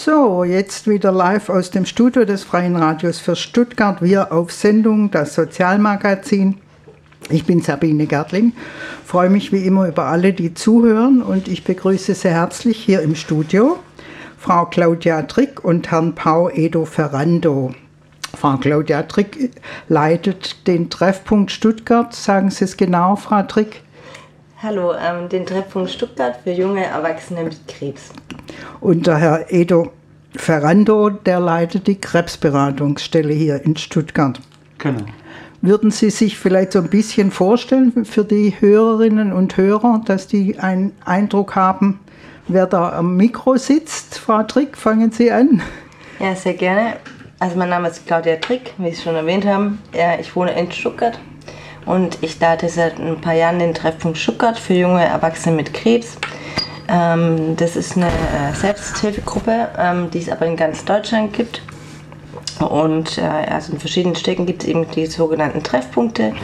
So, 0.00 0.44
jetzt 0.44 0.86
wieder 0.86 1.10
live 1.10 1.48
aus 1.48 1.72
dem 1.72 1.84
Studio 1.84 2.24
des 2.24 2.44
Freien 2.44 2.76
Radios 2.76 3.18
für 3.18 3.34
Stuttgart. 3.34 4.00
Wir 4.00 4.30
auf 4.30 4.52
Sendung, 4.52 5.10
das 5.10 5.34
Sozialmagazin. 5.34 6.54
Ich 7.30 7.46
bin 7.46 7.62
Sabine 7.62 8.06
Gertling, 8.06 8.52
freue 9.04 9.28
mich 9.28 9.50
wie 9.50 9.66
immer 9.66 9.88
über 9.88 10.04
alle, 10.04 10.32
die 10.32 10.54
zuhören 10.54 11.20
und 11.20 11.48
ich 11.48 11.64
begrüße 11.64 12.14
sehr 12.14 12.30
herzlich 12.30 12.78
hier 12.78 13.02
im 13.02 13.16
Studio 13.16 13.80
Frau 14.38 14.66
Claudia 14.66 15.22
Trick 15.22 15.64
und 15.64 15.90
Herrn 15.90 16.14
Pau 16.14 16.48
Edo 16.48 16.84
Ferrando. 16.84 17.74
Frau 18.36 18.56
Claudia 18.56 19.02
Trick 19.02 19.50
leitet 19.88 20.64
den 20.68 20.90
Treffpunkt 20.90 21.50
Stuttgart. 21.50 22.14
Sagen 22.14 22.52
Sie 22.52 22.66
es 22.66 22.76
genau, 22.76 23.16
Frau 23.16 23.42
Trick? 23.42 23.82
Hallo, 24.60 24.92
ähm, 24.92 25.28
den 25.28 25.46
Treffpunkt 25.46 25.88
Stuttgart 25.88 26.34
für 26.42 26.50
junge 26.50 26.84
Erwachsene 26.84 27.44
mit 27.44 27.68
Krebs. 27.68 28.10
Und 28.80 29.06
der 29.06 29.16
Herr 29.18 29.52
Edo 29.52 29.92
Ferrando, 30.34 31.10
der 31.10 31.38
leitet 31.38 31.86
die 31.86 32.00
Krebsberatungsstelle 32.00 33.32
hier 33.32 33.64
in 33.64 33.76
Stuttgart. 33.76 34.40
Genau. 34.78 35.04
Würden 35.62 35.92
Sie 35.92 36.10
sich 36.10 36.36
vielleicht 36.36 36.72
so 36.72 36.80
ein 36.80 36.90
bisschen 36.90 37.30
vorstellen 37.30 38.04
für 38.04 38.24
die 38.24 38.52
Hörerinnen 38.58 39.32
und 39.32 39.56
Hörer, 39.56 40.02
dass 40.04 40.26
die 40.26 40.58
einen 40.58 40.92
Eindruck 41.04 41.54
haben, 41.54 42.00
wer 42.48 42.66
da 42.66 42.94
am 42.94 43.16
Mikro 43.16 43.56
sitzt? 43.58 44.18
Frau 44.18 44.42
Trick, 44.42 44.76
fangen 44.76 45.12
Sie 45.12 45.30
an. 45.30 45.62
Ja, 46.18 46.34
sehr 46.34 46.54
gerne. 46.54 46.96
Also 47.38 47.56
mein 47.56 47.68
Name 47.68 47.90
ist 47.90 48.04
Claudia 48.08 48.34
Trick, 48.34 48.74
wie 48.78 48.90
Sie 48.90 49.02
schon 49.02 49.14
erwähnt 49.14 49.46
haben. 49.46 49.78
Ich 50.20 50.34
wohne 50.34 50.58
in 50.58 50.72
Stuttgart 50.72 51.16
und 51.88 52.18
ich 52.20 52.38
leite 52.38 52.68
seit 52.68 52.98
ein 52.98 53.20
paar 53.20 53.32
Jahren 53.32 53.58
den 53.58 53.74
Treffpunkt 53.74 54.18
Stuttgart 54.18 54.58
für 54.58 54.74
junge 54.74 55.04
Erwachsene 55.04 55.56
mit 55.56 55.72
Krebs. 55.72 56.18
Ähm, 56.88 57.56
das 57.56 57.76
ist 57.76 57.96
eine 57.96 58.06
äh, 58.06 58.54
Selbsthilfegruppe, 58.54 59.68
ähm, 59.78 60.10
die 60.10 60.18
es 60.18 60.28
aber 60.28 60.46
in 60.46 60.56
ganz 60.56 60.84
Deutschland 60.84 61.32
gibt. 61.32 61.62
Und 62.60 63.18
äh, 63.18 63.22
also 63.22 63.72
in 63.72 63.80
verschiedenen 63.80 64.16
Städten 64.16 64.46
gibt 64.46 64.62
es 64.62 64.68
eben 64.68 64.90
die 64.90 65.06
sogenannten 65.06 65.62
Treffpunkte. 65.62 66.34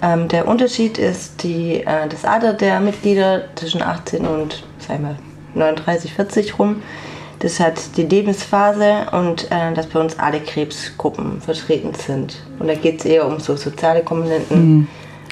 Ähm, 0.00 0.28
der 0.28 0.46
Unterschied 0.46 0.98
ist 0.98 1.42
die, 1.42 1.84
äh, 1.84 2.08
das 2.08 2.24
Alter 2.24 2.52
der 2.52 2.80
Mitglieder 2.80 3.44
zwischen 3.56 3.82
18 3.82 4.26
und 4.26 4.62
sagen 4.78 5.02
wir, 5.02 5.16
39, 5.54 6.14
40 6.14 6.58
rum. 6.58 6.82
Das 7.40 7.60
hat 7.60 7.96
die 7.96 8.02
Lebensphase 8.02 9.06
und 9.12 9.50
äh, 9.50 9.72
dass 9.72 9.86
bei 9.86 10.00
uns 10.00 10.18
alle 10.18 10.40
Krebsgruppen 10.40 11.40
vertreten 11.40 11.92
sind. 11.94 12.42
Und 12.58 12.68
da 12.68 12.74
geht 12.74 13.00
es 13.00 13.04
eher 13.04 13.26
um 13.26 13.38
so 13.38 13.54
soziale 13.56 14.02
Komponenten, 14.02 14.78
mhm. 14.78 14.86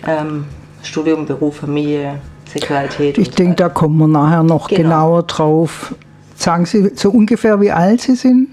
ähm, 0.06 0.44
Studium, 0.82 1.26
Beruf, 1.26 1.56
Familie, 1.56 2.20
Sexualität. 2.46 3.18
Ich 3.18 3.30
denke, 3.30 3.56
da 3.56 3.68
kommen 3.68 3.98
wir 3.98 4.06
nachher 4.06 4.44
noch 4.44 4.68
genau. 4.68 4.82
genauer 4.82 5.22
drauf. 5.24 5.94
Sagen 6.36 6.64
Sie 6.66 6.92
so 6.94 7.10
ungefähr, 7.10 7.60
wie 7.60 7.72
alt 7.72 8.02
Sie 8.02 8.14
sind? 8.14 8.48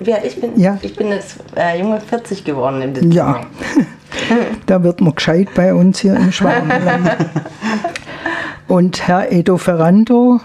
Ja, 0.00 0.18
ich 0.22 0.40
bin, 0.40 0.58
ja. 0.58 0.78
Ich 0.82 0.94
bin 0.94 1.08
jetzt 1.08 1.38
äh, 1.56 1.80
junge 1.80 2.00
40 2.00 2.44
geworden 2.44 2.80
im 2.80 2.94
Dezember. 2.94 3.14
Ja, 3.14 3.40
da 4.66 4.82
wird 4.82 5.00
man 5.00 5.14
gescheit 5.14 5.48
bei 5.54 5.74
uns 5.74 5.98
hier 5.98 6.14
im 6.14 6.30
Schwabenland. 6.32 7.16
Und 8.68 9.06
Herr 9.06 9.30
Edo 9.30 9.58
Ferrando, 9.58 10.40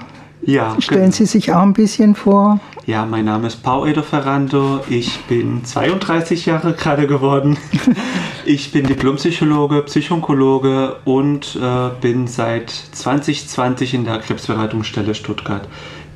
ja, 0.49 0.75
stellen 0.79 1.01
genau. 1.01 1.13
Sie 1.13 1.25
sich 1.25 1.53
auch 1.53 1.61
ein 1.61 1.73
bisschen 1.73 2.15
vor? 2.15 2.59
Ja, 2.85 3.05
mein 3.05 3.25
Name 3.25 3.47
ist 3.47 3.61
Pau 3.61 3.85
Edo 3.85 4.01
Ferrando. 4.01 4.81
Ich 4.89 5.19
bin 5.25 5.63
32 5.63 6.45
Jahre 6.45 6.73
gerade 6.73 7.07
geworden. 7.07 7.57
Ich 8.45 8.71
bin 8.71 8.87
Diplompsychologe, 8.87 9.83
Psychonkologe 9.83 10.95
und 11.05 11.55
äh, 11.61 11.89
bin 12.01 12.25
seit 12.25 12.71
2020 12.71 13.93
in 13.93 14.05
der 14.05 14.17
Krebsberatungsstelle 14.17 15.13
Stuttgart 15.13 15.67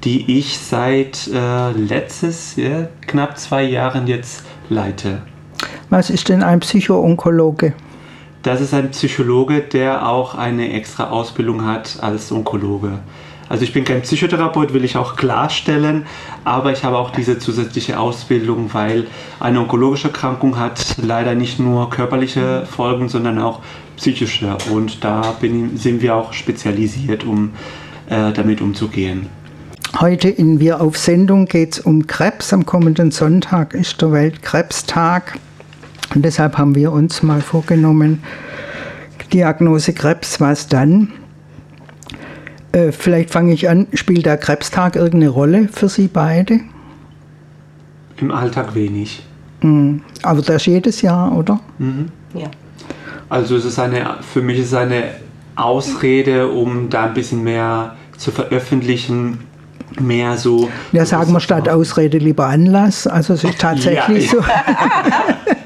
die 0.04 0.38
ich 0.38 0.58
seit 0.60 1.30
äh, 1.34 1.72
letztes 1.72 2.56
ja, 2.58 2.88
knapp 3.08 3.38
zwei 3.38 3.64
Jahren 3.64 4.08
jetzt 4.08 4.44
leite. 4.70 5.22
Was 5.90 6.10
ist 6.10 6.30
denn 6.30 6.44
ein 6.44 6.60
Psychoonkologe? 6.60 7.74
Das 8.42 8.60
ist 8.60 8.74
ein 8.74 8.92
Psychologe, 8.92 9.62
der 9.62 10.08
auch 10.08 10.36
eine 10.36 10.74
extra 10.74 11.10
Ausbildung 11.10 11.66
hat 11.66 12.00
als 12.02 12.32
Onkologe. 12.32 13.00
Also 13.50 13.64
ich 13.64 13.74
bin 13.74 13.84
kein 13.84 14.02
Psychotherapeut, 14.02 14.74
will 14.74 14.84
ich 14.84 14.98
auch 14.98 15.16
klarstellen, 15.16 16.06
aber 16.44 16.72
ich 16.72 16.84
habe 16.84 16.98
auch 16.98 17.12
diese 17.12 17.40
zusätzliche 17.40 18.00
Ausbildung, 18.00 18.74
weil 18.74 19.08
eine 19.40 19.60
onkologische 19.60 20.08
Erkrankung 20.08 20.58
hat 20.58 20.96
leider 21.02 21.36
nicht 21.36 21.60
nur 21.60 21.90
körperliche 21.90 22.66
Folgen, 22.66 23.10
sondern 23.10 23.40
auch 23.40 23.60
psychische. 23.98 24.58
Und 24.72 25.04
da 25.04 25.36
bin, 25.40 25.78
sind 25.78 26.02
wir 26.02 26.16
auch 26.16 26.34
spezialisiert, 26.34 27.24
um 27.24 27.52
äh, 28.10 28.32
damit 28.32 28.62
umzugehen. 28.62 29.28
Heute 30.00 30.30
in 30.30 30.60
Wir 30.60 30.82
auf 30.82 30.98
Sendung 30.98 31.46
geht 31.46 31.74
es 31.74 31.80
um 31.80 32.08
Krebs. 32.08 32.52
Am 32.52 32.66
kommenden 32.66 33.12
Sonntag 33.12 33.76
ist 33.76 34.02
der 34.02 34.12
Weltkrebstag. 34.12 35.38
Und 36.16 36.26
deshalb 36.26 36.58
haben 36.58 36.74
wir 36.76 36.92
uns 36.92 37.22
mal 37.22 37.42
vorgenommen, 37.42 38.24
Diagnose 39.32 39.94
Krebs, 39.94 40.40
was 40.40 40.68
dann? 40.68 41.12
Äh, 42.74 42.92
vielleicht 42.92 43.30
fange 43.30 43.54
ich 43.54 43.70
an, 43.70 43.88
spielt 43.94 44.26
der 44.26 44.38
Krebstag 44.38 44.96
irgendeine 44.96 45.30
Rolle 45.30 45.70
für 45.72 45.88
Sie 45.88 46.08
beide? 46.08 46.60
Im 48.18 48.32
Alltag 48.32 48.76
wenig. 48.76 49.24
Mhm. 49.62 50.02
Aber 50.24 50.42
das 50.42 50.66
jedes 50.66 51.02
Jahr, 51.02 51.36
oder? 51.38 51.60
Mhm. 51.78 52.10
Ja. 52.34 52.50
Also 53.30 53.56
es 53.56 53.66
ist 53.66 53.80
eine, 53.80 54.18
für 54.22 54.42
mich 54.42 54.60
ist 54.60 54.68
es 54.68 54.74
eine 54.74 55.04
Ausrede, 55.56 56.50
um 56.50 56.90
da 56.90 57.06
ein 57.06 57.14
bisschen 57.14 57.44
mehr 57.44 57.96
zu 58.18 58.32
veröffentlichen, 58.32 59.40
mehr 60.00 60.38
so. 60.38 60.70
Ja, 60.92 61.06
sagen 61.06 61.34
wir 61.34 61.40
statt 61.40 61.70
Ausrede 61.70 62.18
lieber 62.18 62.48
Anlass. 62.48 63.08
Also 63.08 63.34
es 63.34 63.44
ist 63.44 63.60
tatsächlich 63.60 64.32
ja, 64.32 64.40
so. 64.40 64.44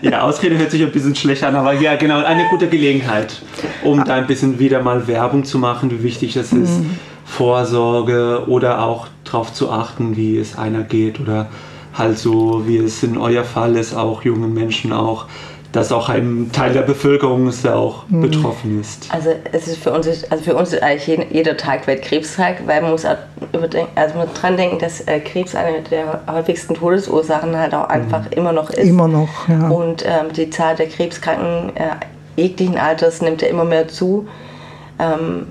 ja, 0.01 0.21
Ausrede 0.21 0.57
hört 0.57 0.71
sich 0.71 0.83
ein 0.83 0.91
bisschen 0.91 1.15
schlecht 1.15 1.43
an, 1.43 1.55
aber 1.55 1.73
ja, 1.73 1.95
genau, 1.95 2.23
eine 2.23 2.47
gute 2.49 2.67
Gelegenheit, 2.67 3.41
um 3.83 4.03
da 4.03 4.15
ein 4.15 4.27
bisschen 4.27 4.59
wieder 4.59 4.81
mal 4.81 5.07
Werbung 5.07 5.43
zu 5.43 5.59
machen, 5.59 5.91
wie 5.91 6.03
wichtig 6.03 6.35
es 6.35 6.53
ist, 6.53 6.79
mhm. 6.79 6.99
Vorsorge 7.25 8.43
oder 8.47 8.83
auch 8.83 9.07
darauf 9.23 9.53
zu 9.53 9.71
achten, 9.71 10.15
wie 10.15 10.37
es 10.37 10.57
einer 10.57 10.83
geht 10.83 11.19
oder 11.19 11.47
halt 11.93 12.17
so, 12.17 12.63
wie 12.65 12.77
es 12.77 13.03
in 13.03 13.17
euer 13.17 13.43
Fall 13.43 13.75
ist, 13.75 13.95
auch 13.95 14.23
jungen 14.23 14.53
Menschen 14.53 14.93
auch 14.93 15.25
dass 15.71 15.91
auch 15.91 16.09
ein 16.09 16.49
Teil 16.53 16.73
der 16.73 16.81
Bevölkerung 16.81 17.47
ist, 17.47 17.63
der 17.63 17.75
auch 17.75 18.07
mhm. 18.07 18.21
betroffen 18.21 18.79
ist. 18.79 19.13
Also 19.13 19.29
es 19.51 19.67
ist 19.67 19.77
für 19.77 19.91
uns, 19.91 20.07
also 20.29 20.43
für 20.43 20.55
uns 20.55 20.73
ist 20.73 20.81
eigentlich 20.81 21.27
jeder 21.31 21.57
Tag 21.57 21.87
Weltkrebstag, 21.87 22.65
weil 22.65 22.81
man 22.81 22.91
muss 22.91 23.05
auch 23.05 23.17
also 23.95 24.13
dran 24.33 24.57
denken, 24.57 24.79
dass 24.79 25.01
äh, 25.01 25.19
Krebs 25.19 25.55
eine 25.55 25.81
der 25.81 26.21
häufigsten 26.31 26.73
Todesursachen 26.73 27.55
halt 27.57 27.73
auch 27.73 27.89
einfach 27.89 28.23
mhm. 28.25 28.31
immer 28.31 28.51
noch 28.53 28.69
ist. 28.69 28.87
Immer 28.87 29.07
noch, 29.07 29.47
ja. 29.47 29.67
Und 29.67 30.05
ähm, 30.05 30.31
die 30.35 30.49
Zahl 30.49 30.75
der 30.75 30.87
Krebskranken 30.87 31.75
äh, 31.75 32.41
jeglichen 32.41 32.77
Alters 32.77 33.21
nimmt 33.21 33.41
ja 33.41 33.49
immer 33.49 33.65
mehr 33.65 33.87
zu. 33.87 34.27
Ähm, 34.99 35.47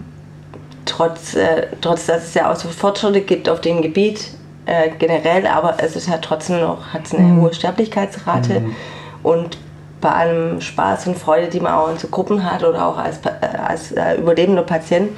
trotz, 0.87 1.35
äh, 1.35 1.67
trotz, 1.81 2.07
dass 2.07 2.25
es 2.25 2.35
ja 2.35 2.51
auch 2.51 2.57
so 2.57 2.69
Fortschritte 2.69 3.21
gibt 3.21 3.49
auf 3.49 3.61
dem 3.61 3.83
Gebiet 3.83 4.31
äh, 4.65 4.91
generell, 4.99 5.47
aber 5.47 5.77
es 5.79 5.95
ist 5.95 6.09
ja 6.09 6.19
trotzdem 6.19 6.61
noch, 6.61 6.93
hat 6.93 7.13
eine 7.15 7.23
mhm. 7.23 7.43
hohe 7.43 7.55
Sterblichkeitsrate. 7.55 8.61
Mhm. 8.61 8.77
Und 9.23 9.59
bei 10.01 10.11
allem 10.11 10.61
Spaß 10.61 11.07
und 11.07 11.19
Freude, 11.19 11.49
die 11.49 11.61
man 11.61 11.73
auch 11.73 11.91
in 11.91 11.99
so 11.99 12.09
Gruppen 12.09 12.51
hat 12.51 12.63
oder 12.63 12.87
auch 12.87 12.99
als, 12.99 13.19
äh, 13.25 13.57
als 13.57 13.93
äh, 13.93 14.17
überlebender 14.17 14.63
Patient, 14.63 15.11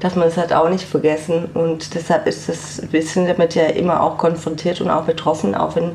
darf 0.00 0.16
man 0.16 0.26
das 0.26 0.36
halt 0.36 0.52
auch 0.52 0.68
nicht 0.68 0.88
vergessen. 0.88 1.48
Und 1.54 1.94
deshalb 1.94 2.26
ist 2.26 2.48
das, 2.48 2.82
wir 2.90 3.02
sind 3.02 3.28
damit 3.28 3.54
ja 3.54 3.64
immer 3.64 4.02
auch 4.02 4.18
konfrontiert 4.18 4.80
und 4.80 4.90
auch 4.90 5.04
betroffen, 5.04 5.54
auch 5.54 5.76
wenn 5.76 5.92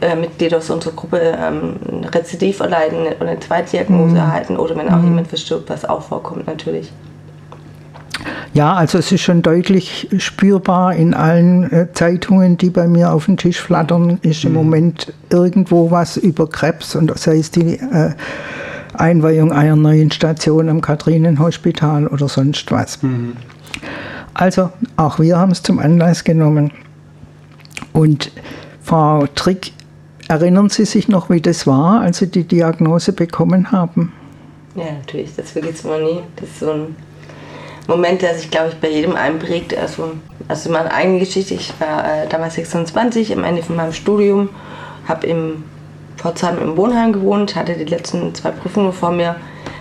äh, 0.00 0.16
Mitglieder 0.16 0.58
aus 0.58 0.70
unserer 0.70 0.94
Gruppe 0.94 1.20
ähm, 1.38 1.76
Rezidiv 2.12 2.60
erleiden 2.60 3.06
oder 3.06 3.28
eine 3.28 3.40
Zweitdiagnose 3.40 4.12
mhm. 4.12 4.16
erhalten 4.16 4.56
oder 4.56 4.76
wenn 4.76 4.88
auch 4.88 4.98
mhm. 4.98 5.08
jemand 5.08 5.28
verstirbt, 5.28 5.68
was 5.68 5.84
auch 5.84 6.02
vorkommt 6.02 6.46
natürlich. 6.46 6.90
Ja, 8.52 8.74
also 8.74 8.98
es 8.98 9.12
ist 9.12 9.22
schon 9.22 9.42
deutlich 9.42 10.08
spürbar 10.18 10.94
in 10.94 11.14
allen 11.14 11.70
äh, 11.70 11.92
Zeitungen, 11.92 12.56
die 12.56 12.70
bei 12.70 12.88
mir 12.88 13.12
auf 13.12 13.26
dem 13.26 13.36
Tisch 13.36 13.60
flattern, 13.60 14.18
ist 14.22 14.44
im 14.44 14.50
mhm. 14.50 14.56
Moment 14.56 15.12
irgendwo 15.30 15.90
was 15.90 16.16
über 16.16 16.48
Krebs 16.48 16.96
und 16.96 17.16
sei 17.18 17.38
es 17.38 17.50
die 17.50 17.74
äh, 17.74 18.12
Einweihung 18.94 19.52
einer 19.52 19.76
neuen 19.76 20.10
Station 20.10 20.68
am 20.68 20.80
Katrinenhospital 20.80 22.08
oder 22.08 22.28
sonst 22.28 22.70
was. 22.72 23.02
Mhm. 23.02 23.34
Also 24.34 24.70
auch 24.96 25.18
wir 25.18 25.38
haben 25.38 25.52
es 25.52 25.62
zum 25.62 25.78
Anlass 25.78 26.24
genommen. 26.24 26.72
Und 27.92 28.32
Frau 28.82 29.26
Trick, 29.34 29.72
erinnern 30.28 30.68
Sie 30.68 30.84
sich 30.84 31.08
noch, 31.08 31.30
wie 31.30 31.40
das 31.40 31.66
war, 31.66 32.00
als 32.00 32.18
Sie 32.18 32.26
die 32.26 32.44
Diagnose 32.44 33.12
bekommen 33.12 33.70
haben? 33.70 34.12
Ja, 34.74 34.92
natürlich, 34.92 35.34
das 35.36 35.50
vergisst 35.52 35.84
man 35.84 36.02
nie. 36.02 36.20
Das 36.36 36.48
ist 36.48 36.60
so 36.60 36.70
ein 36.70 36.96
Moment, 37.86 38.22
der 38.22 38.34
sich, 38.36 38.50
glaube 38.50 38.68
ich, 38.68 38.76
bei 38.76 38.88
jedem 38.88 39.16
einprägt. 39.16 39.76
Also, 39.76 40.12
also 40.48 40.70
meine 40.70 40.92
eigene 40.92 41.18
Geschichte, 41.18 41.54
ich 41.54 41.72
war 41.80 42.04
äh, 42.04 42.28
damals 42.28 42.54
26, 42.54 43.36
am 43.36 43.44
Ende 43.44 43.62
von 43.62 43.76
meinem 43.76 43.92
Studium, 43.92 44.48
habe 45.08 45.26
im 45.26 45.64
Pforzheim 46.16 46.58
im 46.60 46.76
Wohnheim 46.76 47.12
gewohnt, 47.12 47.56
hatte 47.56 47.74
die 47.74 47.84
letzten 47.84 48.34
zwei 48.34 48.50
Prüfungen 48.50 48.92
vor 48.92 49.10
mir, 49.10 49.36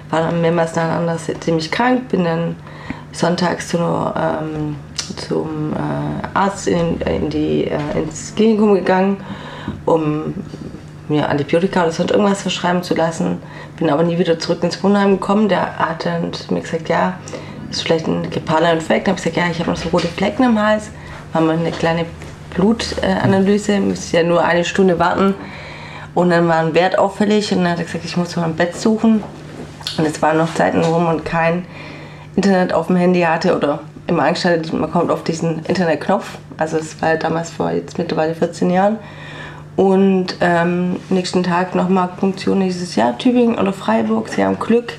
war 0.10 0.22
dann 0.22 0.42
mehrmals 0.42 0.76
nacheinander 0.76 1.18
ziemlich 1.40 1.70
krank, 1.72 2.10
bin 2.10 2.24
dann 2.24 2.56
sonntags 3.12 3.68
zu 3.68 3.78
einer 3.78 4.42
ähm, 4.42 4.76
zum 5.16 5.74
äh, 5.74 6.28
Arzt 6.38 6.68
in, 6.68 7.00
in 7.02 7.30
die, 7.30 7.66
äh, 7.66 7.78
ins 8.02 8.34
Klinikum 8.36 8.74
gegangen, 8.76 9.18
um 9.86 10.34
mir 11.08 11.28
Antibiotika 11.28 11.84
oder 11.84 11.92
sonst 11.92 12.12
irgendwas 12.12 12.42
verschreiben 12.42 12.84
zu 12.84 12.96
lassen. 12.96 13.40
Bin 13.78 13.90
aber 13.90 14.04
nie 14.04 14.20
wieder 14.20 14.38
zurück 14.40 14.64
ins 14.64 14.82
Wohnheim 14.84 15.20
gekommen. 15.20 15.50
Der 15.50 15.78
hat 15.78 16.06
dann 16.06 16.32
zu 16.34 16.54
mir 16.54 16.62
gesagt, 16.62 16.90
ja, 16.90 17.18
ist 17.70 17.84
vielleicht 17.84 18.08
ein 18.08 18.30
grippaler 18.30 18.74
Infekt. 18.74 19.08
Dann 19.08 19.16
habe 19.16 19.20
ich 19.20 19.34
gesagt, 19.34 19.38
ja, 19.38 19.52
ich 19.52 19.60
habe 19.60 19.70
noch 19.70 19.78
so 19.78 19.90
rote 19.90 20.08
Flecken 20.08 20.44
im 20.44 20.62
Hals. 20.62 20.90
Haben 21.34 21.48
wir 21.48 21.54
eine 21.54 21.72
kleine 21.72 22.06
Blutanalyse, 22.56 23.80
müsste 23.80 24.18
ja 24.18 24.24
nur 24.24 24.44
eine 24.44 24.66
Stunde 24.66 25.00
warten. 25.00 25.36
Und 26.16 26.32
dann 26.32 26.48
war 26.48 26.58
ein 26.58 26.74
Wert 26.74 26.98
auffällig 26.98 27.52
und 27.52 27.60
dann 27.60 27.72
hat 27.72 27.80
er 27.80 27.86
gesagt, 27.86 28.06
ich 28.06 28.18
muss 28.18 28.36
mal 28.36 28.46
ein 28.46 28.56
Bett 28.56 28.76
suchen. 28.76 29.24
Und 29.98 30.06
es 30.06 30.22
waren 30.22 30.38
noch 30.38 30.54
Zeiten 30.54 30.82
rum 30.84 31.08
und 31.08 31.26
kein 31.26 31.66
Internet 32.36 32.74
auf 32.74 32.88
dem 32.88 32.96
Handy 32.96 33.22
hatte 33.22 33.56
oder 33.56 33.80
immer 34.08 34.24
eingestellt, 34.24 34.74
man 34.74 34.92
kommt 34.92 35.12
auf 35.12 35.24
diesen 35.24 35.64
Internetknopf. 35.66 36.38
Also 36.58 36.78
es 36.78 37.02
war 37.02 37.16
damals 37.16 37.52
vor 37.52 37.72
jetzt 37.72 37.98
mittlerweile 37.98 38.36
14 38.36 38.70
Jahren. 38.70 38.98
Und 39.76 40.36
ähm, 40.42 40.98
nächsten 41.10 41.44
Tag 41.44 41.74
nochmal 41.74 42.10
Punktion 42.20 42.60
dieses 42.60 42.96
Jahr 42.96 43.18
Tübingen 43.18 43.58
oder 43.58 43.72
Freiburg. 43.72 44.28
Sie 44.28 44.44
haben 44.44 44.60
Glück. 44.60 44.94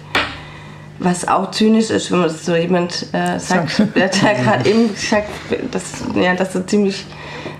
Was 1.02 1.26
auch 1.26 1.50
zynisch 1.50 1.88
ist, 1.90 2.12
wenn 2.12 2.20
man 2.20 2.28
so 2.30 2.54
jemand 2.54 3.06
äh, 3.12 3.38
sagt, 3.38 3.82
der 3.96 4.08
gerade 4.44 4.68
eben 4.68 4.92
gesagt, 4.92 5.28
dass, 5.70 5.82
ja, 6.14 6.34
dass 6.34 6.54
er 6.54 6.66
ziemlich, 6.66 7.06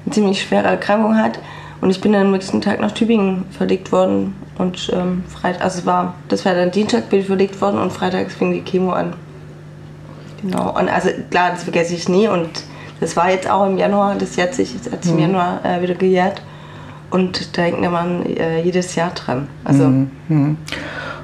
eine 0.05 0.15
ziemlich 0.15 0.43
schwere 0.43 0.67
Erkrankung 0.69 1.17
hat. 1.17 1.39
Und 1.81 1.89
ich 1.89 2.01
bin 2.03 2.13
dann 2.13 2.27
am 2.27 2.33
nächsten 2.33 2.61
Tag 2.61 2.81
nach 2.81 2.93
Tübingen 2.93 3.47
verlegt 3.51 3.93
worden. 3.93 4.35
Und 4.59 4.91
ähm, 4.93 5.25
Freitag, 5.27 5.65
also 5.65 5.87
war, 5.87 6.15
das 6.29 6.45
war 6.45 6.55
dann 6.55 6.71
Dienstag, 6.71 7.09
bin 7.09 7.21
ich 7.21 7.27
verlegt 7.27 7.59
worden 7.63 7.79
und 7.79 7.91
freitags 7.93 8.35
fing 8.35 8.53
die 8.53 8.61
Chemo 8.63 8.93
an. 8.93 9.15
Genau. 10.43 10.79
Und 10.79 10.91
also 10.91 11.09
klar, 11.31 11.51
das 11.53 11.63
vergesse 11.63 11.95
ich 11.95 12.09
nie. 12.11 12.29
Und 12.29 12.49
das 13.01 13.17
war 13.17 13.31
jetzt 13.31 13.49
auch 13.49 13.67
im 13.67 13.79
Januar, 13.79 14.17
das 14.17 14.37
hat 14.37 14.53
sich 14.55 14.75
jetzt 14.75 14.93
hat 14.93 15.03
sich 15.03 15.13
im 15.13 15.17
Mhm. 15.17 15.23
Januar 15.23 15.65
äh, 15.65 15.81
wieder 15.81 15.95
gejährt. 15.95 16.43
Und 17.11 17.57
da 17.57 17.63
denkt 17.63 17.81
man 17.91 18.27
äh, 18.27 18.61
jedes 18.61 18.95
Jahr 18.95 19.11
dran. 19.13 19.49
Also 19.65 19.85
Mhm. 20.29 20.59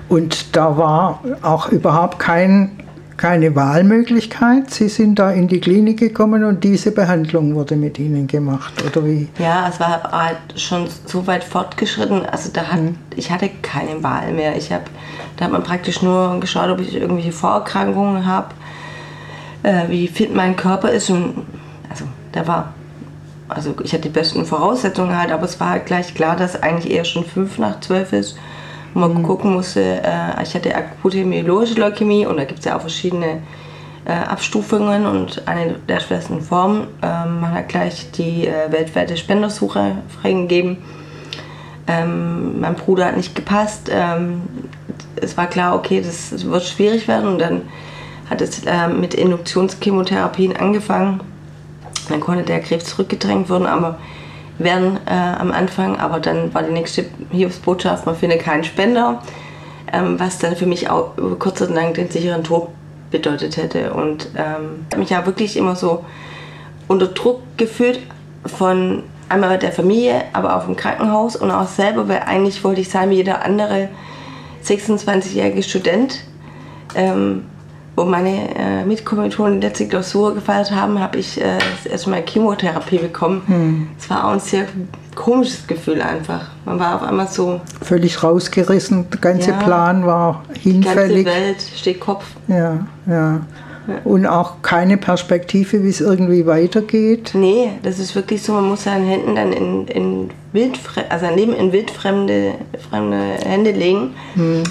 Und 0.08 0.54
da 0.56 0.76
war 0.76 1.20
auch 1.42 1.68
überhaupt 1.68 2.18
kein, 2.18 2.70
keine 3.16 3.56
Wahlmöglichkeit. 3.56 4.70
Sie 4.70 4.88
sind 4.88 5.18
da 5.18 5.30
in 5.30 5.48
die 5.48 5.60
Klinik 5.60 5.98
gekommen 5.98 6.44
und 6.44 6.62
diese 6.62 6.92
Behandlung 6.92 7.54
wurde 7.54 7.76
mit 7.76 7.98
Ihnen 7.98 8.26
gemacht, 8.26 8.72
oder 8.84 9.04
wie? 9.04 9.28
Ja, 9.38 9.68
es 9.68 9.80
war 9.80 10.02
halt 10.12 10.38
schon 10.56 10.86
so 11.06 11.26
weit 11.26 11.42
fortgeschritten. 11.42 12.24
Also 12.26 12.50
da 12.52 12.62
hat, 12.68 12.80
ich 13.16 13.30
hatte 13.30 13.50
keine 13.62 14.02
Wahl 14.02 14.32
mehr. 14.32 14.56
Ich 14.56 14.70
hab, 14.72 14.88
da 15.36 15.46
hat 15.46 15.52
man 15.52 15.64
praktisch 15.64 16.02
nur 16.02 16.38
geschaut, 16.38 16.70
ob 16.70 16.80
ich 16.80 16.94
irgendwelche 16.94 17.32
Vorerkrankungen 17.32 18.26
habe, 18.26 18.48
äh, 19.64 19.88
wie 19.88 20.06
fit 20.06 20.34
mein 20.34 20.54
Körper 20.54 20.90
ist. 20.90 21.10
Und 21.10 21.46
also 21.90 22.04
da 22.30 22.46
war, 22.46 22.74
also 23.48 23.74
ich 23.82 23.92
hatte 23.92 24.02
die 24.02 24.08
besten 24.10 24.44
Voraussetzungen 24.44 25.18
halt, 25.18 25.32
aber 25.32 25.44
es 25.44 25.58
war 25.58 25.70
halt 25.70 25.86
gleich 25.86 26.14
klar, 26.14 26.36
dass 26.36 26.62
eigentlich 26.62 26.92
eher 26.92 27.04
schon 27.04 27.24
fünf 27.24 27.58
nach 27.58 27.80
zwölf 27.80 28.12
ist. 28.12 28.36
Und 28.96 29.02
man 29.02 29.22
gucken 29.22 29.52
musste, 29.52 29.82
äh, 29.82 30.42
ich 30.42 30.54
hatte 30.54 30.74
akute 30.74 31.22
myeloische 31.22 31.74
Leukämie 31.74 32.24
und 32.24 32.38
da 32.38 32.44
gibt 32.44 32.60
es 32.60 32.64
ja 32.64 32.76
auch 32.76 32.80
verschiedene 32.80 33.42
äh, 34.06 34.12
Abstufungen 34.12 35.04
und 35.04 35.46
eine 35.46 35.74
der 35.86 36.00
schwersten 36.00 36.40
Formen. 36.40 36.86
Ähm, 37.02 37.42
man 37.42 37.52
hat 37.52 37.68
gleich 37.68 38.10
die 38.12 38.46
äh, 38.46 38.72
weltweite 38.72 39.18
Spendersuche 39.18 39.96
freigegeben. 40.18 40.78
Ähm, 41.86 42.58
mein 42.58 42.74
Bruder 42.74 43.04
hat 43.04 43.18
nicht 43.18 43.34
gepasst. 43.34 43.90
Ähm, 43.92 44.40
es 45.16 45.36
war 45.36 45.46
klar, 45.46 45.74
okay, 45.76 46.00
das, 46.00 46.30
das 46.30 46.46
wird 46.46 46.64
schwierig 46.64 47.06
werden 47.06 47.28
und 47.28 47.38
dann 47.38 47.68
hat 48.30 48.40
es 48.40 48.64
äh, 48.64 48.88
mit 48.88 49.12
Induktionschemotherapien 49.12 50.56
angefangen. 50.56 51.20
Dann 52.08 52.20
konnte 52.20 52.44
der 52.44 52.60
Krebs 52.60 52.86
zurückgedrängt 52.86 53.50
werden, 53.50 53.66
aber 53.66 53.98
werden 54.58 54.98
äh, 55.06 55.10
am 55.10 55.52
Anfang, 55.52 55.98
aber 55.98 56.20
dann 56.20 56.52
war 56.54 56.62
die 56.62 56.72
nächste 56.72 57.04
Hilfsbotschaft, 57.30 58.06
man 58.06 58.16
findet 58.16 58.40
keinen 58.40 58.64
Spender, 58.64 59.22
ähm, 59.92 60.18
was 60.18 60.38
dann 60.38 60.56
für 60.56 60.66
mich 60.66 60.88
auch 60.88 61.12
kurz 61.38 61.60
oder 61.60 61.74
lang 61.74 61.94
den 61.94 62.10
sicheren 62.10 62.44
Tod 62.44 62.68
bedeutet 63.10 63.56
hätte. 63.56 63.92
Und 63.92 64.28
ähm, 64.36 64.86
mich 64.98 65.10
ja 65.10 65.24
wirklich 65.26 65.56
immer 65.56 65.76
so 65.76 66.04
unter 66.88 67.06
Druck 67.08 67.40
gefühlt 67.56 68.00
von 68.44 69.02
einmal 69.28 69.58
der 69.58 69.72
Familie, 69.72 70.22
aber 70.32 70.56
auch 70.56 70.62
vom 70.62 70.76
Krankenhaus 70.76 71.36
und 71.36 71.50
auch 71.50 71.68
selber, 71.68 72.08
weil 72.08 72.20
eigentlich 72.26 72.62
wollte 72.62 72.80
ich 72.80 72.88
sein 72.88 73.10
wie 73.10 73.16
jeder 73.16 73.44
andere 73.44 73.88
26-jährige 74.64 75.62
Student. 75.62 76.24
Ähm, 76.94 77.44
wo 77.96 78.04
meine 78.04 78.54
äh, 78.54 78.84
Mitkommilitonen 78.84 79.60
die 79.60 79.66
letzte 79.66 79.88
Klausur 79.88 80.34
gefeiert 80.34 80.70
haben, 80.70 81.00
habe 81.00 81.18
ich 81.18 81.40
äh, 81.40 81.58
das 81.82 81.90
erste 81.90 82.10
Mal 82.10 82.22
Chemotherapie 82.26 82.98
bekommen. 82.98 83.88
Es 83.98 84.08
war 84.10 84.26
auch 84.26 84.32
ein 84.32 84.40
sehr 84.40 84.66
komisches 85.14 85.66
Gefühl 85.66 86.02
einfach. 86.02 86.50
Man 86.66 86.78
war 86.78 86.96
auf 86.96 87.02
einmal 87.02 87.26
so, 87.26 87.60
Völlig 87.82 88.22
rausgerissen, 88.22 89.08
der 89.10 89.20
ganze 89.20 89.50
Ja. 89.52 89.56
Plan 89.56 90.06
war 90.06 90.44
die 90.64 90.80
ganze 90.80 91.00
hinfällig. 91.00 91.26
Welt 91.26 91.62
steht 91.74 92.00
Kopf. 92.00 92.24
Ja, 92.48 92.86
ja. 93.06 93.40
Und 94.04 94.26
auch 94.26 94.62
keine 94.62 94.96
Perspektive, 94.96 95.84
wie 95.84 95.88
es 95.88 96.00
irgendwie 96.00 96.46
weitergeht. 96.46 97.30
Nee, 97.34 97.70
das 97.82 97.98
ist 97.98 98.14
wirklich 98.14 98.42
so, 98.42 98.52
man 98.52 98.68
muss 98.68 98.84
seine 98.84 99.06
Hände 99.06 99.34
dann 99.34 99.52
in, 99.52 99.86
in 99.86 100.30
wildfremde, 100.52 101.10
also 101.10 101.26
sein 101.26 101.36
Leben 101.36 101.52
in 101.52 101.72
wildfremde 101.72 102.54
fremde 102.88 103.18
Hände 103.44 103.70
legen. 103.70 104.14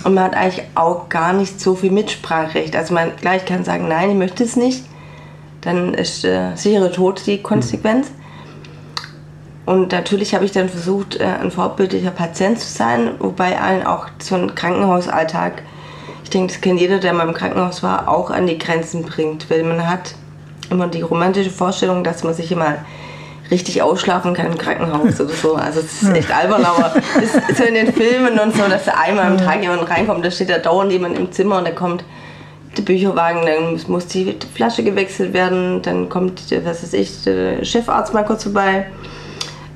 Und 0.03 0.13
man 0.13 0.25
hat 0.25 0.35
eigentlich 0.35 0.63
auch 0.75 1.09
gar 1.09 1.33
nicht 1.33 1.61
so 1.61 1.75
viel 1.75 1.91
Mitspracherecht. 1.91 2.75
Also 2.75 2.93
man 2.93 3.11
gleich 3.21 3.45
kann 3.45 3.63
sagen, 3.63 3.87
nein, 3.87 4.09
ich 4.11 4.17
möchte 4.17 4.43
es 4.43 4.55
nicht. 4.55 4.83
Dann 5.61 5.93
ist 5.93 6.25
äh, 6.25 6.55
sichere 6.55 6.91
Tod 6.91 7.21
die 7.25 7.41
Konsequenz. 7.41 8.11
Und 9.65 9.91
natürlich 9.91 10.35
habe 10.35 10.45
ich 10.45 10.51
dann 10.51 10.69
versucht, 10.69 11.19
äh, 11.19 11.23
ein 11.23 11.51
vorbildlicher 11.51 12.11
Patient 12.11 12.59
zu 12.59 12.71
sein, 12.71 13.11
wobei 13.19 13.59
allen 13.59 13.85
auch 13.85 14.07
so 14.19 14.35
ein 14.35 14.53
Krankenhausalltag, 14.53 15.63
ich 16.25 16.29
denke, 16.31 16.51
das 16.51 16.59
kennt 16.61 16.81
jeder, 16.81 16.99
der 16.99 17.13
mal 17.13 17.27
im 17.27 17.33
Krankenhaus 17.33 17.81
war, 17.83 18.09
auch 18.09 18.29
an 18.31 18.47
die 18.47 18.57
Grenzen 18.57 19.03
bringt. 19.03 19.49
Weil 19.49 19.63
man 19.63 19.87
hat 19.89 20.15
immer 20.69 20.87
die 20.87 21.01
romantische 21.01 21.49
Vorstellung, 21.51 22.03
dass 22.03 22.23
man 22.23 22.33
sich 22.33 22.51
immer 22.51 22.75
richtig 23.51 23.81
ausschlafen 23.83 24.33
kann 24.33 24.47
im 24.47 24.57
Krankenhaus 24.57 25.21
oder 25.21 25.33
so. 25.33 25.55
Also 25.55 25.79
es 25.81 26.01
ist 26.01 26.13
echt 26.15 26.35
albern, 26.35 26.65
aber 26.65 26.93
so 27.55 27.63
in 27.63 27.75
den 27.75 27.93
Filmen 27.93 28.39
und 28.39 28.55
so, 28.55 28.63
dass 28.67 28.85
da 28.85 28.93
einmal 28.93 29.27
am 29.27 29.37
Tag 29.37 29.61
jemand 29.61 29.87
reinkommt, 29.89 30.25
da 30.25 30.31
steht 30.31 30.49
da 30.49 30.57
dauernd 30.57 30.91
jemand 30.91 31.17
im 31.17 31.31
Zimmer 31.31 31.59
und 31.59 31.67
da 31.67 31.71
kommt 31.71 32.03
der 32.75 32.81
Bücherwagen, 32.81 33.45
dann 33.45 33.79
muss- 33.87 34.07
die 34.07 34.35
Flasche 34.55 34.83
gewechselt 34.83 35.31
werden, 35.33 35.81
dann 35.83 36.09
kommt, 36.09 36.49
der, 36.51 36.65
was 36.65 36.81
weiß 36.83 36.93
ich, 36.93 37.23
der 37.23 37.63
Chefarzt 37.63 38.13
mal 38.15 38.25
kurz 38.25 38.43
vorbei. 38.43 38.87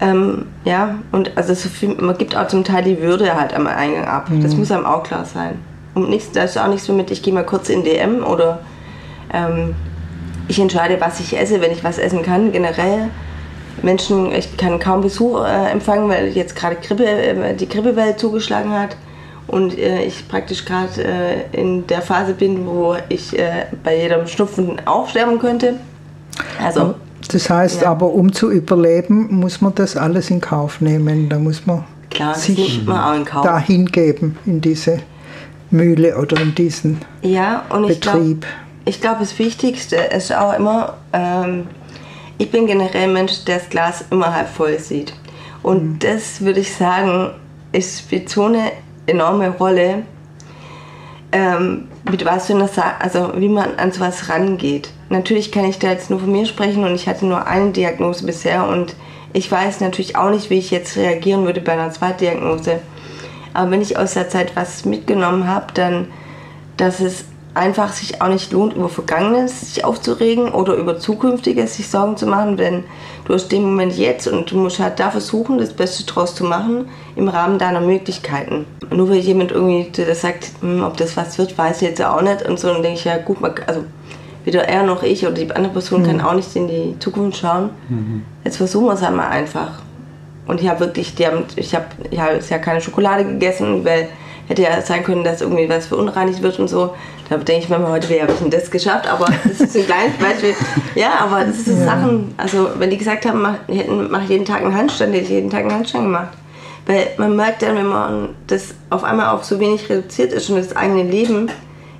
Ähm, 0.02 0.48
ja, 0.66 0.96
und 1.12 1.38
also 1.38 1.54
so 1.54 1.70
viel, 1.70 1.90
man 1.96 2.18
gibt 2.18 2.36
auch 2.36 2.48
zum 2.48 2.64
Teil 2.64 2.84
die 2.84 3.00
Würde 3.02 3.40
halt 3.40 3.54
am 3.54 3.68
Eingang 3.68 4.06
ab. 4.06 4.28
Das 4.42 4.56
muss 4.56 4.72
einem 4.72 4.86
auch 4.86 5.04
klar 5.04 5.26
sein. 5.26 5.60
Und 6.04 6.10
nichts, 6.10 6.32
da 6.32 6.44
ist 6.44 6.58
auch 6.58 6.68
nichts 6.68 6.86
so 6.86 6.94
mit, 6.94 7.12
ich 7.12 7.22
gehe 7.22 7.34
mal 7.34 7.46
kurz 7.46 7.70
in 7.70 7.84
DM 7.84 8.24
oder 8.24 8.60
ähm, 9.34 9.76
ich 10.48 10.60
entscheide, 10.60 11.00
was 11.00 11.20
ich 11.20 11.38
esse, 11.38 11.62
wenn 11.62 11.72
ich 11.72 11.84
was 11.84 11.98
essen 11.98 12.24
kann. 12.24 12.52
Generell 12.52 13.10
Menschen, 13.84 14.32
ich 14.34 14.58
kann 14.58 14.80
kaum 14.80 15.02
Besuch 15.02 15.44
äh, 15.46 15.72
empfangen, 15.72 16.10
weil 16.10 16.30
jetzt 16.30 16.56
gerade 16.56 16.76
Grippe, 16.76 17.06
äh, 17.06 17.56
die 17.56 17.68
Grippewelle 17.68 18.16
zugeschlagen 18.16 18.72
hat 18.72 18.98
und 19.48 19.78
äh, 19.78 20.04
ich 20.04 20.28
praktisch 20.28 20.66
gerade 20.66 21.04
äh, 21.04 21.60
in 21.60 21.88
der 21.88 22.02
Phase 22.02 22.34
bin, 22.34 22.66
wo 22.66 22.96
ich 23.10 23.38
äh, 23.38 23.66
bei 23.84 23.98
jedem 23.98 24.28
Schnupfen 24.28 24.82
auch 24.86 25.08
sterben 25.10 25.40
könnte. 25.40 25.76
Also 26.64 26.96
Das 27.32 27.50
heißt 27.50 27.82
Ja. 27.82 27.92
aber, 27.92 28.12
um 28.12 28.32
zu 28.32 28.50
überleben, 28.52 29.28
muss 29.32 29.62
man 29.62 29.76
das 29.76 29.96
alles 29.96 30.30
in 30.30 30.42
Kauf 30.42 30.82
nehmen. 30.82 31.30
Da 31.30 31.38
muss 31.38 31.66
man 31.66 31.84
klar, 32.10 32.36
sich 32.36 32.86
man 32.86 33.26
dahin 33.44 33.86
geben, 33.86 34.38
in 34.46 34.62
diese 34.62 35.00
Mühle 35.72 36.18
oder 36.18 36.42
in 36.42 36.56
diesen 36.56 37.02
Ja, 37.22 37.66
und 37.70 37.90
ich 37.90 38.02
glaube, 38.02 38.20
Betrieb. 38.20 38.46
ich 38.86 39.02
glaube, 39.02 39.18
das 39.20 39.38
Wichtigste 39.38 39.96
ist 39.96 40.34
auch 40.36 40.54
immer, 40.58 40.98
ähm, 41.14 41.68
ich 42.38 42.52
bin 42.52 42.68
generell 42.68 43.04
ein 43.04 43.14
Mensch, 43.14 43.44
der 43.46 43.60
das 43.60 43.70
Glas 43.70 44.06
immer 44.10 44.34
halb 44.34 44.50
voll 44.50 44.80
sieht. 44.80 45.14
Und 45.62 46.00
das 46.00 46.42
würde 46.42 46.62
ich 46.62 46.74
sagen, 46.74 47.32
ist 47.72 48.00
spielt 48.00 48.30
so 48.30 48.46
eine 48.46 48.72
enorme 49.06 49.50
Rolle, 49.50 50.04
ähm, 51.32 51.88
mit 52.10 52.26
was 52.26 52.48
für 52.48 52.54
einer 52.54 52.68
Sa 52.68 52.96
also 53.00 53.34
wie 53.36 53.50
man 53.50 53.76
an 53.76 53.92
sowas 53.92 54.30
rangeht. 54.30 54.90
Natürlich 55.10 55.52
kann 55.52 55.66
ich 55.66 55.80
da 55.80 55.92
jetzt 55.92 56.10
nur 56.10 56.20
von 56.20 56.32
mir 56.32 56.46
sprechen 56.46 56.84
und 56.84 56.96
ich 56.96 57.08
hatte 57.08 57.26
nur 57.26 57.46
eine 57.46 57.72
Diagnose 57.72 58.26
bisher 58.26 58.68
und 58.68 58.96
ich 59.34 59.52
weiß 59.52 59.82
natürlich 59.82 60.16
auch 60.16 60.32
nicht, 60.32 60.50
wie 60.50 60.58
ich 60.58 60.72
jetzt 60.72 60.98
reagieren 60.98 61.46
würde 61.46 61.62
bei 61.62 61.74
einer 61.74 61.92
Zweitdiagnose. 61.92 62.80
Aber 63.54 63.72
wenn 63.72 63.82
ich 63.82 63.98
aus 63.98 64.14
der 64.14 64.30
Zeit 64.30 64.56
was 64.56 64.86
mitgenommen 64.86 65.48
habe, 65.48 65.68
dann, 65.74 66.08
dass 66.78 67.00
es 67.00 67.26
einfach 67.54 67.92
sich 67.92 68.22
auch 68.22 68.30
nicht 68.30 68.52
lohnt, 68.52 68.74
über 68.74 68.90
Vergangenes 68.90 69.74
sich 69.74 69.84
aufzuregen 69.84 70.50
oder 70.50 70.76
über 70.76 71.00
Zukünftiges 71.00 71.76
sich 71.76 71.90
Sorgen 71.90 72.16
zu 72.16 72.28
machen, 72.28 72.58
denn 72.58 72.84
du 73.26 73.34
hast 73.34 73.52
den 73.52 73.64
Moment 73.64 73.98
jetzt 73.98 74.28
und 74.28 74.52
du 74.52 74.58
musst 74.58 74.80
halt 74.80 75.00
da 75.00 75.12
versuchen, 75.12 75.58
das 75.58 75.74
Beste 75.74 76.06
draus 76.06 76.36
zu 76.36 76.44
machen 76.44 76.86
im 77.16 77.28
Rahmen 77.28 77.58
deiner 77.58 77.82
Möglichkeiten. 77.82 78.66
Nur 78.92 79.10
weil 79.10 79.18
jemand 79.18 79.52
irgendwie 79.52 79.90
das 79.92 80.22
sagt, 80.22 80.52
hm, 80.62 80.84
ob 80.84 80.98
das 80.98 81.18
was 81.18 81.38
wird, 81.38 81.58
weiß 81.58 81.82
ich 81.82 81.90
jetzt 81.90 82.02
auch 82.04 82.22
nicht 82.22 82.48
und 82.48 82.60
so, 82.60 82.72
dann 82.72 82.84
denke 82.84 83.00
ich, 83.00 83.06
ja 83.06 83.18
gut, 83.18 83.42
man, 83.42 83.54
also 83.66 83.84
weder 84.46 84.68
er 84.68 84.84
noch 84.84 85.04
ich 85.04 85.26
oder 85.26 85.36
die 85.36 85.52
andere 85.52 85.74
Person 85.74 86.04
mhm. 86.04 86.06
kann 86.06 86.22
auch 86.22 86.34
nicht 86.34 86.56
in 86.56 86.68
die 86.68 86.96
Zukunft 87.00 87.40
schauen. 87.40 87.72
Mhm. 87.90 88.24
Jetzt 88.44 88.58
versuchen 88.58 88.86
wir 88.86 88.94
es 88.94 89.04
einmal 89.04 89.28
einfach. 89.28 89.82
Und 90.50 90.60
ich 90.60 90.68
habe 90.68 90.80
wirklich, 90.80 91.14
die 91.14 91.28
haben, 91.28 91.46
ich 91.56 91.76
habe 91.76 91.86
ich 92.10 92.20
hab 92.20 92.50
ja 92.50 92.58
keine 92.58 92.82
Schokolade 92.82 93.24
gegessen, 93.24 93.86
weil 93.86 94.10
hätte 94.48 94.64
ja 94.64 94.82
sein 94.82 95.04
können, 95.04 95.24
dass 95.24 95.42
irgendwie 95.42 95.70
was 95.70 95.86
verunreinigt 95.86 96.42
wird 96.42 96.58
und 96.58 96.68
so. 96.68 96.96
Da 97.30 97.38
denke 97.38 97.66
ich 97.66 97.70
mir 97.70 97.88
heute, 97.88 98.08
habe 98.20 98.34
ich 98.34 98.50
das 98.50 98.72
geschafft? 98.72 99.08
Aber 99.08 99.28
das 99.44 99.62
ist 99.62 99.78
ein 99.78 99.86
kleines 99.86 100.18
Beispiel. 100.18 100.56
Ja, 100.96 101.20
aber 101.20 101.46
das 101.46 101.66
sind 101.66 101.78
ja. 101.78 101.86
Sachen, 101.86 102.34
also 102.36 102.68
wenn 102.80 102.90
die 102.90 102.98
gesagt 102.98 103.28
haben, 103.28 103.44
mach, 103.44 103.58
mach 104.10 104.24
jeden 104.24 104.44
Tag 104.44 104.64
einen 104.64 104.76
Handstand, 104.76 105.14
hätte 105.14 105.26
ich 105.26 105.30
jeden 105.30 105.52
Tag 105.52 105.62
einen 105.62 105.74
Handstand 105.74 106.06
gemacht. 106.06 106.30
Weil 106.88 107.10
man 107.18 107.36
merkt 107.36 107.62
dann, 107.62 107.76
wenn 107.76 107.86
man 107.86 108.30
das 108.48 108.74
auf 108.90 109.04
einmal 109.04 109.28
auf 109.28 109.44
so 109.44 109.60
wenig 109.60 109.88
reduziert 109.88 110.34
ist 110.34 110.50
und 110.50 110.56
das 110.56 110.76
eigene 110.76 111.04
Leben 111.04 111.52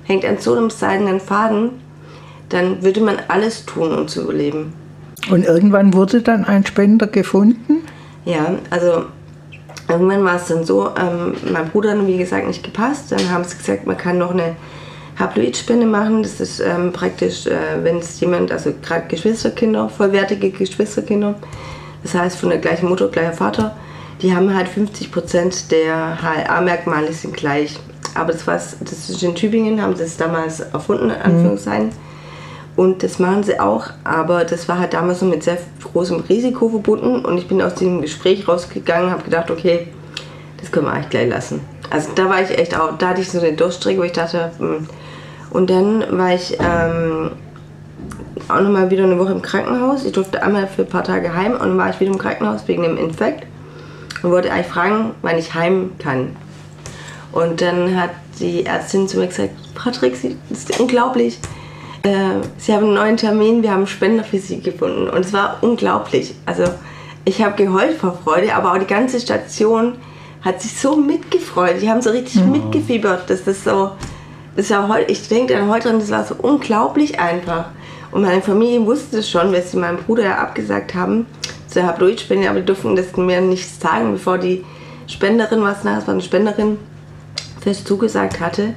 hängt 0.02 0.24
an 0.24 0.38
so 0.38 0.56
einem 0.56 0.70
seidenen 0.70 1.20
Faden, 1.20 1.70
dann 2.48 2.82
würde 2.82 3.00
man 3.00 3.18
alles 3.28 3.64
tun, 3.64 3.96
um 3.96 4.08
zu 4.08 4.22
überleben. 4.22 4.72
Und 5.30 5.44
irgendwann 5.44 5.94
wurde 5.94 6.20
dann 6.20 6.44
ein 6.44 6.66
Spender 6.66 7.06
gefunden? 7.06 7.84
Ja, 8.24 8.54
also 8.70 9.04
irgendwann 9.88 10.24
war 10.24 10.36
es 10.36 10.46
dann 10.46 10.64
so, 10.64 10.90
ähm, 10.96 11.34
mein 11.52 11.68
Bruder 11.68 11.92
hat 11.92 12.06
wie 12.06 12.18
gesagt 12.18 12.46
nicht 12.46 12.62
gepasst. 12.62 13.12
Dann 13.12 13.30
haben 13.30 13.44
sie 13.44 13.56
gesagt, 13.56 13.86
man 13.86 13.96
kann 13.96 14.18
noch 14.18 14.30
eine 14.30 14.56
Haploidspende 15.18 15.86
machen. 15.86 16.22
Das 16.22 16.40
ist 16.40 16.60
ähm, 16.60 16.92
praktisch, 16.92 17.46
äh, 17.46 17.82
wenn 17.82 17.98
es 17.98 18.20
jemand, 18.20 18.52
also 18.52 18.72
gerade 18.82 19.06
Geschwisterkinder, 19.08 19.88
vollwertige 19.88 20.50
Geschwisterkinder, 20.50 21.34
das 22.02 22.14
heißt 22.14 22.38
von 22.38 22.50
der 22.50 22.58
gleichen 22.58 22.88
Mutter, 22.88 23.08
gleicher 23.08 23.32
Vater, 23.32 23.76
die 24.22 24.34
haben 24.34 24.54
halt 24.54 24.68
50 24.68 25.10
Prozent 25.12 25.70
der 25.70 26.18
HLA-Merkmale 26.22 27.12
sind 27.12 27.34
gleich. 27.36 27.78
Aber 28.14 28.32
das, 28.32 28.46
was, 28.46 28.76
das 28.80 29.08
ist 29.08 29.22
in 29.22 29.34
Tübingen, 29.34 29.80
haben 29.80 29.96
sie 29.96 30.02
es 30.02 30.16
damals 30.16 30.60
erfunden, 30.60 31.10
in 31.10 31.16
mhm. 31.16 31.22
Anführungszeichen. 31.22 31.86
Mhm. 31.86 32.09
Und 32.80 33.02
das 33.02 33.18
machen 33.18 33.42
sie 33.42 33.60
auch, 33.60 33.88
aber 34.04 34.46
das 34.46 34.66
war 34.66 34.78
halt 34.78 34.94
damals 34.94 35.20
so 35.20 35.26
mit 35.26 35.42
sehr 35.42 35.58
großem 35.92 36.20
Risiko 36.20 36.70
verbunden. 36.70 37.22
Und 37.22 37.36
ich 37.36 37.46
bin 37.46 37.60
aus 37.60 37.74
diesem 37.74 38.00
Gespräch 38.00 38.48
rausgegangen 38.48 39.08
und 39.08 39.10
habe 39.10 39.22
gedacht, 39.22 39.50
okay, 39.50 39.88
das 40.58 40.72
können 40.72 40.86
wir 40.86 40.92
eigentlich 40.94 41.10
gleich 41.10 41.28
lassen. 41.28 41.60
Also 41.90 42.08
da 42.14 42.30
war 42.30 42.40
ich 42.40 42.48
echt 42.56 42.74
auch, 42.74 42.96
da 42.96 43.08
hatte 43.08 43.20
ich 43.20 43.30
so 43.30 43.38
den 43.38 43.58
Durchstreck, 43.58 43.98
wo 43.98 44.02
ich 44.02 44.12
dachte. 44.12 44.52
Hm. 44.56 44.88
und 45.50 45.68
dann 45.68 46.06
war 46.16 46.32
ich 46.32 46.56
ähm, 46.58 47.32
auch 48.48 48.62
nochmal 48.62 48.90
wieder 48.90 49.04
eine 49.04 49.18
Woche 49.18 49.32
im 49.32 49.42
Krankenhaus. 49.42 50.06
Ich 50.06 50.12
durfte 50.12 50.42
einmal 50.42 50.66
für 50.66 50.80
ein 50.80 50.88
paar 50.88 51.04
Tage 51.04 51.34
heim 51.34 51.52
und 51.52 51.60
dann 51.60 51.76
war 51.76 51.90
ich 51.90 52.00
wieder 52.00 52.12
im 52.12 52.18
Krankenhaus 52.18 52.66
wegen 52.66 52.84
dem 52.84 52.96
Infekt 52.96 53.46
und 54.22 54.30
wollte 54.30 54.50
eigentlich 54.50 54.68
fragen, 54.68 55.10
wann 55.20 55.36
ich 55.36 55.52
heim 55.52 55.90
kann. 55.98 56.34
Und 57.32 57.60
dann 57.60 58.00
hat 58.00 58.12
die 58.38 58.64
Ärztin 58.64 59.06
zu 59.06 59.18
mir 59.18 59.26
gesagt, 59.26 59.50
Patrick, 59.74 60.16
das 60.48 60.60
ist 60.60 60.80
unglaublich. 60.80 61.38
Äh, 62.02 62.40
sie 62.56 62.72
haben 62.72 62.86
einen 62.86 62.94
neuen 62.94 63.16
Termin, 63.16 63.62
wir 63.62 63.72
haben 63.72 63.86
Spender 63.86 64.24
für 64.24 64.38
Sie 64.38 64.60
gefunden. 64.60 65.08
Und 65.08 65.24
es 65.24 65.32
war 65.32 65.58
unglaublich. 65.60 66.34
Also 66.46 66.64
ich 67.24 67.42
habe 67.42 67.62
geheult 67.62 67.98
vor 67.98 68.18
Freude, 68.24 68.54
aber 68.54 68.72
auch 68.72 68.78
die 68.78 68.86
ganze 68.86 69.20
Station 69.20 69.94
hat 70.42 70.62
sich 70.62 70.78
so 70.78 70.96
mitgefreut. 70.96 71.82
Die 71.82 71.90
haben 71.90 72.00
so 72.00 72.10
richtig 72.10 72.42
mhm. 72.42 72.52
mitgefiebert. 72.52 73.28
Das 73.28 73.40
ist 73.40 73.64
so, 73.64 73.90
das 74.56 74.66
ist 74.66 74.70
ja 74.70 74.88
heute, 74.88 75.10
ich 75.12 75.28
denke 75.28 75.54
dann 75.54 75.68
heute 75.68 75.88
dran, 75.88 76.00
das 76.00 76.10
war 76.10 76.24
so 76.24 76.34
unglaublich 76.36 77.20
einfach. 77.20 77.66
Und 78.12 78.22
meine 78.22 78.42
Familie 78.42 78.84
wusste 78.86 79.18
es 79.18 79.30
schon, 79.30 79.52
weil 79.52 79.62
sie 79.62 79.76
meinem 79.76 79.98
Bruder 79.98 80.24
ja 80.24 80.38
abgesagt 80.38 80.94
haben 80.94 81.26
zur 81.68 81.84
Haploidspende, 81.84 82.50
aber 82.50 82.60
die 82.60 82.66
durften 82.66 82.96
das 82.96 83.16
mir 83.16 83.40
nicht 83.40 83.80
sagen, 83.80 84.12
bevor 84.12 84.38
die 84.38 84.64
Spenderin, 85.06 85.62
was 85.62 85.84
nach, 85.84 85.98
es 85.98 86.06
war 86.06 86.14
eine 86.14 86.22
Spenderin, 86.22 86.78
fest 87.60 87.86
zugesagt 87.86 88.40
hatte. 88.40 88.74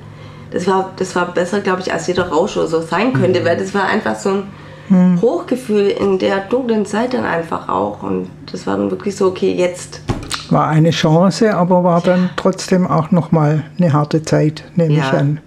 Das 0.53 0.67
war, 0.67 0.91
das 0.97 1.15
war 1.15 1.33
besser, 1.33 1.61
glaube 1.61 1.81
ich, 1.81 1.91
als 1.91 2.07
jeder 2.07 2.29
Rausch 2.29 2.55
oder 2.57 2.67
so 2.67 2.81
sein 2.81 3.13
könnte, 3.13 3.41
mhm. 3.41 3.45
weil 3.45 3.57
das 3.57 3.73
war 3.73 3.85
einfach 3.85 4.15
so 4.15 4.29
ein 4.29 4.43
mhm. 4.89 5.21
Hochgefühl 5.21 5.87
in 5.87 6.19
der 6.19 6.41
dunklen 6.41 6.85
Zeit 6.85 7.13
dann 7.13 7.25
einfach 7.25 7.67
auch. 7.67 8.03
Und 8.03 8.29
das 8.51 8.67
war 8.67 8.77
dann 8.77 8.91
wirklich 8.91 9.15
so, 9.15 9.27
okay, 9.27 9.51
jetzt. 9.51 10.01
War 10.49 10.67
eine 10.67 10.91
Chance, 10.91 11.55
aber 11.55 11.83
war 11.83 12.01
dann 12.01 12.29
trotzdem 12.35 12.85
auch 12.85 13.11
nochmal 13.11 13.63
eine 13.79 13.91
harte 13.91 14.21
Zeit, 14.21 14.63
nehme 14.75 14.93
ja. 14.93 15.07
ich 15.07 15.13
an. 15.13 15.39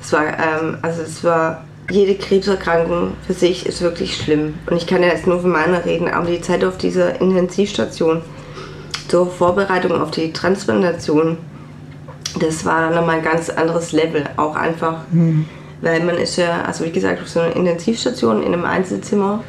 Es 0.00 0.12
war, 0.12 0.24
ähm, 0.24 0.78
also 0.82 1.02
es 1.02 1.22
war 1.22 1.64
jede 1.90 2.14
Krebserkrankung 2.14 3.12
für 3.26 3.32
sich 3.32 3.66
ist 3.66 3.80
wirklich 3.80 4.16
schlimm. 4.16 4.54
Und 4.68 4.76
ich 4.76 4.86
kann 4.86 5.02
ja 5.02 5.08
jetzt 5.08 5.26
nur 5.26 5.40
von 5.40 5.50
meiner 5.50 5.84
reden, 5.84 6.08
aber 6.08 6.26
die 6.26 6.40
Zeit 6.40 6.64
auf 6.64 6.78
dieser 6.78 7.20
Intensivstation 7.20 8.22
zur 9.08 9.30
Vorbereitung 9.30 10.00
auf 10.00 10.10
die 10.10 10.32
Transplantation, 10.32 11.38
das 12.40 12.64
war 12.64 12.90
nochmal 12.90 13.16
ein 13.16 13.24
ganz 13.24 13.50
anderes 13.50 13.92
Level. 13.92 14.24
Auch 14.36 14.56
einfach, 14.56 15.02
mhm. 15.10 15.46
weil 15.80 16.02
man 16.02 16.16
ist 16.16 16.36
ja, 16.36 16.62
also 16.62 16.84
wie 16.84 16.90
gesagt, 16.90 17.22
auf 17.22 17.28
so 17.28 17.40
einer 17.40 17.54
Intensivstation 17.54 18.42
in 18.42 18.52
einem 18.52 18.64
Einzelzimmer, 18.64 19.42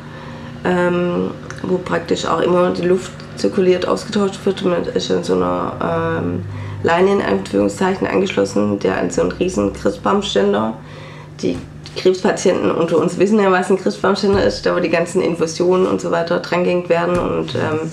ähm, 0.63 1.31
wo 1.63 1.77
praktisch 1.77 2.25
auch 2.25 2.39
immer 2.41 2.71
die 2.71 2.83
Luft 2.83 3.11
zirkuliert, 3.35 3.87
ausgetauscht 3.87 4.39
wird. 4.45 4.63
Man 4.63 4.83
ist 4.85 5.09
in 5.09 5.23
so 5.23 5.35
einer 5.35 6.19
ähm, 6.21 6.43
Leine 6.83 7.13
in 7.13 7.21
Anführungszeichen 7.21 8.07
angeschlossen, 8.07 8.79
der 8.79 8.97
an 8.97 9.09
so 9.09 9.21
einen 9.21 9.31
riesen 9.31 9.73
Christbaumständer. 9.73 10.73
Die 11.41 11.57
Krebspatienten 11.97 12.71
unter 12.71 12.97
uns 12.99 13.17
wissen 13.17 13.39
ja, 13.39 13.51
was 13.51 13.69
ein 13.69 13.77
Christbaumständer 13.77 14.43
ist, 14.43 14.65
da 14.65 14.75
wo 14.75 14.79
die 14.79 14.89
ganzen 14.89 15.21
Infusionen 15.21 15.87
und 15.87 15.99
so 15.99 16.11
weiter 16.11 16.39
drangehängt 16.39 16.89
werden 16.89 17.17
und 17.17 17.55
ähm, 17.55 17.91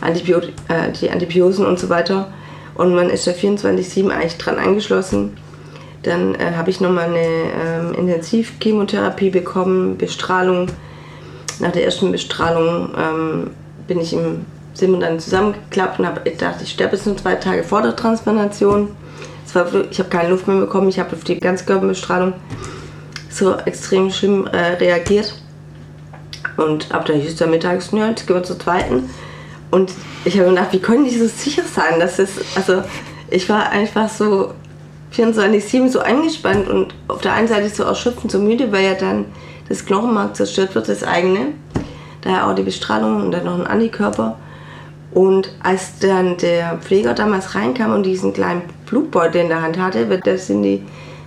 Antibiot 0.00 0.52
äh, 0.68 0.92
die 1.00 1.10
Antibiosen 1.10 1.66
und 1.66 1.78
so 1.78 1.88
weiter. 1.88 2.28
Und 2.76 2.94
man 2.94 3.10
ist 3.10 3.26
da 3.26 3.32
24-7 3.32 4.10
eigentlich 4.10 4.38
dran 4.38 4.58
angeschlossen. 4.58 5.36
Dann 6.02 6.34
äh, 6.34 6.52
habe 6.56 6.70
ich 6.70 6.80
nochmal 6.80 7.06
eine 7.06 7.18
ähm, 7.18 7.94
Intensivchemotherapie 7.94 9.30
bekommen, 9.30 9.96
Bestrahlung. 9.96 10.68
Nach 11.58 11.72
der 11.72 11.84
ersten 11.84 12.12
Bestrahlung 12.12 12.90
ähm, 12.96 13.50
bin 13.86 14.00
ich 14.00 14.12
im 14.12 14.44
sind 14.76 14.92
wir 14.92 14.98
dann 14.98 15.18
zusammengeklappt 15.18 15.98
und 15.98 16.06
habe 16.06 16.20
gedacht, 16.20 16.56
ich 16.62 16.70
sterbe 16.70 16.96
jetzt 16.96 17.06
nur 17.06 17.16
zwei 17.16 17.34
Tage 17.36 17.64
vor 17.64 17.82
der 17.82 17.96
Transplantation. 17.96 18.94
War, 19.54 19.66
ich 19.90 19.98
habe 19.98 20.10
keine 20.10 20.28
Luft 20.28 20.46
mehr 20.48 20.58
bekommen, 20.58 20.88
ich 20.88 20.98
habe 20.98 21.16
auf 21.16 21.24
die 21.24 21.40
Ganzkörperbestrahlung 21.40 22.34
so 23.30 23.56
extrem 23.56 24.10
schlimm 24.10 24.46
äh, 24.48 24.74
reagiert. 24.74 25.34
Und 26.58 26.92
ab 26.92 27.06
da 27.06 27.14
hieß 27.14 27.36
dann 27.36 27.50
mittags, 27.50 27.90
zur 28.42 28.58
zweiten. 28.58 29.08
Und 29.70 29.92
ich 30.24 30.38
habe 30.38 30.50
gedacht, 30.50 30.72
wie 30.72 30.78
können 30.78 31.04
die 31.04 31.16
so 31.16 31.26
sicher 31.26 31.62
sein, 31.62 32.00
dass 32.00 32.18
es, 32.18 32.30
also 32.54 32.82
ich 33.30 33.48
war 33.48 33.70
einfach 33.70 34.08
so 34.08 34.52
24-7 35.14 35.88
so 35.88 36.00
eingespannt 36.00 36.68
und 36.68 36.94
auf 37.08 37.20
der 37.20 37.32
einen 37.32 37.48
Seite 37.48 37.68
so 37.68 37.84
erschöpfend, 37.84 38.30
so 38.30 38.38
müde, 38.38 38.72
weil 38.72 38.84
ja 38.84 38.94
dann 38.94 39.26
das 39.68 39.84
Knochenmark 39.84 40.36
zerstört 40.36 40.74
wird, 40.74 40.88
das 40.88 41.02
eigene. 41.02 41.48
Daher 42.22 42.46
auch 42.46 42.54
die 42.54 42.62
Bestrahlung 42.62 43.22
und 43.22 43.32
dann 43.32 43.44
noch 43.44 43.58
ein 43.58 43.66
Antikörper. 43.66 44.36
Und 45.12 45.50
als 45.62 45.98
dann 46.00 46.36
der 46.36 46.78
Pfleger 46.78 47.14
damals 47.14 47.54
reinkam 47.54 47.94
und 47.94 48.04
diesen 48.04 48.32
kleinen 48.32 48.62
Blutbeutel 48.84 49.40
in 49.40 49.48
der 49.48 49.62
Hand 49.62 49.78
hatte, 49.78 50.10
wird 50.10 50.26
das 50.26 50.50
in 50.50 50.62
die 50.62 50.82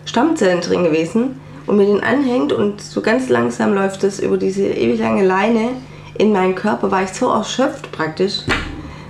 Stammzellen 0.06 0.62
drin 0.62 0.84
gewesen 0.84 1.40
und 1.66 1.78
mir 1.78 1.86
den 1.86 2.04
anhängt 2.04 2.54
und 2.54 2.82
so 2.82 3.02
ganz 3.02 3.30
langsam 3.30 3.74
läuft 3.74 4.04
es 4.04 4.20
über 4.20 4.38
diese 4.38 4.68
ewig 4.68 5.00
lange 5.00 5.26
Leine 5.26 5.70
in 6.20 6.34
meinen 6.34 6.54
Körper, 6.54 6.92
war 6.92 7.02
ich 7.02 7.14
so 7.14 7.32
erschöpft 7.32 7.92
praktisch, 7.92 8.42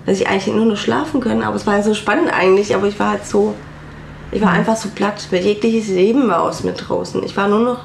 dass 0.05 0.21
ich 0.21 0.27
eigentlich 0.27 0.53
nur 0.53 0.65
noch 0.65 0.77
schlafen 0.77 1.19
können. 1.19 1.41
Aber 1.43 1.55
es 1.55 1.67
war 1.67 1.75
ja 1.75 1.83
so 1.83 1.93
spannend 1.93 2.31
eigentlich, 2.31 2.73
aber 2.75 2.87
ich 2.87 2.99
war 2.99 3.09
halt 3.09 3.25
so, 3.25 3.55
ich 4.31 4.41
war 4.41 4.51
mhm. 4.51 4.59
einfach 4.59 4.77
so 4.77 4.89
platt, 4.93 5.27
weil 5.31 5.41
jegliches 5.41 5.89
Leben 5.89 6.29
war 6.29 6.43
aus 6.43 6.63
mir 6.63 6.73
draußen. 6.73 7.23
Ich 7.23 7.35
war 7.35 7.47
nur 7.47 7.59
noch 7.59 7.79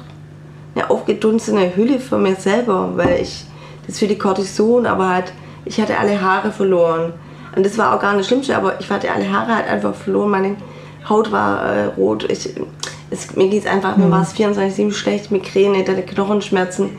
eine 0.75 0.89
aufgedunsene 0.91 1.75
Hülle 1.75 1.99
von 1.99 2.21
mir 2.21 2.35
selber, 2.35 2.91
weil 2.95 3.21
ich 3.21 3.45
das 3.87 3.97
für 3.97 4.07
die 4.07 4.17
Cortison, 4.17 4.85
aber 4.85 5.09
halt, 5.09 5.33
ich 5.65 5.81
hatte 5.81 5.97
alle 5.97 6.21
Haare 6.21 6.51
verloren. 6.51 7.13
Und 7.55 7.65
das 7.65 7.79
war 7.79 7.95
auch 7.95 8.01
gar 8.01 8.15
nicht 8.15 8.27
Schlimmste, 8.27 8.55
aber 8.55 8.79
ich 8.79 8.89
hatte 8.91 9.11
alle 9.11 9.31
Haare 9.31 9.55
halt 9.55 9.67
einfach 9.67 9.95
verloren. 9.95 10.29
Meine 10.29 10.55
Haut 11.09 11.31
war 11.31 11.65
äh, 11.65 11.85
rot. 11.85 12.29
Ich, 12.29 12.53
es, 13.09 13.35
mir 13.35 13.49
geht 13.49 13.63
es 13.63 13.69
einfach, 13.69 13.97
mir 13.97 14.05
mhm. 14.05 14.11
war 14.11 14.21
es 14.21 14.35
24-7 14.35 14.93
schlecht, 14.93 15.31
Migräne, 15.31 15.79
hatte 15.79 16.03
Knochenschmerzen. 16.03 16.91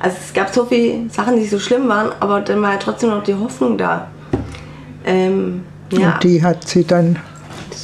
Also 0.00 0.16
es 0.18 0.32
gab 0.32 0.48
so 0.48 0.64
viele 0.64 1.10
Sachen, 1.10 1.36
die 1.36 1.46
so 1.46 1.58
schlimm 1.58 1.86
waren, 1.88 2.10
aber 2.20 2.40
dann 2.40 2.62
war 2.62 2.72
ja 2.72 2.78
trotzdem 2.78 3.10
noch 3.10 3.22
die 3.22 3.34
Hoffnung 3.34 3.76
da. 3.76 4.08
Ähm, 5.04 5.62
ja. 5.92 6.14
Und 6.14 6.24
die 6.24 6.42
hat 6.42 6.66
sie 6.66 6.84
dann 6.84 7.18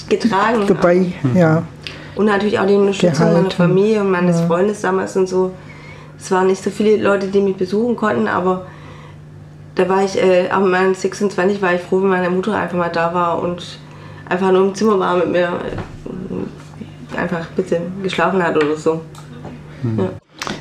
getragen. 0.09 0.67
Dabei, 0.67 1.13
mhm. 1.23 1.37
ja. 1.37 1.63
Und 2.15 2.27
natürlich 2.27 2.59
auch 2.59 2.67
die 2.67 2.75
Unterstützung 2.75 3.35
meiner 3.35 3.51
Familie 3.51 4.01
und 4.01 4.11
meines 4.11 4.41
ja. 4.41 4.47
Freundes 4.47 4.81
damals 4.81 5.15
und 5.17 5.29
so. 5.29 5.53
Es 6.19 6.31
waren 6.31 6.47
nicht 6.47 6.65
so 6.65 6.71
viele 6.71 6.97
Leute, 6.97 7.27
die 7.27 7.43
mich 7.43 7.57
besuchen 7.57 7.95
konnten, 7.95 8.27
aber 8.27 8.67
da 9.75 9.87
war 9.87 10.03
ich, 10.03 10.17
äh, 10.17 10.49
auch 10.51 10.61
mit 10.61 10.97
26 10.97 11.61
war 11.61 11.75
ich 11.75 11.83
froh, 11.83 12.01
wenn 12.01 12.09
meine 12.09 12.31
Mutter 12.31 12.57
einfach 12.57 12.79
mal 12.79 12.89
da 12.89 13.13
war 13.13 13.43
und 13.43 13.79
einfach 14.27 14.51
nur 14.51 14.69
im 14.69 14.75
Zimmer 14.75 14.99
war 14.99 15.17
mit 15.19 15.31
mir 15.31 15.53
einfach 17.15 17.41
ein 17.41 17.55
bisschen 17.57 18.03
geschlafen 18.03 18.43
hat 18.43 18.57
oder 18.57 18.75
so. 18.75 19.03
Mhm. 19.83 19.99
Ja. 19.99 20.11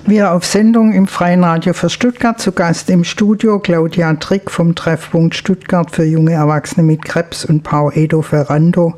Wir 0.06 0.34
auf 0.34 0.46
Sendung 0.46 0.94
im 0.94 1.08
Freien 1.08 1.44
Radio 1.44 1.74
für 1.74 1.90
Stuttgart 1.90 2.40
zu 2.40 2.52
Gast 2.52 2.90
im 2.90 3.04
Studio 3.04 3.60
Claudia 3.60 4.14
Trick 4.16 4.52
vom 4.52 4.76
Treffpunkt 4.76 5.36
Stuttgart 5.36 5.90
für 5.92 6.06
junge 6.06 6.34
Erwachsene 6.34 6.84
mit 6.84 7.04
Krebs 7.04 7.46
und 7.46 7.64
Paul 7.64 7.92
Edo 7.96 8.22
Ferrando 8.22 8.94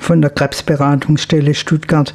von 0.00 0.20
der 0.20 0.30
Krebsberatungsstelle 0.30 1.54
Stuttgart. 1.54 2.12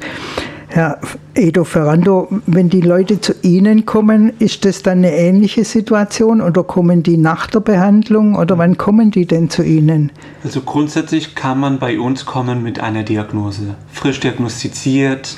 Herr 0.70 0.98
Edo 1.34 1.64
Ferrando, 1.64 2.28
wenn 2.46 2.68
die 2.68 2.82
Leute 2.82 3.22
zu 3.22 3.32
Ihnen 3.40 3.86
kommen, 3.86 4.34
ist 4.38 4.66
das 4.66 4.82
dann 4.82 4.98
eine 4.98 5.16
ähnliche 5.16 5.64
Situation 5.64 6.42
oder 6.42 6.62
kommen 6.62 7.02
die 7.02 7.16
nach 7.16 7.46
der 7.46 7.60
Behandlung 7.60 8.36
oder 8.36 8.58
wann 8.58 8.76
kommen 8.76 9.10
die 9.10 9.24
denn 9.24 9.48
zu 9.48 9.62
Ihnen? 9.62 10.12
Also 10.44 10.60
grundsätzlich 10.60 11.34
kann 11.34 11.58
man 11.58 11.78
bei 11.78 11.98
uns 11.98 12.26
kommen 12.26 12.62
mit 12.62 12.80
einer 12.80 13.02
Diagnose, 13.02 13.76
frisch 13.90 14.20
diagnostiziert 14.20 15.36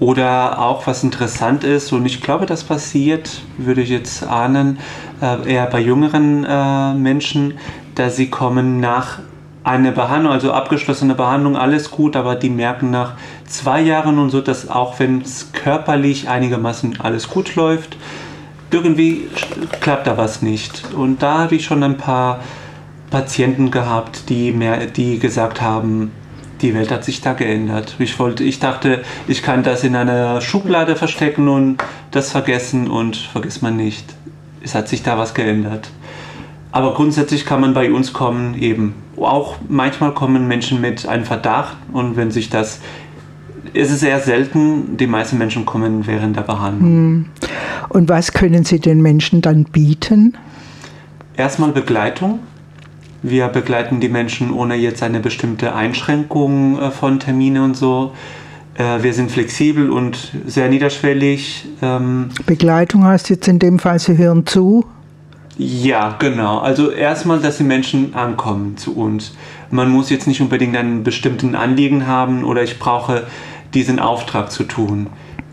oder 0.00 0.58
auch 0.58 0.86
was 0.86 1.04
interessant 1.04 1.62
ist 1.62 1.92
und 1.92 2.06
ich 2.06 2.22
glaube, 2.22 2.46
das 2.46 2.64
passiert, 2.64 3.42
würde 3.58 3.82
ich 3.82 3.90
jetzt 3.90 4.24
ahnen, 4.24 4.78
äh, 5.20 5.52
eher 5.52 5.66
bei 5.66 5.80
jüngeren 5.80 6.44
äh, 6.44 6.94
Menschen, 6.94 7.58
da 7.94 8.08
sie 8.08 8.30
kommen 8.30 8.80
nach 8.80 9.18
einer 9.62 9.92
Behandlung, 9.92 10.32
also 10.32 10.52
abgeschlossene 10.52 11.14
Behandlung, 11.14 11.54
alles 11.54 11.90
gut, 11.90 12.16
aber 12.16 12.34
die 12.34 12.48
merken 12.48 12.90
nach 12.90 13.12
zwei 13.44 13.82
Jahren 13.82 14.18
und 14.18 14.30
so, 14.30 14.40
dass 14.40 14.70
auch 14.70 14.98
wenn 14.98 15.20
es 15.20 15.52
körperlich 15.52 16.30
einigermaßen 16.30 17.00
alles 17.00 17.28
gut 17.28 17.54
läuft, 17.56 17.98
irgendwie 18.70 19.28
klappt 19.80 20.06
da 20.06 20.16
was 20.16 20.40
nicht. 20.40 20.84
Und 20.94 21.22
da 21.22 21.40
habe 21.40 21.56
ich 21.56 21.64
schon 21.64 21.82
ein 21.82 21.98
paar 21.98 22.40
Patienten 23.10 23.70
gehabt, 23.70 24.30
die, 24.30 24.52
mehr, 24.52 24.86
die 24.86 25.18
gesagt 25.18 25.60
haben, 25.60 26.12
die 26.62 26.74
Welt 26.74 26.90
hat 26.90 27.04
sich 27.04 27.20
da 27.20 27.32
geändert. 27.32 27.96
Ich, 27.98 28.18
wollte, 28.18 28.44
ich 28.44 28.58
dachte, 28.58 29.02
ich 29.28 29.42
kann 29.42 29.62
das 29.62 29.84
in 29.84 29.96
einer 29.96 30.40
Schublade 30.40 30.96
verstecken 30.96 31.48
und 31.48 31.78
das 32.10 32.30
vergessen 32.30 32.88
und 32.88 33.16
vergisst 33.16 33.62
man 33.62 33.76
nicht. 33.76 34.14
Es 34.62 34.74
hat 34.74 34.88
sich 34.88 35.02
da 35.02 35.16
was 35.18 35.34
geändert. 35.34 35.90
Aber 36.72 36.94
grundsätzlich 36.94 37.46
kann 37.46 37.60
man 37.60 37.74
bei 37.74 37.92
uns 37.92 38.12
kommen, 38.12 38.54
eben. 38.54 38.94
Auch 39.16 39.56
manchmal 39.68 40.14
kommen 40.14 40.46
Menschen 40.46 40.80
mit 40.80 41.06
einem 41.06 41.24
Verdacht 41.24 41.76
und 41.92 42.16
wenn 42.16 42.30
sich 42.30 42.48
das 42.48 42.80
es 43.74 43.90
ist 43.90 44.00
sehr 44.00 44.20
selten, 44.20 44.96
die 44.96 45.06
meisten 45.06 45.38
Menschen 45.38 45.66
kommen 45.66 46.06
während 46.06 46.36
der 46.36 46.42
Behandlung. 46.42 46.90
Hm. 46.90 47.26
Und 47.88 48.08
was 48.08 48.32
können 48.32 48.64
Sie 48.64 48.80
den 48.80 49.00
Menschen 49.00 49.42
dann 49.42 49.64
bieten? 49.64 50.36
Erstmal 51.36 51.72
Begleitung. 51.72 52.40
Wir 53.22 53.48
begleiten 53.48 54.00
die 54.00 54.08
Menschen 54.08 54.52
ohne 54.52 54.76
jetzt 54.76 55.02
eine 55.02 55.20
bestimmte 55.20 55.74
Einschränkung 55.74 56.80
äh, 56.80 56.90
von 56.90 57.20
Termine 57.20 57.62
und 57.62 57.76
so. 57.76 58.12
Äh, 58.74 59.02
wir 59.02 59.12
sind 59.12 59.30
flexibel 59.30 59.90
und 59.90 60.32
sehr 60.46 60.68
niederschwellig. 60.68 61.66
Ähm. 61.82 62.30
Begleitung 62.46 63.04
heißt 63.04 63.28
jetzt 63.30 63.46
in 63.48 63.58
dem 63.58 63.78
Fall, 63.78 63.98
Sie 63.98 64.16
hören 64.16 64.46
zu? 64.46 64.86
Ja, 65.58 66.16
genau. 66.18 66.60
Also 66.60 66.90
erstmal, 66.90 67.40
dass 67.40 67.58
die 67.58 67.64
Menschen 67.64 68.14
ankommen 68.14 68.78
zu 68.78 68.96
uns. 68.96 69.34
Man 69.70 69.90
muss 69.90 70.08
jetzt 70.08 70.26
nicht 70.26 70.40
unbedingt 70.40 70.74
einen 70.74 71.02
bestimmten 71.02 71.54
Anliegen 71.54 72.06
haben 72.06 72.44
oder 72.44 72.62
ich 72.62 72.78
brauche 72.78 73.26
diesen 73.74 73.98
Auftrag 73.98 74.50
zu 74.50 74.64
tun. 74.64 75.08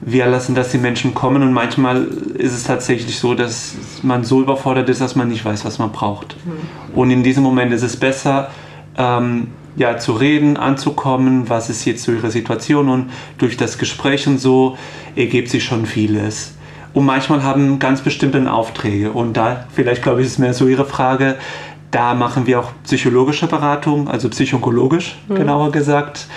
Wir 0.10 0.26
lassen, 0.26 0.56
dass 0.56 0.72
die 0.72 0.78
Menschen 0.78 1.14
kommen 1.14 1.44
und 1.44 1.52
manchmal 1.52 2.06
ist 2.36 2.54
es 2.54 2.64
tatsächlich 2.64 3.20
so, 3.20 3.34
dass 3.34 3.76
man 4.04 4.24
so 4.24 4.40
überfordert 4.42 4.88
ist, 4.88 5.02
dass 5.02 5.18
man 5.18 5.28
nicht 5.28 5.44
weiß, 5.44 5.66
was 5.66 5.80
man 5.80 5.92
braucht. 5.92 6.38
Mhm. 6.46 6.98
Und 6.98 7.12
in 7.12 7.24
diesem 7.24 7.44
Moment 7.44 7.74
ist 7.74 7.84
es 7.84 7.98
besser, 7.98 8.50
ähm, 8.98 9.48
ja, 9.76 9.98
zu 9.98 10.14
reden, 10.14 10.56
anzukommen, 10.56 11.50
was 11.50 11.70
ist 11.70 11.84
jetzt 11.84 12.04
so 12.04 12.14
ihre 12.14 12.32
Situation 12.32 12.88
und 12.88 13.10
durch 13.38 13.58
das 13.58 13.78
Gespräch 13.78 14.28
und 14.28 14.40
so 14.40 14.78
ergibt 15.18 15.50
sich 15.50 15.66
schon 15.66 15.86
vieles. 15.86 16.56
Und 16.94 17.06
manchmal 17.06 17.44
haben 17.44 17.78
ganz 17.78 18.00
bestimmte 18.00 18.50
Aufträge 18.50 19.12
und 19.12 19.36
da, 19.36 19.66
vielleicht 19.74 20.04
glaube 20.04 20.22
ich, 20.22 20.28
ist 20.28 20.40
mehr 20.40 20.54
so 20.54 20.68
Ihre 20.68 20.86
Frage, 20.86 21.36
da 21.92 22.14
machen 22.14 22.48
wir 22.48 22.62
auch 22.62 22.72
psychologische 22.86 23.48
Beratung, 23.48 24.08
also 24.08 24.30
psychologisch 24.30 25.18
mhm. 25.28 25.36
genauer 25.36 25.74
gesagt 25.74 26.28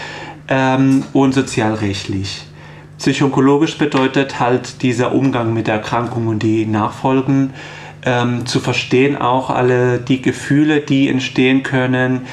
ähm, 0.48 1.04
und 1.12 1.34
sozialrechtlich. 1.34 2.49
Psychologisch 3.00 3.78
bedeutet 3.78 4.40
halt 4.40 4.82
dieser 4.82 5.14
Umgang 5.14 5.54
mit 5.54 5.68
der 5.68 5.76
Erkrankung 5.76 6.26
und 6.26 6.42
die 6.42 6.66
Nachfolgen, 6.66 7.54
ähm, 8.04 8.44
zu 8.44 8.60
verstehen 8.60 9.16
auch 9.16 9.48
alle 9.48 9.98
die 9.98 10.20
Gefühle, 10.20 10.80
die 10.80 11.08
entstehen 11.08 11.62
können, 11.62 12.26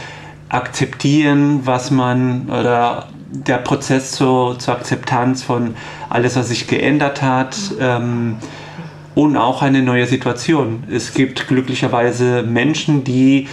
akzeptieren, 0.49 1.61
was 1.63 1.89
man 1.89 2.49
oder 2.49 3.07
der 3.29 3.59
Prozess 3.59 4.11
zur, 4.11 4.59
zur 4.59 4.73
Akzeptanz 4.73 5.41
von 5.41 5.75
alles, 6.09 6.35
was 6.35 6.49
sich 6.49 6.67
geändert 6.67 7.21
hat. 7.21 7.57
Ähm, 7.79 8.35
und 9.15 9.37
auch 9.37 9.61
eine 9.61 9.81
neue 9.81 10.05
Situation. 10.05 10.83
Es 10.91 11.13
gibt 11.13 11.47
glücklicherweise 11.47 12.43
Menschen, 12.43 13.05
die 13.05 13.47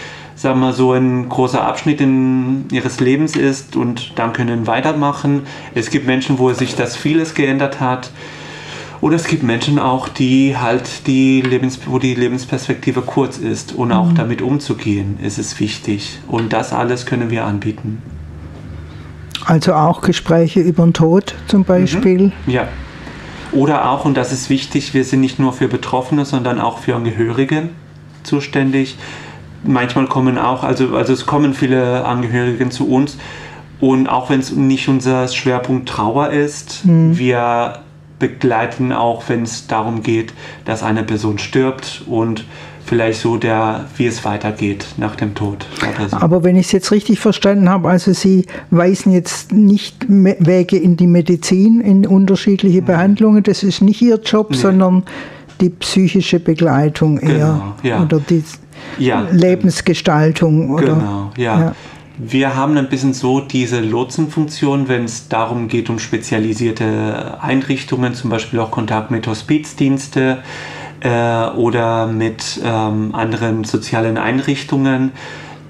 sagen 0.45 0.61
wir 0.61 0.75
so 0.75 0.93
ein 0.93 1.31
großer 1.31 1.65
Abschnitt 1.65 2.03
in 2.03 2.67
ihres 2.71 3.01
Lebens 3.01 3.35
ist 3.35 3.77
und 3.77 4.13
dann 4.17 4.35
können 4.35 4.67
weitermachen. 4.67 5.47
Es 5.75 5.89
gibt 5.89 6.07
Menschen, 6.07 6.39
wo 6.39 6.53
sich 6.53 6.77
das 6.77 6.97
vieles 6.97 7.33
geändert 7.33 7.81
hat. 7.81 8.11
Oder 9.01 9.17
es 9.17 9.27
gibt 9.27 9.43
Menschen 9.43 9.79
auch, 9.79 10.07
die 10.07 10.55
halt 10.59 11.07
die 11.07 11.41
Lebens, 11.41 11.81
wo 11.87 11.99
die 11.99 12.15
Lebensperspektive 12.15 13.01
kurz 13.01 13.39
ist 13.39 13.75
und 13.75 13.91
auch 13.91 14.11
mhm. 14.11 14.17
damit 14.17 14.43
umzugehen, 14.43 15.19
ist 15.23 15.39
es 15.39 15.59
wichtig. 15.61 16.19
Und 16.29 16.53
das 16.53 16.75
alles 16.75 17.07
können 17.07 17.31
wir 17.31 17.47
anbieten. 17.47 18.03
Also 19.47 19.73
auch 19.73 20.03
Gespräche 20.03 20.61
über 20.61 20.85
den 20.85 20.93
Tod 20.93 21.35
zum 21.47 21.61
mhm. 21.61 21.65
Beispiel. 21.65 22.33
Mhm. 22.45 22.53
Ja. 22.53 22.69
Oder 23.53 23.89
auch, 23.89 24.05
und 24.05 24.15
das 24.15 24.31
ist 24.31 24.51
wichtig, 24.51 24.93
wir 24.93 25.05
sind 25.05 25.21
nicht 25.21 25.39
nur 25.39 25.55
für 25.55 25.69
Betroffene, 25.69 26.27
sondern 26.27 26.61
auch 26.61 26.81
für 26.81 26.97
Angehörige 26.97 27.71
zuständig 28.25 28.97
manchmal 29.65 30.07
kommen 30.07 30.39
auch, 30.39 30.63
also, 30.65 30.97
also 30.97 31.13
es 31.13 31.27
kommen 31.27 31.55
viele 31.55 32.05
Angehörige 32.05 32.69
zu 32.69 32.89
uns 32.89 33.19
und 33.81 34.09
auch 34.09 34.31
wenn 34.31 34.41
es 34.41 34.53
nicht 34.53 34.89
unser 34.89 35.29
Schwerpunkt 35.29 35.89
Trauer 35.89 36.31
ist, 36.31 36.85
mhm. 36.85 37.19
wir 37.19 37.81
begleiten 38.19 38.93
auch, 38.93 39.25
wenn 39.29 39.43
es 39.43 39.67
darum 39.67 40.03
geht, 40.03 40.33
dass 40.65 40.83
eine 40.83 41.03
Person 41.03 41.39
stirbt 41.39 42.03
und 42.07 42.45
vielleicht 42.87 43.21
so 43.21 43.37
der, 43.37 43.87
wie 43.97 44.07
es 44.07 44.25
weitergeht 44.25 44.87
nach 44.97 45.17
dem 45.17 45.35
Tod. 45.35 45.67
Aber 46.13 46.45
wenn 46.45 46.57
ich 46.57 46.67
es 46.67 46.73
jetzt 46.73 46.93
richtig 46.93 47.19
verstanden 47.19 47.69
habe, 47.69 47.89
also 47.89 48.13
Sie 48.13 48.47
weisen 48.71 49.13
jetzt 49.13 49.53
nicht 49.53 50.07
Wege 50.09 50.77
in 50.77 50.97
die 50.97 51.07
Medizin, 51.07 51.81
in 51.81 52.07
unterschiedliche 52.07 52.83
mhm. 52.83 52.87
Behandlungen, 52.87 53.43
das 53.43 53.63
ist 53.63 53.83
nicht 53.83 54.01
Ihr 54.03 54.21
Job, 54.25 54.51
nee. 54.51 54.57
sondern 54.57 55.05
die 55.61 55.71
psychische 55.71 56.41
Begleitung 56.41 57.19
eher. 57.19 57.31
Genau, 57.31 57.75
ja. 57.83 58.03
Oder 58.03 58.21
die 58.21 58.43
ja. 58.99 59.27
Lebensgestaltung. 59.31 60.71
Oder? 60.71 60.95
Genau, 60.95 61.31
ja. 61.37 61.61
ja. 61.61 61.75
Wir 62.17 62.55
haben 62.55 62.77
ein 62.77 62.89
bisschen 62.89 63.13
so 63.13 63.41
diese 63.41 63.81
Lotsenfunktion, 63.81 64.89
wenn 64.89 65.05
es 65.05 65.29
darum 65.29 65.67
geht, 65.67 65.91
um 65.91 65.99
spezialisierte 65.99 67.39
Einrichtungen, 67.41 68.15
zum 68.15 68.31
Beispiel 68.31 68.61
auch 68.61 68.71
Kontakt 68.71 69.11
mit 69.11 69.27
Hospizdienste 69.27 70.39
äh, 71.01 71.47
oder 71.57 72.07
mit 72.07 72.61
ähm, 72.65 73.13
anderen 73.15 73.65
sozialen 73.65 74.17
Einrichtungen. 74.17 75.11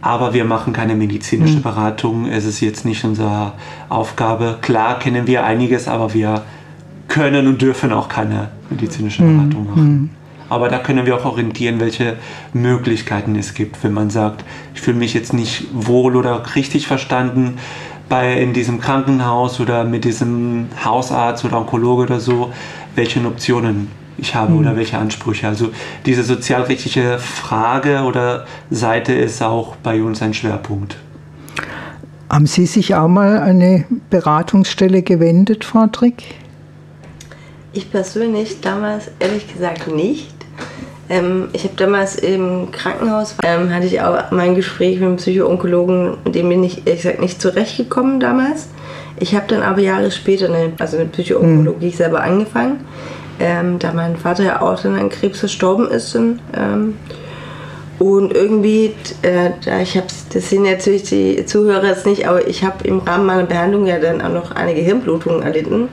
Aber 0.03 0.35
wir 0.35 0.45
machen 0.45 0.75
keine 0.75 0.95
medizinische 0.95 1.57
mhm. 1.57 1.63
Beratung. 1.63 2.27
Es 2.27 2.45
ist 2.45 2.61
jetzt 2.61 2.85
nicht 2.85 3.05
unsere 3.05 3.53
Aufgabe. 3.89 4.59
Klar 4.61 4.99
kennen 4.99 5.27
wir 5.27 5.45
einiges, 5.45 5.89
aber 5.89 6.13
wir 6.13 6.43
können 7.09 7.47
und 7.47 7.63
dürfen 7.63 7.91
auch 7.91 8.11
keine 8.11 8.51
medizinische 8.69 9.23
mhm. 9.23 9.37
Beratung 9.39 9.67
machen. 9.71 10.11
Aber 10.49 10.69
da 10.69 10.79
können 10.79 11.07
wir 11.07 11.17
auch 11.17 11.25
orientieren, 11.25 11.81
welche 11.81 12.17
Möglichkeiten 12.53 13.37
es 13.37 13.55
gibt, 13.55 13.83
wenn 13.83 13.93
man 13.93 14.11
sagt, 14.11 14.45
ich 14.75 14.81
fühle 14.81 14.99
mich 14.99 15.15
jetzt 15.15 15.33
nicht 15.33 15.67
wohl 15.73 16.17
oder 16.17 16.43
richtig 16.55 16.87
verstanden 16.87 17.59
bei, 18.09 18.35
in 18.41 18.53
diesem 18.53 18.81
Krankenhaus 18.81 19.61
oder 19.61 19.85
mit 19.85 20.05
diesem 20.05 20.69
Hausarzt 20.85 21.45
oder 21.45 21.59
Onkologe 21.59 22.03
oder 22.03 22.21
so, 22.21 22.53
welche 22.95 23.25
Optionen 23.27 23.91
ich 24.19 24.35
habe 24.35 24.53
mhm. 24.53 24.59
oder 24.59 24.77
welche 24.77 24.99
Ansprüche. 24.99 25.49
Also 25.49 25.71
diese 26.07 26.23
sozialrechtliche 26.23 27.19
Frage 27.19 28.03
oder 28.03 28.47
Seite 28.71 29.13
ist 29.13 29.43
auch 29.43 29.77
bei 29.77 30.03
uns 30.03 30.23
ein 30.23 30.35
Schwerpunkt. 30.35 30.97
Haben 32.31 32.47
Sie 32.47 32.67
sich 32.67 32.95
auch 32.95 33.09
mal 33.09 33.39
an 33.39 33.63
eine 33.63 33.85
Beratungsstelle 34.11 35.03
gewendet, 35.03 35.65
Frau 35.65 35.87
Trick? 35.87 36.25
Ich 37.73 37.91
persönlich 37.91 38.61
damals 38.61 39.11
ehrlich 39.19 39.53
gesagt 39.53 39.89
nicht. 39.89 40.34
Ähm, 41.09 41.49
ich 41.53 41.65
habe 41.65 41.75
damals 41.77 42.17
im 42.17 42.71
Krankenhaus, 42.73 43.37
ähm, 43.45 43.73
hatte 43.75 43.87
ich 43.87 44.01
auch 44.01 44.31
mein 44.31 44.55
Gespräch 44.55 44.99
mit 45.01 45.09
dem 45.09 45.17
Psychoonkologen, 45.17 46.17
mit 46.25 46.35
dem 46.35 46.49
bin 46.49 46.65
ich 46.65 46.87
ehrlich 46.87 47.03
gesagt 47.03 47.21
nicht 47.21 47.41
zurechtgekommen 47.41 48.21
damals. 48.21 48.69
Ich 49.21 49.35
habe 49.35 49.45
dann 49.49 49.63
aber 49.63 49.81
Jahre 49.81 50.11
später, 50.11 50.47
eine, 50.47 50.73
also 50.79 50.97
eine 50.97 51.07
Psychoonkologie 51.07 51.87
mhm. 51.87 51.93
selber 51.93 52.23
angefangen, 52.23 52.81
ähm, 53.39 53.79
da 53.79 53.93
mein 53.93 54.17
Vater 54.17 54.45
ja 54.45 54.63
auch 54.63 54.81
dann 54.81 54.99
an 54.99 55.11
Krebs 55.11 55.41
verstorben 55.41 55.89
ist. 55.89 56.17
Und, 56.17 56.41
ähm, 56.57 56.97
und 57.99 58.33
irgendwie, 58.33 58.95
äh, 59.23 59.51
da 59.65 59.81
ich 59.81 59.97
habe, 59.97 60.07
das 60.33 60.51
sehen 60.51 60.65
natürlich 60.65 61.05
die 61.05 61.45
Zuhörer 61.47 61.89
jetzt 61.89 62.07
nicht, 62.07 62.27
aber 62.27 62.49
ich 62.49 62.65
habe 62.65 62.87
im 62.89 62.99
Rahmen 62.99 63.27
meiner 63.27 63.45
Behandlung 63.45 63.87
ja 63.87 63.99
dann 63.99 64.21
auch 64.21 64.33
noch 64.33 64.51
einige 64.53 64.81
Hirnblutungen 64.81 65.43
erlitten 65.43 65.89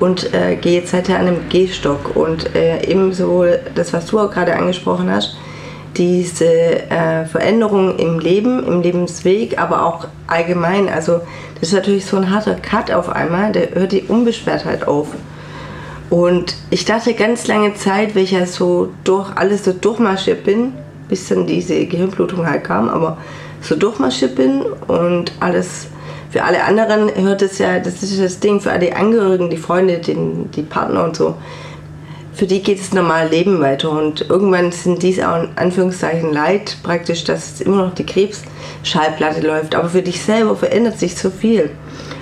und 0.00 0.34
äh, 0.34 0.56
gehe 0.56 0.80
jetzt 0.80 0.92
halt 0.92 1.08
an 1.10 1.16
einem 1.16 1.48
Gehstock. 1.48 2.16
Und 2.16 2.54
äh, 2.56 2.84
ebenso 2.86 3.44
das, 3.74 3.92
was 3.92 4.06
du 4.06 4.18
auch 4.18 4.30
gerade 4.30 4.56
angesprochen 4.56 5.10
hast, 5.10 5.36
diese 5.96 6.46
äh, 6.46 7.26
Veränderung 7.26 7.98
im 7.98 8.18
Leben, 8.18 8.64
im 8.66 8.80
Lebensweg, 8.80 9.58
aber 9.58 9.84
auch 9.84 10.06
allgemein. 10.26 10.88
Also 10.88 11.20
das 11.54 11.68
ist 11.68 11.74
natürlich 11.74 12.06
so 12.06 12.16
ein 12.16 12.30
harter 12.30 12.54
Cut 12.54 12.90
auf 12.90 13.10
einmal, 13.10 13.52
der 13.52 13.74
hört 13.74 13.92
die 13.92 14.02
Unbeschwertheit 14.02 14.88
auf. 14.88 15.08
Und 16.08 16.56
ich 16.70 16.84
dachte 16.84 17.14
ganz 17.14 17.46
lange 17.46 17.74
Zeit, 17.74 18.16
weil 18.16 18.24
ich 18.24 18.32
ja 18.32 18.46
so 18.46 18.88
durch 19.04 19.30
alles 19.36 19.64
so 19.64 19.72
durchmarschiert 19.72 20.44
bin, 20.44 20.72
bis 21.08 21.28
dann 21.28 21.46
diese 21.46 21.86
Gehirnblutung 21.86 22.46
halt 22.46 22.64
kam, 22.64 22.88
aber 22.88 23.18
so 23.60 23.76
durchmarschiert 23.76 24.34
bin 24.36 24.62
und 24.88 25.32
alles 25.40 25.86
für 26.30 26.44
alle 26.44 26.62
anderen 26.64 27.10
hört 27.14 27.42
es 27.42 27.58
ja, 27.58 27.80
das 27.80 28.02
ist 28.02 28.20
das 28.20 28.38
Ding, 28.40 28.60
für 28.60 28.70
alle 28.70 28.94
Angehörigen, 28.94 29.50
die 29.50 29.56
Freunde, 29.56 29.98
den, 29.98 30.50
die 30.52 30.62
Partner 30.62 31.04
und 31.04 31.16
so, 31.16 31.34
für 32.32 32.46
die 32.46 32.62
geht 32.62 32.80
das 32.80 32.92
normale 32.92 33.28
Leben 33.28 33.60
weiter. 33.60 33.90
Und 33.90 34.30
irgendwann 34.30 34.72
sind 34.72 35.02
dies 35.02 35.20
auch 35.20 35.42
in 35.42 35.50
Anführungszeichen 35.56 36.32
leid, 36.32 36.78
praktisch, 36.82 37.24
dass 37.24 37.60
immer 37.60 37.86
noch 37.86 37.94
die 37.94 38.06
Krebsschallplatte 38.06 39.46
läuft, 39.46 39.74
aber 39.74 39.88
für 39.88 40.02
dich 40.02 40.22
selber 40.22 40.56
verändert 40.56 40.98
sich 40.98 41.16
so 41.16 41.30
viel. 41.30 41.70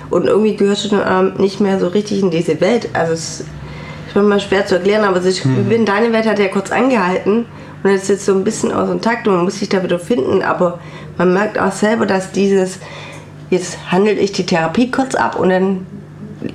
Und 0.09 0.25
irgendwie 0.25 0.55
gehörst 0.55 0.85
du 0.85 0.97
dann 0.97 1.37
nicht 1.37 1.61
mehr 1.61 1.79
so 1.79 1.87
richtig 1.87 2.21
in 2.21 2.31
diese 2.31 2.59
Welt, 2.61 2.89
also 2.93 3.13
es 3.13 3.41
ist 3.41 4.15
manchmal 4.15 4.39
schwer 4.39 4.65
zu 4.65 4.75
erklären, 4.75 5.03
aber 5.03 5.23
ich 5.23 5.45
mhm. 5.45 5.69
bin, 5.69 5.85
deine 5.85 6.11
Welt 6.11 6.25
hat 6.25 6.39
ja 6.39 6.47
kurz 6.47 6.71
angehalten 6.71 7.45
und 7.83 7.91
jetzt 7.91 8.03
ist 8.03 8.09
jetzt 8.09 8.25
so 8.25 8.33
ein 8.33 8.43
bisschen 8.43 8.73
aus 8.73 8.89
dem 8.89 9.01
Takt 9.01 9.27
und 9.27 9.35
man 9.35 9.45
muss 9.45 9.59
sich 9.59 9.69
da 9.69 9.83
wieder 9.83 9.99
finden, 9.99 10.41
aber 10.41 10.79
man 11.17 11.33
merkt 11.33 11.59
auch 11.59 11.71
selber, 11.71 12.07
dass 12.07 12.31
dieses, 12.31 12.79
jetzt 13.49 13.91
handle 13.91 14.13
ich 14.13 14.31
die 14.31 14.45
Therapie 14.45 14.91
kurz 14.91 15.15
ab 15.15 15.37
und 15.37 15.49
dann 15.49 15.85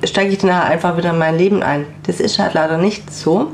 steige 0.04 0.30
ich 0.30 0.42
nachher 0.42 0.64
einfach 0.64 0.96
wieder 0.96 1.10
in 1.10 1.18
mein 1.18 1.36
Leben 1.36 1.62
ein. 1.62 1.86
Das 2.06 2.20
ist 2.20 2.38
halt 2.38 2.54
leider 2.54 2.78
nicht 2.78 3.12
so. 3.12 3.52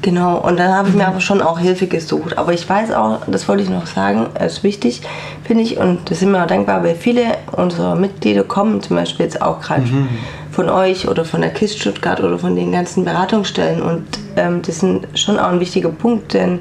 Genau, 0.00 0.38
und 0.38 0.58
dann 0.58 0.72
habe 0.72 0.88
ich 0.88 0.94
mir 0.94 1.08
aber 1.08 1.20
schon 1.20 1.42
auch 1.42 1.58
Hilfe 1.58 1.86
gesucht. 1.86 2.38
Aber 2.38 2.52
ich 2.52 2.68
weiß 2.68 2.92
auch, 2.92 3.20
das 3.26 3.48
wollte 3.48 3.64
ich 3.64 3.68
noch 3.68 3.86
sagen, 3.86 4.28
ist 4.44 4.62
wichtig, 4.62 5.02
finde 5.44 5.64
ich, 5.64 5.76
und 5.76 6.08
da 6.08 6.14
sind 6.14 6.30
wir 6.30 6.42
auch 6.42 6.46
dankbar, 6.46 6.84
weil 6.84 6.94
viele 6.94 7.36
unserer 7.52 7.96
Mitglieder 7.96 8.44
kommen, 8.44 8.80
zum 8.80 8.96
Beispiel 8.96 9.26
jetzt 9.26 9.42
auch 9.42 9.60
gerade 9.60 9.82
mhm. 9.82 10.08
von 10.52 10.70
euch 10.70 11.08
oder 11.08 11.24
von 11.24 11.40
der 11.40 11.50
KISS 11.50 11.76
Stuttgart 11.76 12.22
oder 12.22 12.38
von 12.38 12.54
den 12.54 12.70
ganzen 12.70 13.04
Beratungsstellen. 13.04 13.82
Und 13.82 14.06
ähm, 14.36 14.62
das 14.62 14.82
ist 14.82 15.18
schon 15.18 15.38
auch 15.38 15.48
ein 15.48 15.60
wichtiger 15.60 15.90
Punkt, 15.90 16.32
denn 16.32 16.60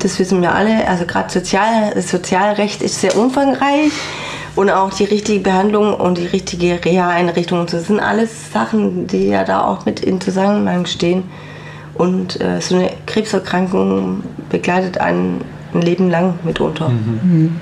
das 0.00 0.18
wissen 0.18 0.42
wir 0.42 0.54
alle, 0.54 0.86
also 0.88 1.04
gerade 1.06 1.30
Sozial, 1.30 1.92
das 1.94 2.10
Sozialrecht 2.10 2.82
ist 2.82 3.00
sehr 3.00 3.16
umfangreich 3.16 3.92
und 4.56 4.70
auch 4.70 4.92
die 4.92 5.04
richtige 5.04 5.40
Behandlung 5.40 5.94
und 5.94 6.18
die 6.18 6.26
richtige 6.26 6.84
Reha-Einrichtung 6.84 7.66
das 7.66 7.86
sind 7.86 8.00
alles 8.00 8.52
Sachen, 8.52 9.06
die 9.06 9.28
ja 9.28 9.44
da 9.44 9.64
auch 9.64 9.86
mit 9.86 10.00
in 10.00 10.20
Zusammenhang 10.20 10.86
stehen. 10.86 11.24
Und 11.94 12.40
äh, 12.40 12.60
so 12.60 12.76
eine 12.76 12.90
Krebserkrankung 13.06 14.22
begleitet 14.48 14.98
einen 14.98 15.42
ein 15.74 15.82
Leben 15.82 16.10
lang 16.10 16.34
mitunter. 16.44 16.88
Mhm. 16.88 17.60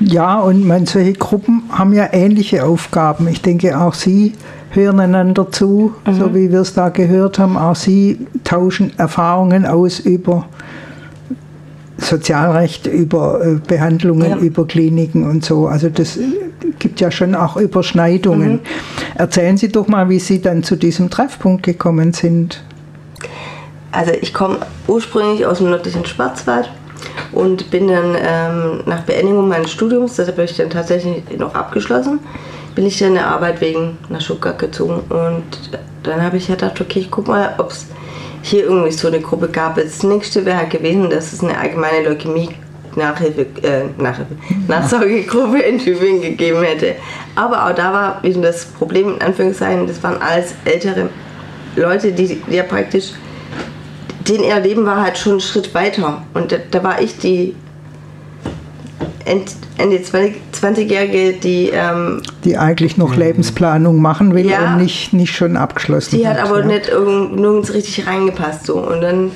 Ja, 0.00 0.40
und 0.40 0.64
man, 0.66 0.86
solche 0.86 1.12
Gruppen 1.12 1.64
haben 1.70 1.92
ja 1.92 2.08
ähnliche 2.12 2.64
Aufgaben. 2.64 3.28
Ich 3.28 3.42
denke, 3.42 3.78
auch 3.80 3.94
Sie 3.94 4.32
hören 4.70 5.00
einander 5.00 5.50
zu, 5.50 5.94
mhm. 6.06 6.14
so 6.14 6.34
wie 6.34 6.50
wir 6.50 6.60
es 6.60 6.74
da 6.74 6.88
gehört 6.88 7.38
haben. 7.38 7.56
Auch 7.56 7.76
Sie 7.76 8.26
tauschen 8.42 8.92
Erfahrungen 8.98 9.66
aus 9.66 10.00
über 10.00 10.46
Sozialrecht, 12.04 12.86
über 12.86 13.44
äh, 13.44 13.54
Behandlungen, 13.66 14.30
ja. 14.30 14.36
über 14.36 14.66
Kliniken 14.66 15.28
und 15.28 15.44
so. 15.44 15.66
Also 15.66 15.88
das 15.88 16.18
gibt 16.78 17.00
ja 17.00 17.10
schon 17.10 17.34
auch 17.34 17.56
Überschneidungen. 17.56 18.52
Mhm. 18.52 18.60
Erzählen 19.14 19.56
Sie 19.56 19.68
doch 19.68 19.88
mal, 19.88 20.08
wie 20.08 20.18
Sie 20.18 20.40
dann 20.40 20.62
zu 20.62 20.76
diesem 20.76 21.10
Treffpunkt 21.10 21.62
gekommen 21.62 22.12
sind. 22.12 22.62
Also 23.92 24.12
ich 24.20 24.34
komme 24.34 24.58
ursprünglich 24.88 25.46
aus 25.46 25.58
dem 25.58 25.70
nördlichen 25.70 26.04
Schwarzwald 26.04 26.68
und 27.32 27.70
bin 27.70 27.88
dann 27.88 28.16
ähm, 28.16 28.82
nach 28.86 29.02
Beendigung 29.02 29.48
meines 29.48 29.70
Studiums, 29.70 30.16
das 30.16 30.28
habe 30.28 30.44
ich 30.44 30.56
dann 30.56 30.70
tatsächlich 30.70 31.22
noch 31.38 31.54
abgeschlossen, 31.54 32.18
bin 32.74 32.86
ich 32.86 32.98
dann 32.98 33.08
in 33.08 33.14
der 33.14 33.28
Arbeit 33.28 33.60
wegen 33.60 33.98
nach 34.08 34.20
Stuttgart 34.20 34.58
gezogen 34.58 35.00
und 35.10 35.44
dann 36.02 36.22
habe 36.22 36.36
ich 36.36 36.48
gedacht, 36.48 36.80
okay, 36.80 37.00
ich 37.00 37.10
guck 37.10 37.28
mal, 37.28 37.54
ob 37.58 37.70
es 37.70 37.86
hier 38.44 38.64
irgendwie 38.64 38.92
so 38.92 39.08
eine 39.08 39.20
Gruppe 39.20 39.48
gab. 39.48 39.76
Das 39.76 40.02
nächste 40.02 40.44
wäre 40.44 40.66
gewesen, 40.66 41.08
dass 41.08 41.32
es 41.32 41.42
eine 41.42 41.56
allgemeine 41.58 42.06
Leukämie 42.06 42.50
Nachhilfe, 42.94 43.46
äh, 43.62 43.84
Nachhilfe, 43.96 44.36
Nachsorgegruppe 44.68 45.60
in 45.60 45.78
Tübingen 45.78 46.20
gegeben 46.20 46.62
hätte. 46.62 46.94
Aber 47.34 47.66
auch 47.66 47.74
da 47.74 47.92
war 47.92 48.22
wieder 48.22 48.42
das 48.42 48.66
Problem, 48.66 49.14
in 49.14 49.22
Anführungszeichen, 49.22 49.86
das 49.86 50.02
waren 50.02 50.20
alles 50.20 50.54
ältere 50.66 51.08
Leute, 51.74 52.12
die, 52.12 52.36
die 52.36 52.54
ja 52.54 52.62
praktisch, 52.64 53.12
denen 54.28 54.44
ihr 54.44 54.60
Leben 54.60 54.84
war 54.84 55.02
halt 55.02 55.16
schon 55.16 55.32
einen 55.32 55.40
Schritt 55.40 55.74
weiter. 55.74 56.22
Und 56.34 56.52
da, 56.52 56.56
da 56.70 56.84
war 56.84 57.00
ich 57.00 57.18
die 57.18 57.54
Ende 59.24 59.98
20-Jährige, 59.98 61.34
die. 61.34 61.70
Ähm, 61.72 62.22
die 62.44 62.58
eigentlich 62.58 62.96
noch 62.96 63.16
Lebensplanung 63.16 64.00
machen 64.00 64.34
will 64.34 64.50
ja, 64.50 64.74
und 64.74 64.82
nicht, 64.82 65.12
nicht 65.12 65.34
schon 65.34 65.56
abgeschlossen 65.56 66.18
Die 66.18 66.28
hat, 66.28 66.38
hat 66.38 66.48
aber 66.48 66.60
ja. 66.60 66.66
nicht 66.66 66.88
irgend, 66.88 67.36
nirgends 67.36 67.72
richtig 67.72 68.06
reingepasst. 68.06 68.66
So. 68.66 68.76
Und 68.76 69.00
dann 69.00 69.30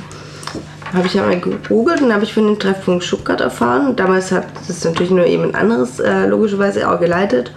habe 0.92 1.06
ich 1.06 1.14
ja 1.14 1.22
mal 1.22 1.38
gegoogelt 1.38 2.00
und 2.00 2.12
habe 2.12 2.24
ich 2.24 2.32
von 2.32 2.46
dem 2.46 2.58
Treffpunkt 2.58 3.04
Stuttgart 3.04 3.40
erfahren. 3.40 3.96
Damals 3.96 4.32
hat 4.32 4.46
das 4.66 4.84
natürlich 4.84 5.10
nur 5.10 5.26
jemand 5.26 5.54
anderes 5.54 6.00
äh, 6.00 6.26
logischerweise 6.26 6.90
auch 6.90 7.00
geleitet 7.00 7.52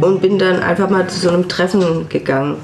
und 0.00 0.20
bin 0.20 0.38
dann 0.38 0.60
einfach 0.60 0.90
mal 0.90 1.06
zu 1.06 1.20
so 1.20 1.30
einem 1.30 1.48
Treffen 1.48 2.08
gegangen. 2.08 2.56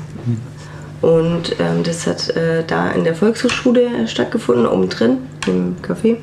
Und 1.02 1.56
ähm, 1.58 1.82
das 1.82 2.06
hat 2.06 2.30
äh, 2.36 2.62
da 2.64 2.90
in 2.90 3.02
der 3.02 3.16
Volkshochschule 3.16 4.06
stattgefunden, 4.06 4.66
oben 4.66 4.88
drin 4.88 5.18
im 5.46 5.76
Café. 5.82 6.16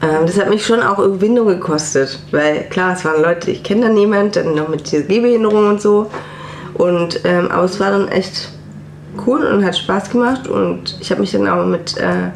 Ähm, 0.00 0.26
das 0.26 0.38
hat 0.38 0.48
mich 0.48 0.64
schon 0.64 0.82
auch 0.82 0.98
Überwindung 0.98 1.48
gekostet, 1.48 2.18
weil 2.30 2.64
klar, 2.70 2.94
es 2.94 3.04
waren 3.04 3.22
Leute, 3.22 3.50
ich 3.50 3.62
kenne 3.62 3.82
da 3.82 3.88
niemand, 3.88 4.36
dann 4.36 4.54
noch 4.54 4.68
mit 4.68 4.90
dieser 4.90 5.02
Gehbehinderung 5.02 5.68
und 5.68 5.80
so. 5.80 6.10
Und, 6.74 7.20
ähm, 7.24 7.50
aber 7.50 7.64
es 7.64 7.80
war 7.80 7.90
dann 7.90 8.08
echt 8.08 8.50
cool 9.26 9.44
und 9.44 9.64
hat 9.64 9.76
Spaß 9.76 10.10
gemacht 10.10 10.46
und 10.46 10.96
ich 11.00 11.10
habe 11.10 11.20
mich 11.20 11.32
dann 11.32 11.48
auch 11.48 11.66
mit 11.66 11.96
äh, 11.96 12.30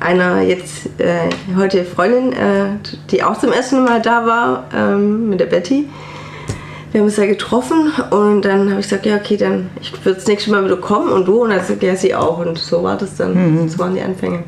einer 0.00 0.40
jetzt 0.40 0.86
äh, 0.98 1.28
heute 1.56 1.84
Freundin, 1.84 2.32
äh, 2.32 2.70
die 3.10 3.22
auch 3.22 3.38
zum 3.38 3.52
ersten 3.52 3.84
Mal 3.84 4.00
da 4.00 4.26
war, 4.26 4.64
ähm, 4.74 5.28
mit 5.28 5.38
der 5.38 5.46
Betty. 5.46 5.88
Wir 6.90 7.00
haben 7.00 7.06
uns 7.06 7.14
da 7.14 7.26
getroffen 7.26 7.92
und 8.10 8.44
dann 8.44 8.70
habe 8.70 8.80
ich 8.80 8.86
gesagt, 8.88 9.06
ja 9.06 9.14
okay, 9.14 9.36
dann 9.36 9.70
ich 9.80 9.92
würde 10.04 10.16
das 10.16 10.26
nächste 10.26 10.50
Mal 10.50 10.64
wieder 10.64 10.78
kommen 10.78 11.12
und 11.12 11.28
du 11.28 11.44
und 11.44 11.50
dann 11.50 11.64
sagt 11.64 11.84
ja 11.84 11.94
sie 11.94 12.16
auch 12.16 12.38
und 12.38 12.58
so 12.58 12.82
war 12.82 12.96
das 12.96 13.16
dann. 13.16 13.62
Mhm. 13.62 13.68
So 13.68 13.78
waren 13.78 13.94
die 13.94 14.00
Anfänge. 14.00 14.42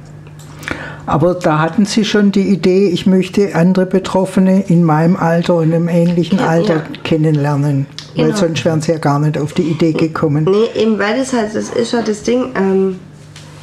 Aber 1.07 1.35
da 1.35 1.59
hatten 1.59 1.85
Sie 1.85 2.05
schon 2.05 2.33
die 2.33 2.49
Idee, 2.49 2.88
ich 2.88 3.07
möchte 3.07 3.55
andere 3.55 3.87
Betroffene 3.87 4.65
in 4.69 4.85
meinem 4.85 5.17
Alter 5.17 5.57
und 5.57 5.73
im 5.73 5.88
ähnlichen 5.88 6.38
ja, 6.38 6.47
Alter 6.47 6.75
ja. 6.77 6.83
kennenlernen. 7.03 7.87
Genau. 8.15 8.29
Weil 8.29 8.37
sonst 8.37 8.65
wären 8.65 8.81
Sie 8.81 8.93
ja 8.93 8.99
gar 8.99 9.19
nicht 9.19 9.38
auf 9.38 9.53
die 9.53 9.62
Idee 9.62 9.93
gekommen. 9.93 10.45
Nee, 10.45 10.81
eben 10.81 10.99
weil 10.99 11.19
das 11.19 11.33
halt, 11.33 11.55
das 11.55 11.71
ist 11.71 11.93
halt 11.93 12.09
das 12.09 12.23
Ding, 12.23 12.53
ähm, 12.55 12.99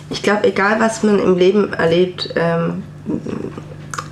ich 0.09 0.23
glaube, 0.23 0.45
egal 0.45 0.79
was 0.79 1.03
man 1.03 1.19
im 1.19 1.37
Leben 1.37 1.71
erlebt, 1.73 2.33
ähm, 2.35 2.83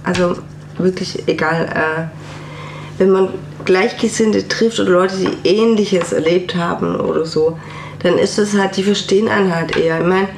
also 0.03 0.35
wirklich 0.77 1.27
egal, 1.27 1.65
äh, 1.65 2.99
wenn 2.99 3.09
man 3.09 3.29
Gleichgesinnte 3.65 4.47
trifft 4.47 4.79
oder 4.79 4.91
Leute, 4.91 5.15
die 5.17 5.49
Ähnliches 5.49 6.13
erlebt 6.13 6.55
haben 6.55 6.95
oder 6.95 7.25
so, 7.25 7.57
dann 8.03 8.17
ist 8.17 8.37
das 8.37 8.53
halt, 8.53 8.77
die 8.77 8.83
verstehen 8.83 9.27
einen 9.27 9.53
halt 9.53 9.75
eher. 9.75 9.99
Ich 9.99 10.05
meine, 10.05 10.29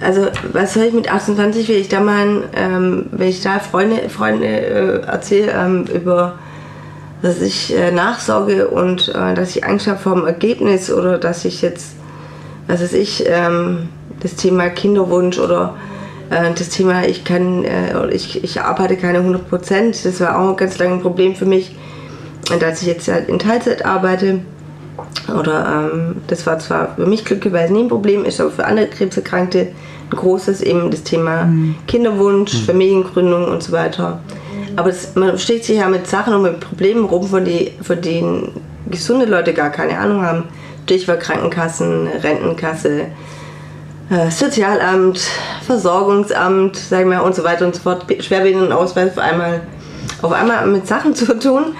also 0.00 0.28
was 0.52 0.74
soll 0.74 0.84
ich 0.84 0.94
mit 0.94 1.12
28, 1.12 1.68
wenn 1.68 1.76
ich 1.76 1.88
da 1.88 2.00
mal, 2.00 2.44
ähm, 2.54 3.06
wenn 3.10 3.28
ich 3.28 3.42
da 3.42 3.58
Freunde, 3.58 4.08
Freunde 4.08 4.46
äh, 4.46 5.06
erzähle 5.06 5.52
ähm, 5.52 5.84
über, 5.94 6.38
dass 7.22 7.40
ich 7.42 7.76
äh, 7.76 7.92
nachsorge 7.92 8.68
und 8.68 9.08
äh, 9.08 9.34
dass 9.34 9.54
ich 9.54 9.64
Angst 9.64 9.86
habe 9.86 9.98
vor 9.98 10.14
dem 10.14 10.26
Ergebnis 10.26 10.90
oder 10.90 11.18
dass 11.18 11.44
ich 11.44 11.60
jetzt, 11.60 11.92
was 12.66 12.80
weiß 12.82 12.94
ich, 12.94 13.24
ähm, 13.26 13.88
das 14.20 14.36
Thema 14.36 14.70
Kinderwunsch 14.70 15.38
oder 15.38 15.74
äh, 16.30 16.52
das 16.54 16.70
Thema, 16.70 17.04
ich 17.04 17.24
kann, 17.24 17.64
äh, 17.64 18.08
ich, 18.10 18.42
ich 18.42 18.60
arbeite 18.60 18.96
keine 18.96 19.18
100 19.18 19.48
Prozent, 19.50 20.04
das 20.04 20.20
war 20.20 20.38
auch 20.38 20.50
ein 20.50 20.56
ganz 20.56 20.78
langes 20.78 21.02
Problem 21.02 21.34
für 21.34 21.46
mich, 21.46 21.76
dass 22.58 22.80
ich 22.80 22.88
jetzt 22.88 23.06
halt 23.08 23.28
in 23.28 23.38
Teilzeit 23.38 23.84
arbeite. 23.84 24.40
Oder 25.38 25.90
ähm, 25.92 26.16
das 26.26 26.46
war 26.46 26.58
zwar 26.58 26.94
für 26.96 27.06
mich 27.06 27.24
glücklicherweise 27.24 27.72
nie 27.72 27.84
ein 27.84 27.88
Problem, 27.88 28.24
ist 28.24 28.40
aber 28.40 28.50
für 28.50 28.64
andere 28.64 28.88
Krebserkrankte 28.88 29.58
ein 29.60 29.68
großes, 30.10 30.62
eben 30.62 30.90
das 30.90 31.02
Thema 31.02 31.44
mhm. 31.44 31.76
Kinderwunsch, 31.86 32.54
mhm. 32.54 32.64
Familiengründung 32.66 33.48
und 33.48 33.62
so 33.62 33.72
weiter. 33.72 34.20
Aber 34.76 34.90
es, 34.90 35.14
man 35.14 35.38
steht 35.38 35.64
sich 35.64 35.78
ja 35.78 35.88
mit 35.88 36.06
Sachen 36.06 36.34
und 36.34 36.42
mit 36.42 36.60
Problemen 36.60 37.04
rum, 37.04 37.26
von, 37.26 37.44
die, 37.44 37.72
von 37.82 38.00
denen 38.00 38.52
gesunde 38.90 39.26
Leute 39.26 39.52
gar 39.52 39.70
keine 39.70 39.98
Ahnung 39.98 40.22
haben. 40.24 40.44
Stichwort 40.84 41.20
Krankenkassen, 41.20 42.08
Rentenkasse, 42.08 43.06
äh, 44.10 44.28
Sozialamt, 44.28 45.20
Versorgungsamt, 45.64 46.76
sagen 46.76 47.10
wir 47.10 47.22
und 47.22 47.36
so 47.36 47.44
weiter 47.44 47.64
und 47.64 47.76
so 47.76 47.82
fort. 47.82 48.06
Schwerbehindertenausweis 48.18 49.12
auf 49.12 49.18
einmal, 49.18 49.60
auf 50.22 50.32
einmal 50.32 50.66
mit 50.66 50.88
Sachen 50.88 51.14
zu 51.14 51.38
tun, 51.38 51.76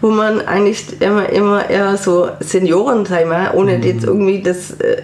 wo 0.00 0.08
man 0.08 0.40
eigentlich 0.40 0.98
immer, 1.00 1.28
immer 1.28 1.68
eher 1.68 1.98
so 1.98 2.30
Senioren, 2.40 3.04
sag 3.04 3.20
ich 3.20 3.26
mal, 3.26 3.50
ohne 3.52 3.76
mhm. 3.76 3.82
jetzt 3.82 4.04
irgendwie 4.04 4.40
das, 4.40 4.70
äh, 4.80 5.02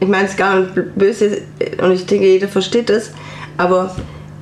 ich 0.00 0.08
meine 0.08 0.28
es 0.28 0.36
gar 0.36 0.60
nicht 0.60 0.96
böse 0.96 1.38
und 1.82 1.92
ich 1.92 2.06
denke, 2.06 2.26
jeder 2.26 2.48
versteht 2.48 2.90
das, 2.90 3.12
Aber 3.56 3.94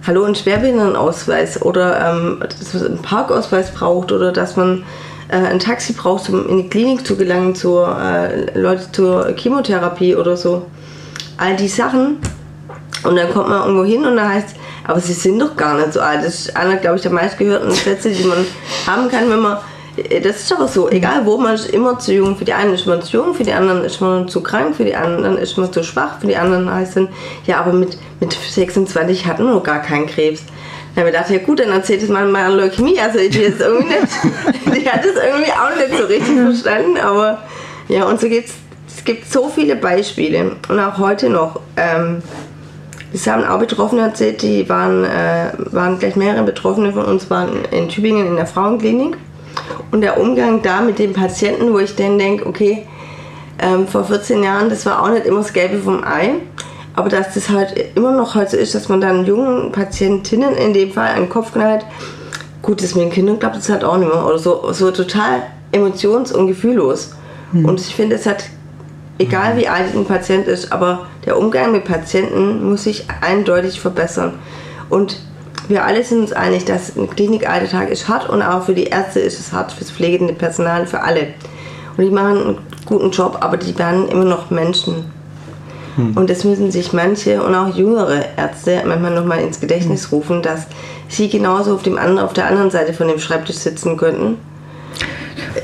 hallo, 0.07 0.25
ein 0.25 0.35
Schwerbehindertenausweis 0.35 1.62
oder 1.62 2.11
ähm, 2.11 2.38
dass 2.41 2.75
man 2.75 2.87
einen 2.87 3.03
Parkausweis 3.03 3.73
braucht 3.73 4.12
oder 4.12 4.33
dass 4.33 4.57
man 4.57 4.85
äh, 5.29 5.37
ein 5.37 5.59
Taxi 5.59 5.93
braucht, 5.93 6.29
um 6.29 6.49
in 6.49 6.57
die 6.59 6.69
Klinik 6.69 7.07
zu 7.07 7.17
gelangen, 7.17 7.55
zur, 7.55 7.99
äh, 8.01 8.59
Leute 8.59 8.91
zur 8.93 9.35
Chemotherapie 9.37 10.17
oder 10.17 10.37
so. 10.37 10.67
All 11.37 11.57
die 11.57 11.69
Sachen. 11.69 12.19
Und 13.05 13.17
dann 13.17 13.33
kommt 13.33 13.49
man 13.49 13.62
irgendwo 13.62 13.85
hin 13.85 14.05
und 14.05 14.17
dann 14.17 14.29
heißt 14.29 14.57
aber 14.85 15.01
sie 15.01 15.12
sind 15.12 15.38
doch 15.38 15.57
gar 15.57 15.77
nicht 15.77 15.93
so 15.93 16.01
alt. 16.01 16.25
Das 16.25 16.41
ist 16.41 16.57
einer, 16.57 16.77
glaube 16.77 16.97
ich, 16.97 17.03
der 17.03 17.12
meistgehörten 17.12 17.71
Sätze, 17.71 18.11
die 18.11 18.25
man 18.25 18.45
haben 18.87 19.09
kann, 19.09 19.31
wenn 19.31 19.41
man 19.41 19.59
das 19.97 20.37
ist 20.37 20.53
aber 20.53 20.69
so, 20.69 20.89
egal 20.89 21.27
wo, 21.27 21.37
man 21.37 21.55
ist 21.55 21.71
immer 21.71 21.99
zu 21.99 22.15
jung. 22.15 22.37
Für 22.37 22.45
die 22.45 22.55
einen 22.55 22.73
ist 22.73 22.87
man 22.87 23.03
zu 23.03 23.19
jung, 23.19 23.35
für 23.35 23.45
die 23.45 23.53
anderen 23.53 23.85
ist 23.85 24.01
man 24.01 24.27
zu 24.27 24.43
krank, 24.43 24.75
für 24.75 24.85
die 24.85 24.95
anderen 24.95 25.37
ist 25.37 25.59
man 25.59 25.71
zu 25.73 25.85
schwach, 25.85 26.19
für 26.21 26.27
die 26.27 26.37
anderen 26.37 26.73
heißt 26.73 26.97
dann, 26.97 27.09
ja, 27.47 27.61
aber 27.61 27.73
mit, 27.73 27.99
mit 28.21 28.33
26 28.33 29.27
hatten 29.27 29.45
wir 29.45 29.53
noch 29.53 29.63
gar 29.63 29.83
keinen 29.83 30.07
Krebs. 30.07 30.45
Dann 30.95 31.05
habe 31.05 31.11
ich 31.11 31.15
gedacht, 31.15 31.31
ja 31.31 31.39
gut, 31.39 31.61
dann 31.61 31.71
erzählt 31.71 32.03
es 32.03 32.09
mal 32.09 32.35
an 32.35 32.57
Leukämie. 32.57 32.99
Also 33.01 33.19
ich 33.19 33.35
jetzt 33.35 33.61
irgendwie 33.61 33.89
nicht, 33.89 34.77
die 34.85 34.89
hat 34.89 35.05
es 35.05 35.15
irgendwie 35.15 35.53
auch 35.53 35.77
nicht 35.77 35.99
so 35.99 36.05
richtig 36.07 36.37
verstanden, 36.37 36.99
aber 36.99 37.39
ja, 37.89 38.05
und 38.05 38.21
so 38.21 38.29
gibt's, 38.29 38.55
es 38.87 39.05
gibt 39.05 39.31
so 39.31 39.49
viele 39.49 39.77
Beispiele 39.77 40.57
und 40.69 40.79
auch 40.79 40.99
heute 40.99 41.29
noch. 41.29 41.61
Ähm, 41.77 42.23
das 43.13 43.27
haben 43.27 43.45
auch 43.45 43.59
Betroffene 43.59 44.03
erzählt, 44.03 44.41
die 44.41 44.67
waren, 44.71 45.05
äh, 45.05 45.53
waren 45.71 45.99
gleich 45.99 46.17
mehrere 46.17 46.45
Betroffene 46.45 46.93
von 46.93 47.05
uns, 47.05 47.29
waren 47.29 47.67
in 47.71 47.91
Tübingen 47.91 48.27
in 48.27 48.37
der 48.37 48.47
Frauenklinik. 48.47 49.19
Und 49.91 50.01
der 50.01 50.21
Umgang 50.21 50.63
da 50.63 50.81
mit 50.81 50.99
den 50.99 51.13
Patienten, 51.13 51.73
wo 51.73 51.79
ich 51.79 51.97
dann 51.97 52.19
denke, 52.19 52.47
okay, 52.47 52.87
ähm, 53.59 53.87
vor 53.87 54.05
14 54.05 54.43
Jahren, 54.43 54.69
das 54.71 54.87
war 54.87 55.03
auch 55.03 55.11
nicht 55.11 55.27
immer 55.27 55.39
das 55.39 55.53
Gelbe 55.53 55.79
vom 55.79 56.03
Ei. 56.05 56.35
Aber 56.95 57.09
dass 57.09 57.35
das 57.35 57.49
halt 57.49 57.75
immer 57.95 58.13
noch 58.13 58.35
heute 58.35 58.57
ist, 58.57 58.75
dass 58.75 58.89
man 58.89 59.01
dann 59.01 59.25
jungen 59.25 59.73
Patientinnen 59.73 60.55
in 60.55 60.75
dem 60.75 60.93
Fall 60.93 61.09
einen 61.09 61.29
Kopf 61.29 61.53
knallt, 61.53 61.85
gut, 62.61 62.83
das 62.83 62.95
mit 62.95 63.05
den 63.05 63.11
Kindern 63.11 63.39
klappt 63.39 63.57
das 63.57 63.69
halt 63.69 63.85
auch 63.85 63.97
nicht 63.97 64.13
mehr. 64.13 64.27
Oder 64.27 64.39
so, 64.39 64.73
so 64.73 64.91
total 64.91 65.43
emotions- 65.73 66.33
und 66.33 66.47
gefühllos. 66.47 67.13
Mhm. 67.53 67.65
Und 67.65 67.81
ich 67.81 67.95
finde, 67.95 68.17
es 68.17 68.27
hat, 68.27 68.45
egal 69.19 69.57
wie 69.57 69.69
alt 69.69 69.95
ein 69.95 70.05
Patient 70.05 70.47
ist, 70.47 70.71
aber 70.71 71.07
der 71.25 71.39
Umgang 71.39 71.73
mit 71.73 71.85
Patienten 71.85 72.69
muss 72.69 72.85
sich 72.85 73.07
eindeutig 73.21 73.81
verbessern. 73.81 74.35
Und 74.91 75.19
wir 75.68 75.85
alle 75.85 76.03
sind 76.05 76.20
uns 76.20 76.33
einig, 76.33 76.64
dass 76.64 76.96
ein 76.96 77.09
Klinikalltag 77.09 77.90
ist 77.90 78.09
hart 78.09 78.29
und 78.29 78.42
auch 78.42 78.64
für 78.64 78.75
die 78.75 78.85
Ärzte 78.85 79.20
ist 79.20 79.38
es 79.38 79.53
hart, 79.53 79.72
fürs 79.72 79.90
pflegende 79.90 80.35
Personal, 80.35 80.87
für 80.87 81.01
alle. 81.01 81.29
Und 81.96 82.05
die 82.05 82.11
machen 82.11 82.38
einen 82.38 82.59
guten 82.87 83.11
Job, 83.11 83.38
aber 83.40 83.57
die 83.57 83.79
werden 83.79 84.09
immer 84.09 84.25
noch 84.25 84.51
Menschen. 84.51 85.11
Hm. 85.96 86.16
Und 86.16 86.31
das 86.31 86.44
müssen 86.44 86.70
sich 86.70 86.92
manche 86.92 87.42
und 87.42 87.55
auch 87.55 87.75
jüngere 87.75 88.25
Ärzte 88.37 88.83
manchmal 88.87 89.14
nochmal 89.14 89.40
ins 89.40 89.61
Gedächtnis 89.61 90.05
hm. 90.05 90.18
rufen, 90.18 90.42
dass 90.42 90.66
sie 91.09 91.29
genauso 91.29 91.75
auf, 91.75 91.83
dem 91.83 91.98
anderen, 91.98 92.20
auf 92.20 92.33
der 92.33 92.46
anderen 92.46 92.70
Seite 92.70 92.94
von 92.94 93.09
dem 93.09 93.18
Schreibtisch 93.18 93.57
sitzen 93.57 93.96
könnten 93.96 94.38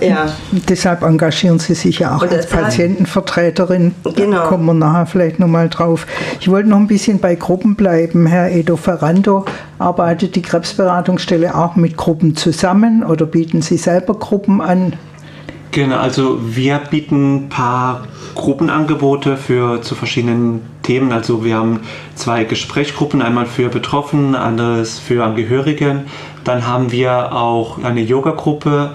ja. 0.00 0.26
Deshalb 0.68 1.02
engagieren 1.02 1.58
Sie 1.58 1.74
sich 1.74 2.00
ja 2.00 2.16
auch 2.16 2.22
als 2.22 2.46
Patientenvertreterin. 2.46 3.94
Genau. 4.14 4.36
Da 4.36 4.46
kommen 4.46 4.66
wir 4.66 4.74
nachher 4.74 5.06
vielleicht 5.06 5.38
nochmal 5.38 5.68
drauf. 5.68 6.06
Ich 6.40 6.48
wollte 6.48 6.68
noch 6.68 6.78
ein 6.78 6.86
bisschen 6.86 7.18
bei 7.18 7.34
Gruppen 7.34 7.74
bleiben. 7.74 8.26
Herr 8.26 8.50
Edo 8.50 8.76
Ferrando, 8.76 9.44
arbeitet 9.78 10.36
die 10.36 10.42
Krebsberatungsstelle 10.42 11.54
auch 11.54 11.76
mit 11.76 11.96
Gruppen 11.96 12.36
zusammen 12.36 13.04
oder 13.04 13.26
bieten 13.26 13.62
Sie 13.62 13.76
selber 13.76 14.14
Gruppen 14.14 14.60
an? 14.60 14.94
Genau, 15.70 15.98
also 15.98 16.38
wir 16.42 16.80
bieten 16.90 17.36
ein 17.36 17.48
paar 17.48 18.04
Gruppenangebote 18.34 19.36
für 19.36 19.82
zu 19.82 19.94
verschiedenen 19.94 20.62
Themen. 20.82 21.12
Also 21.12 21.44
wir 21.44 21.56
haben 21.56 21.80
zwei 22.14 22.44
Gesprächsgruppen, 22.44 23.20
einmal 23.20 23.46
für 23.46 23.68
Betroffene, 23.68 24.38
anderes 24.38 24.98
für 24.98 25.24
Angehörige. 25.24 26.04
Dann 26.44 26.66
haben 26.66 26.90
wir 26.90 27.32
auch 27.34 27.82
eine 27.82 28.00
Yoga-Gruppe 28.00 28.94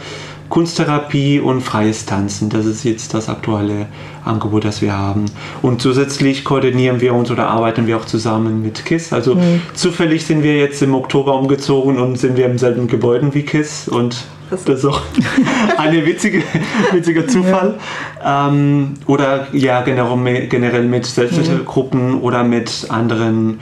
Kunsttherapie 0.53 1.39
und 1.39 1.61
freies 1.61 2.05
Tanzen. 2.05 2.49
Das 2.49 2.67
ist 2.67 2.83
jetzt 2.83 3.15
das 3.15 3.27
aktuelle 3.27 3.87
Angebot, 4.23 4.65
das 4.65 4.83
wir 4.83 4.95
haben. 4.95 5.25
Und 5.63 5.81
zusätzlich 5.81 6.43
koordinieren 6.43 7.01
wir 7.01 7.15
uns 7.15 7.31
oder 7.31 7.47
arbeiten 7.47 7.87
wir 7.87 7.97
auch 7.97 8.05
zusammen 8.05 8.61
mit 8.61 8.85
KISS. 8.85 9.13
Also 9.13 9.33
mhm. 9.33 9.63
zufällig 9.73 10.27
sind 10.27 10.43
wir 10.43 10.55
jetzt 10.55 10.83
im 10.83 10.93
Oktober 10.93 11.33
umgezogen 11.39 11.97
und 11.97 12.17
sind 12.17 12.37
wir 12.37 12.45
im 12.45 12.59
selben 12.59 12.85
Gebäude 12.85 13.33
wie 13.33 13.41
KISS 13.41 13.87
und 13.87 14.25
das 14.51 14.65
ist 14.65 14.85
auch 14.85 15.01
ein 15.79 16.05
witzige, 16.05 16.43
witziger 16.91 17.27
Zufall. 17.27 17.79
Ja. 18.23 18.49
Ähm, 18.49 18.93
oder 19.07 19.47
ja, 19.53 19.81
generell, 19.81 20.83
mit 20.83 21.07
Selbsthilfegruppen 21.07 22.11
mhm. 22.11 22.21
oder 22.21 22.43
mit 22.43 22.85
anderen 22.89 23.59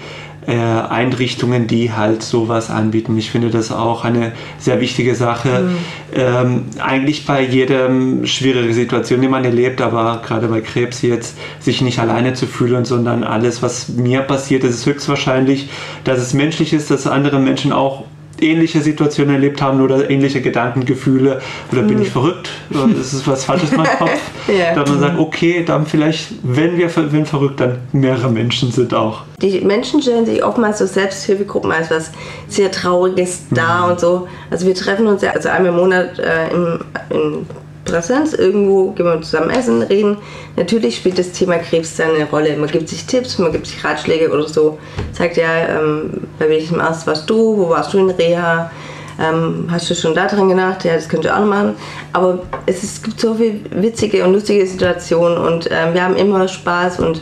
äh, 0.47 0.54
Einrichtungen, 0.56 1.67
die 1.67 1.93
halt 1.93 2.23
sowas 2.23 2.69
anbieten. 2.69 3.17
Ich 3.17 3.30
finde 3.30 3.49
das 3.49 3.71
auch 3.71 4.04
eine 4.04 4.32
sehr 4.58 4.82
wichtige 4.82 5.15
Sache. 5.15 5.49
Mhm. 5.49 5.77
Ähm, 6.13 6.65
eigentlich 6.80 7.25
bei 7.25 7.43
jeder 7.43 7.89
schwierigen 8.25 8.73
Situation, 8.73 9.21
die 9.21 9.27
man 9.27 9.45
erlebt, 9.45 9.82
aber 9.82 10.21
gerade 10.25 10.47
bei 10.47 10.62
Krebs 10.62 11.01
jetzt, 11.04 11.38
sich 11.60 11.82
nicht 11.82 11.99
alleine 11.99 12.34
zu 12.34 12.47
fühlen, 12.47 12.86
sondern 12.86 13.23
alles, 13.23 13.62
was 13.62 13.89
mir 13.89 14.21
passiert, 14.21 14.63
ist 14.63 14.86
höchstwahrscheinlich, 14.86 15.69
dass 16.04 16.19
es 16.19 16.34
menschlich 16.34 16.73
ist, 16.73 16.89
dass 16.89 17.06
andere 17.06 17.39
Menschen 17.39 17.71
auch 17.71 18.06
ähnliche 18.41 18.82
Situationen 18.82 19.36
erlebt 19.36 19.62
haben 19.62 19.82
oder 19.82 20.10
ähnliche 20.10 20.41
Gedanken, 20.41 20.86
Gefühle 20.86 21.41
oder 21.71 21.84
bin 21.84 22.01
ich 22.01 22.10
mhm. 22.10 22.12
verrückt? 22.12 22.49
Oder 22.69 22.89
ist 22.99 23.13
es 23.13 23.27
was 23.27 23.45
Falsches 23.45 23.71
in 23.71 23.77
meinem 23.77 23.88
Kopf? 23.97 24.19
ja. 24.47 24.75
Dass 24.75 24.89
man 24.89 24.99
sagt, 24.99 25.19
okay, 25.19 25.63
dann 25.65 25.86
vielleicht, 25.86 26.34
wenn 26.43 26.77
wir 26.77 26.89
wenn 26.95 27.25
verrückt, 27.25 27.60
dann 27.60 27.77
mehrere 27.91 28.30
Menschen 28.30 28.71
sind 28.71 28.93
auch. 28.93 29.23
Die 29.41 29.62
Menschen 29.62 30.01
stellen 30.01 30.25
sich 30.25 30.43
oftmals 30.43 30.80
so 30.80 30.86
Selbsthilfegruppen 30.86 31.71
als 31.71 31.89
was 31.89 32.12
sehr 32.47 32.71
Trauriges 32.71 33.45
dar 33.51 33.86
mhm. 33.86 33.91
und 33.91 33.99
so. 33.99 34.27
Also 34.49 34.67
wir 34.67 34.75
treffen 34.75 35.08
uns 35.08 35.21
ja 35.21 35.32
also 35.32 35.49
einmal 35.49 35.71
im 35.71 35.77
Monat 35.77 36.19
äh, 36.19 36.49
im, 36.54 36.80
in 37.10 37.45
Präsenz, 37.86 38.34
irgendwo 38.34 38.91
gehen 38.91 39.06
wir 39.06 39.22
zusammen 39.22 39.50
essen, 39.50 39.82
reden. 39.82 40.17
Natürlich 40.56 40.98
spielt 40.98 41.17
das 41.17 41.32
Thema 41.32 41.58
Krebs 41.58 41.98
dann 41.98 42.15
eine 42.15 42.30
Rolle. 42.30 42.56
Man 42.58 42.70
gibt 42.70 42.89
sich 42.89 43.06
Tipps, 43.06 43.38
man 43.38 43.52
gibt 43.52 43.67
sich 43.67 43.84
Ratschläge 43.84 44.30
oder 44.30 44.48
so. 44.48 44.78
Sagt 45.12 45.38
ja, 45.38 45.67
ähm, 45.67 46.28
bei 46.39 46.50
welchem 46.50 46.80
Arzt 46.80 47.08
warst 47.08 47.30
du, 47.30 47.58
wo 47.58 47.70
warst 47.70 47.94
du 47.94 48.00
in 48.00 48.10
Reha, 48.10 48.72
ähm, 49.20 49.67
hast 49.70 49.89
du 49.89 49.96
schon 49.96 50.15
da 50.15 50.28
dran 50.28 50.50
gedacht, 50.50 50.86
ja, 50.86 50.96
das 50.96 51.10
könnt 51.10 51.26
ihr 51.26 51.36
auch 51.36 51.39
noch 51.39 51.48
machen. 51.48 51.76
Aber 52.13 52.39
es, 52.65 52.84
ist, 52.84 52.98
es 52.98 53.04
gibt 53.04 53.20
so 53.20 53.36
viele 53.36 53.60
witzige 53.72 54.24
und 54.26 54.34
lustige 54.34 54.65
Situationen 54.65 55.38
und 55.38 55.70
ähm, 55.72 55.94
wir 55.94 56.04
haben 56.04 56.15
immer 56.15 56.48
Spaß 56.48 57.00
und 57.00 57.22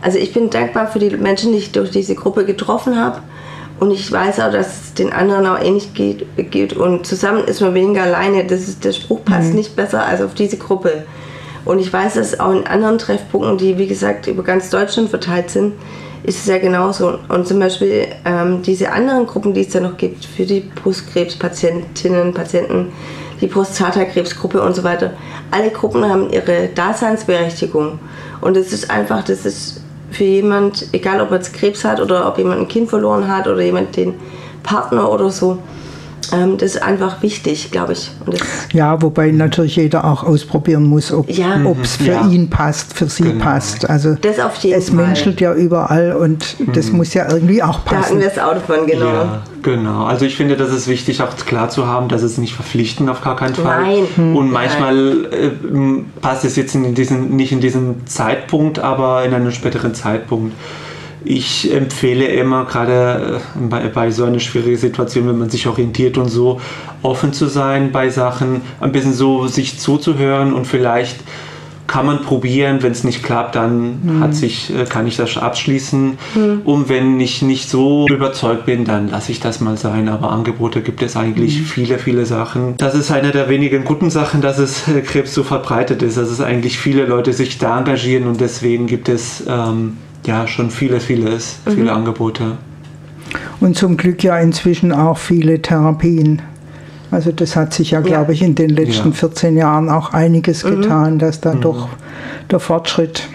also 0.00 0.18
ich 0.18 0.32
bin 0.32 0.50
dankbar 0.50 0.88
für 0.88 0.98
die 0.98 1.10
Menschen, 1.16 1.52
die 1.52 1.58
ich 1.58 1.72
durch 1.72 1.90
diese 1.90 2.16
Gruppe 2.16 2.44
getroffen 2.44 2.98
habe 3.00 3.20
und 3.80 3.90
ich 3.90 4.10
weiß 4.10 4.40
auch, 4.40 4.52
dass 4.52 4.84
es 4.84 4.94
den 4.94 5.12
anderen 5.12 5.46
auch 5.46 5.58
ähnlich 5.58 5.92
geht, 5.94 6.26
geht. 6.50 6.74
Und 6.74 7.06
zusammen 7.06 7.44
ist 7.44 7.60
man 7.60 7.74
weniger 7.74 8.02
alleine. 8.04 8.44
Das 8.44 8.68
ist, 8.68 8.84
der 8.84 8.92
Spruch 8.92 9.24
passt 9.24 9.50
mhm. 9.50 9.56
nicht 9.56 9.74
besser 9.74 10.06
als 10.06 10.20
auf 10.20 10.34
diese 10.34 10.56
Gruppe. 10.56 11.04
Und 11.64 11.78
ich 11.78 11.92
weiß, 11.92 12.14
dass 12.14 12.38
auch 12.38 12.52
in 12.52 12.66
anderen 12.66 12.98
Treffpunkten, 12.98 13.58
die 13.58 13.78
wie 13.78 13.86
gesagt 13.86 14.26
über 14.26 14.42
ganz 14.42 14.70
Deutschland 14.70 15.10
verteilt 15.10 15.50
sind, 15.50 15.74
ist 16.24 16.38
es 16.38 16.46
ja 16.46 16.58
genauso. 16.58 17.18
Und 17.28 17.46
zum 17.46 17.58
Beispiel 17.58 18.06
ähm, 18.24 18.62
diese 18.62 18.92
anderen 18.92 19.26
Gruppen, 19.26 19.54
die 19.54 19.62
es 19.62 19.70
da 19.70 19.80
noch 19.80 19.96
gibt, 19.96 20.24
für 20.24 20.44
die 20.44 20.60
Brustkrebspatientinnen, 20.60 22.32
Patienten, 22.32 22.92
die 23.40 23.48
Prostatakrebsgruppe 23.48 24.62
und 24.62 24.76
so 24.76 24.84
weiter, 24.84 25.14
alle 25.50 25.70
Gruppen 25.70 26.08
haben 26.08 26.30
ihre 26.30 26.68
Daseinsberechtigung. 26.68 27.98
Und 28.40 28.56
es 28.56 28.72
ist 28.72 28.90
einfach, 28.90 29.24
das 29.24 29.44
ist 29.44 29.81
für 30.12 30.24
jemand, 30.24 30.88
egal 30.92 31.20
ob 31.20 31.30
er 31.30 31.38
jetzt 31.38 31.54
Krebs 31.54 31.84
hat 31.84 32.00
oder 32.00 32.28
ob 32.28 32.38
jemand 32.38 32.60
ein 32.60 32.68
Kind 32.68 32.90
verloren 32.90 33.28
hat 33.28 33.46
oder 33.46 33.60
jemand 33.60 33.96
den 33.96 34.14
Partner 34.62 35.10
oder 35.10 35.30
so, 35.30 35.58
ähm, 36.32 36.58
das 36.58 36.76
ist 36.76 36.82
einfach 36.82 37.22
wichtig, 37.22 37.70
glaube 37.70 37.92
ich. 37.92 38.10
ja, 38.72 39.00
wobei 39.02 39.30
natürlich 39.30 39.76
jeder 39.76 40.04
auch 40.04 40.24
ausprobieren 40.24 40.84
muss, 40.84 41.12
ob 41.12 41.28
ja. 41.30 41.60
es 41.82 41.96
für 41.96 42.12
ja. 42.12 42.28
ihn 42.28 42.48
passt, 42.48 42.94
für 42.94 43.08
sie 43.08 43.24
genau. 43.24 43.44
passt. 43.44 43.88
Also 43.88 44.14
das 44.14 44.40
auf 44.40 44.56
jeden 44.56 44.78
es 44.78 44.88
Fall. 44.88 45.06
menschelt 45.06 45.40
ja 45.40 45.54
überall 45.54 46.12
und 46.12 46.58
mhm. 46.58 46.72
das 46.72 46.92
muss 46.92 47.14
ja 47.14 47.30
irgendwie 47.30 47.62
auch 47.62 47.84
passen. 47.84 48.00
Da 48.00 48.06
hatten 48.06 48.20
wir 48.20 48.28
das 48.28 48.38
Auto 48.38 48.60
von, 48.60 48.86
genau. 48.86 49.06
Ja, 49.06 49.42
genau. 49.62 50.04
Also 50.04 50.24
ich 50.24 50.36
finde, 50.36 50.56
das 50.56 50.72
ist 50.72 50.88
wichtig 50.88 51.22
auch 51.22 51.34
klar 51.36 51.68
zu 51.68 51.86
haben, 51.86 52.08
dass 52.08 52.22
es 52.22 52.38
nicht 52.38 52.54
verpflichtend 52.54 53.10
auf 53.10 53.20
gar 53.22 53.36
keinen 53.36 53.54
Fall. 53.54 53.82
Nein. 53.82 54.04
Hm. 54.14 54.36
Und 54.36 54.50
manchmal 54.50 55.26
äh, 55.32 55.50
passt 56.20 56.44
es 56.44 56.56
jetzt 56.56 56.74
in 56.74 56.94
diesen, 56.94 57.36
nicht 57.36 57.52
in 57.52 57.60
diesen 57.60 58.06
Zeitpunkt, 58.06 58.78
aber 58.78 59.24
in 59.24 59.34
einen 59.34 59.52
späteren 59.52 59.94
Zeitpunkt 59.94 60.54
ich 61.24 61.72
empfehle 61.72 62.26
immer, 62.26 62.64
gerade 62.64 63.40
äh, 63.40 63.66
bei, 63.68 63.88
bei, 63.88 64.10
so 64.10 64.24
einer 64.24 64.40
schwierigen 64.40 64.76
Situation, 64.76 65.28
wenn 65.28 65.38
man 65.38 65.50
sich 65.50 65.66
orientiert 65.66 66.18
und 66.18 66.28
so, 66.28 66.60
offen 67.02 67.32
zu 67.32 67.46
sein 67.46 67.92
bei 67.92 68.10
Sachen, 68.10 68.62
ein 68.80 68.92
bisschen 68.92 69.12
so 69.12 69.46
sich 69.46 69.78
zuzuhören 69.78 70.52
und 70.52 70.66
vielleicht 70.66 71.16
kann 71.92 72.06
man 72.06 72.22
probieren, 72.22 72.82
wenn 72.82 72.92
es 72.92 73.04
nicht 73.04 73.22
klappt, 73.22 73.54
dann 73.54 74.00
mhm. 74.02 74.20
hat 74.20 74.34
sich, 74.34 74.74
äh, 74.74 74.84
kann 74.86 75.06
ich 75.06 75.18
das 75.18 75.36
abschließen. 75.36 76.16
Mhm. 76.34 76.62
Und 76.64 76.88
wenn 76.88 77.20
ich 77.20 77.42
nicht 77.42 77.68
so 77.68 78.06
überzeugt 78.08 78.64
bin, 78.64 78.86
dann 78.86 79.08
lasse 79.08 79.30
ich 79.30 79.40
das 79.40 79.60
mal 79.60 79.76
sein. 79.76 80.08
Aber 80.08 80.30
Angebote 80.30 80.80
gibt 80.80 81.02
es 81.02 81.16
eigentlich 81.16 81.60
mhm. 81.60 81.64
viele, 81.64 81.98
viele 81.98 82.24
Sachen. 82.24 82.78
Das 82.78 82.94
ist 82.94 83.10
eine 83.10 83.30
der 83.30 83.50
wenigen 83.50 83.84
guten 83.84 84.08
Sachen, 84.08 84.40
dass 84.40 84.58
es 84.58 84.88
äh, 84.88 85.02
Krebs 85.02 85.34
so 85.34 85.42
verbreitet 85.42 86.02
ist, 86.02 86.16
dass 86.16 86.30
es 86.30 86.40
eigentlich 86.40 86.78
viele 86.78 87.04
Leute 87.04 87.34
sich 87.34 87.58
da 87.58 87.78
engagieren 87.78 88.26
und 88.26 88.40
deswegen 88.40 88.86
gibt 88.86 89.10
es 89.10 89.44
ähm, 89.46 89.98
ja, 90.26 90.46
schon 90.46 90.70
viele, 90.70 91.00
vieles, 91.00 91.58
mhm. 91.64 91.70
viele 91.72 91.92
Angebote. 91.92 92.58
Und 93.60 93.76
zum 93.76 93.96
Glück 93.96 94.22
ja 94.22 94.38
inzwischen 94.38 94.92
auch 94.92 95.18
viele 95.18 95.62
Therapien. 95.62 96.42
Also 97.10 97.30
das 97.30 97.56
hat 97.56 97.74
sich 97.74 97.92
ja, 97.92 98.00
ja. 98.00 98.06
glaube 98.06 98.32
ich, 98.32 98.42
in 98.42 98.54
den 98.54 98.70
letzten 98.70 99.10
ja. 99.10 99.14
14 99.14 99.56
Jahren 99.56 99.88
auch 99.88 100.12
einiges 100.12 100.64
mhm. 100.64 100.82
getan, 100.82 101.18
dass 101.18 101.40
da 101.40 101.54
mhm. 101.54 101.60
doch 101.60 101.88
der 102.50 102.60
Fortschritt 102.60 103.28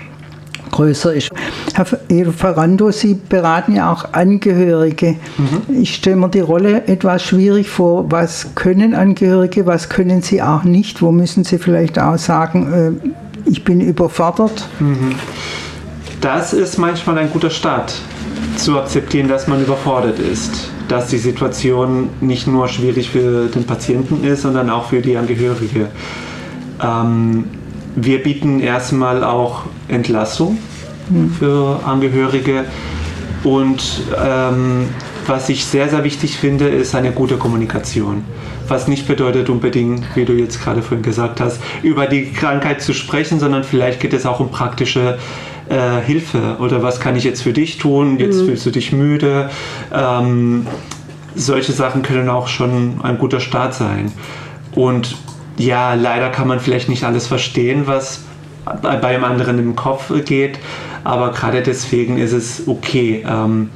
größer 0.71 1.13
ist. 1.13 1.29
Herr 1.73 1.85
Ferrando, 1.85 2.91
Sie 2.91 3.13
beraten 3.15 3.75
ja 3.75 3.91
auch 3.91 4.13
Angehörige. 4.13 5.15
Mhm. 5.37 5.81
Ich 5.81 5.95
stelle 5.95 6.17
mir 6.17 6.29
die 6.29 6.39
Rolle 6.39 6.87
etwas 6.87 7.23
schwierig 7.23 7.69
vor. 7.69 8.11
Was 8.11 8.53
können 8.55 8.93
Angehörige, 8.93 9.65
was 9.65 9.89
können 9.89 10.21
sie 10.21 10.41
auch 10.41 10.63
nicht? 10.63 11.01
Wo 11.01 11.11
müssen 11.11 11.43
Sie 11.43 11.57
vielleicht 11.57 11.99
auch 11.99 12.17
sagen, 12.17 13.01
äh, 13.05 13.49
ich 13.49 13.63
bin 13.63 13.79
überfordert? 13.81 14.67
Mhm. 16.17 16.21
Das 16.21 16.53
ist 16.53 16.77
manchmal 16.77 17.17
ein 17.17 17.31
guter 17.31 17.49
Start, 17.49 17.93
zu 18.57 18.79
akzeptieren, 18.79 19.27
dass 19.27 19.47
man 19.47 19.61
überfordert 19.61 20.19
ist. 20.19 20.71
Dass 20.87 21.07
die 21.09 21.17
Situation 21.17 22.09
nicht 22.21 22.47
nur 22.47 22.67
schwierig 22.67 23.09
für 23.09 23.47
den 23.47 23.65
Patienten 23.65 24.23
ist, 24.23 24.41
sondern 24.41 24.69
auch 24.69 24.89
für 24.89 25.01
die 25.01 25.17
Angehörige. 25.17 25.89
Ähm, 26.81 27.45
wir 27.95 28.21
bieten 28.21 28.59
erstmal 28.59 29.23
auch 29.23 29.63
Entlassung 29.87 30.57
für 31.39 31.79
Angehörige 31.85 32.65
und 33.43 34.01
ähm, 34.23 34.89
was 35.25 35.49
ich 35.49 35.65
sehr, 35.65 35.89
sehr 35.89 36.03
wichtig 36.03 36.37
finde, 36.37 36.67
ist 36.67 36.95
eine 36.95 37.11
gute 37.11 37.37
Kommunikation. 37.37 38.23
Was 38.67 38.87
nicht 38.87 39.07
bedeutet 39.07 39.49
unbedingt, 39.49 40.03
wie 40.15 40.25
du 40.25 40.33
jetzt 40.33 40.61
gerade 40.61 40.81
vorhin 40.81 41.03
gesagt 41.03 41.39
hast, 41.39 41.59
über 41.83 42.07
die 42.07 42.31
Krankheit 42.31 42.81
zu 42.81 42.93
sprechen, 42.93 43.39
sondern 43.39 43.63
vielleicht 43.63 43.99
geht 43.99 44.13
es 44.13 44.25
auch 44.25 44.39
um 44.39 44.51
praktische 44.51 45.17
äh, 45.69 46.01
Hilfe 46.05 46.57
oder 46.59 46.83
was 46.83 46.99
kann 46.99 47.15
ich 47.15 47.23
jetzt 47.23 47.41
für 47.41 47.53
dich 47.53 47.77
tun? 47.77 48.19
Jetzt 48.19 48.41
mhm. 48.41 48.45
fühlst 48.47 48.65
du 48.65 48.71
dich 48.71 48.91
müde. 48.91 49.49
Ähm, 49.93 50.67
solche 51.35 51.71
Sachen 51.71 52.01
können 52.01 52.29
auch 52.29 52.47
schon 52.47 53.01
ein 53.03 53.17
guter 53.17 53.39
Start 53.39 53.73
sein. 53.73 54.11
Und 54.73 55.15
ja, 55.57 55.93
leider 55.93 56.29
kann 56.29 56.47
man 56.47 56.59
vielleicht 56.59 56.89
nicht 56.89 57.03
alles 57.03 57.27
verstehen, 57.27 57.83
was 57.85 58.21
bei 58.81 59.15
einem 59.15 59.23
anderen 59.23 59.59
im 59.59 59.75
Kopf 59.75 60.11
geht, 60.25 60.59
aber 61.03 61.31
gerade 61.31 61.61
deswegen 61.61 62.17
ist 62.17 62.33
es 62.33 62.67
okay. 62.67 63.25
Ähm, 63.27 63.69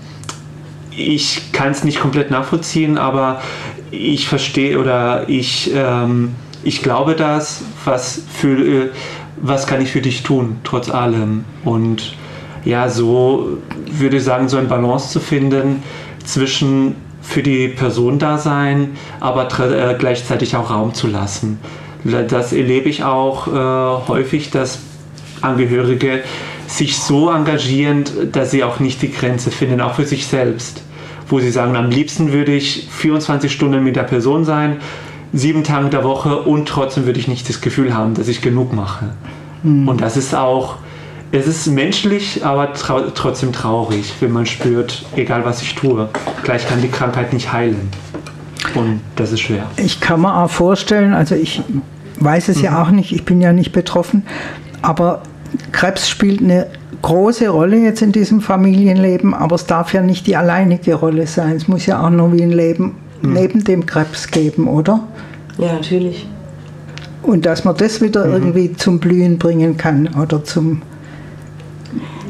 ich 0.92 1.52
kann 1.54 1.72
es 1.72 1.84
nicht 1.84 2.00
komplett 2.00 2.30
nachvollziehen, 2.30 2.98
aber 2.98 3.42
ich 3.90 4.28
verstehe 4.28 4.78
oder 4.80 5.30
ich, 5.30 5.72
ähm, 5.74 6.36
ich 6.64 6.82
glaube 6.82 7.16
das, 7.16 7.62
was, 7.86 8.22
für, 8.34 8.60
äh, 8.60 8.90
was 9.42 9.68
kann 9.68 9.82
ich 9.82 9.92
für 9.92 10.02
dich 10.02 10.24
tun, 10.24 10.58
trotz 10.64 10.90
allem. 10.90 11.46
Und 11.66 12.16
ja, 12.64 12.90
so 12.90 13.58
würde 13.92 14.18
ich 14.18 14.24
sagen, 14.24 14.48
so 14.50 14.58
ein 14.58 14.68
Balance 14.68 15.10
zu 15.10 15.20
finden 15.20 15.84
zwischen 16.24 16.96
für 17.22 17.44
die 17.44 17.68
Person 17.68 18.20
da 18.20 18.38
sein, 18.38 18.92
aber 19.20 19.48
äh, 19.60 19.96
gleichzeitig 19.98 20.56
auch 20.56 20.70
Raum 20.70 20.94
zu 20.94 21.08
lassen. 21.08 21.60
Das 22.04 22.52
erlebe 22.52 22.90
ich 22.90 23.04
auch 23.04 23.48
äh, 23.48 24.08
häufig, 24.08 24.50
dass 24.50 24.80
Angehörige 25.42 26.24
sich 26.68 26.98
so 26.98 27.30
engagieren, 27.30 28.06
dass 28.32 28.52
sie 28.52 28.64
auch 28.64 28.80
nicht 28.80 29.02
die 29.02 29.12
Grenze 29.12 29.52
finden, 29.52 29.82
auch 29.82 29.96
für 29.96 30.06
sich 30.06 30.26
selbst. 30.26 30.84
Wo 31.28 31.40
sie 31.40 31.52
sagen, 31.52 31.76
am 31.76 31.90
liebsten 31.90 32.32
würde 32.34 32.54
ich 32.54 32.88
24 32.92 33.52
Stunden 33.52 33.84
mit 33.84 33.96
der 33.96 34.04
Person 34.04 34.46
sein, 34.46 34.78
sieben 35.34 35.64
Tage 35.64 35.90
der 35.90 36.04
Woche 36.04 36.42
und 36.42 36.68
trotzdem 36.68 37.06
würde 37.06 37.20
ich 37.20 37.28
nicht 37.28 37.48
das 37.48 37.62
Gefühl 37.62 37.94
haben, 37.94 38.14
dass 38.14 38.28
ich 38.28 38.42
genug 38.42 38.74
mache. 38.74 39.10
Mhm. 39.64 39.88
Und 39.88 40.02
das 40.02 40.18
ist 40.18 40.36
auch, 40.36 40.76
es 41.32 41.48
ist 41.48 41.68
menschlich, 41.68 42.46
aber 42.46 42.74
trau 42.74 43.02
trotzdem 43.14 43.54
traurig, 43.54 44.14
wenn 44.20 44.32
man 44.32 44.46
spürt, 44.46 45.06
egal 45.16 45.46
was 45.46 45.62
ich 45.62 45.76
tue, 45.76 46.10
gleich 46.44 46.68
kann 46.68 46.82
die 46.82 46.90
Krankheit 46.90 47.34
nicht 47.34 47.54
heilen. 47.54 47.90
Und 48.76 49.02
das 49.16 49.32
ist 49.32 49.42
schwer. 49.42 49.66
Ich 49.78 50.02
kann 50.02 50.22
mir 50.22 50.36
auch 50.36 50.50
vorstellen, 50.50 51.14
also 51.14 51.36
ich 51.36 51.62
weiß 52.20 52.50
es 52.50 52.58
mhm. 52.58 52.64
ja 52.64 52.84
auch 52.84 52.92
nicht, 52.92 53.12
ich 53.12 53.26
bin 53.26 53.42
ja 53.42 53.54
nicht 53.54 53.72
betroffen, 53.72 54.24
aber 54.82 55.24
Krebs 55.72 56.10
spielt 56.10 56.42
eine 56.42 56.68
große 57.02 57.50
Rolle 57.50 57.78
jetzt 57.78 58.02
in 58.02 58.12
diesem 58.12 58.42
Familienleben, 58.42 59.34
aber 59.34 59.56
es 59.56 59.66
darf 59.66 59.94
ja 59.94 60.02
nicht 60.02 60.28
die 60.28 60.36
alleinige 60.36 60.96
Rolle 60.96 61.26
sein. 61.26 61.56
Es 61.56 61.68
muss 61.68 61.86
ja 61.86 62.06
auch 62.06 62.10
noch 62.10 62.32
wie 62.32 62.44
ein 62.44 62.52
Leben 62.52 62.96
mhm. 63.22 63.34
neben 63.34 63.64
dem 63.64 63.86
Krebs 63.86 64.30
geben, 64.30 64.68
oder? 64.68 65.02
Ja, 65.58 65.74
natürlich. 65.74 66.28
Und 67.24 67.46
dass 67.46 67.64
man 67.64 67.78
das 67.78 68.02
wieder 68.02 68.26
mhm. 68.26 68.34
irgendwie 68.34 68.74
zum 68.74 69.00
Blühen 69.00 69.38
bringen 69.38 69.78
kann 69.78 70.10
oder 70.22 70.44
zum. 70.44 70.82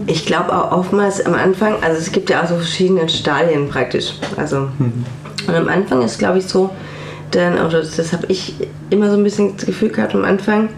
Ich 0.08 0.26
glaube 0.26 0.54
auch 0.54 0.72
oftmals 0.72 1.26
am 1.26 1.36
Anfang, 1.36 1.76
also 1.82 1.98
es 1.98 2.12
gibt 2.12 2.30
ja 2.30 2.44
auch 2.44 2.48
so 2.48 2.56
verschiedene 2.56 3.08
Stadien 3.08 3.70
praktisch. 3.70 4.14
Also 4.36 4.68
mhm. 4.80 5.06
und 5.48 5.56
am 5.56 5.68
Anfang 5.68 6.02
ist 6.02 6.20
glaube 6.20 6.40
ich 6.40 6.46
so, 6.46 6.72
dann, 7.30 7.54
oder 7.54 7.82
das 7.82 8.12
habe 8.12 8.26
ich 8.28 8.56
immer 8.90 9.10
so 9.10 9.18
ein 9.18 9.24
bisschen 9.24 9.56
das 9.56 9.66
Gefühl 9.66 9.90
gehabt 9.90 10.16
am 10.16 10.26
Anfang, 10.26 10.70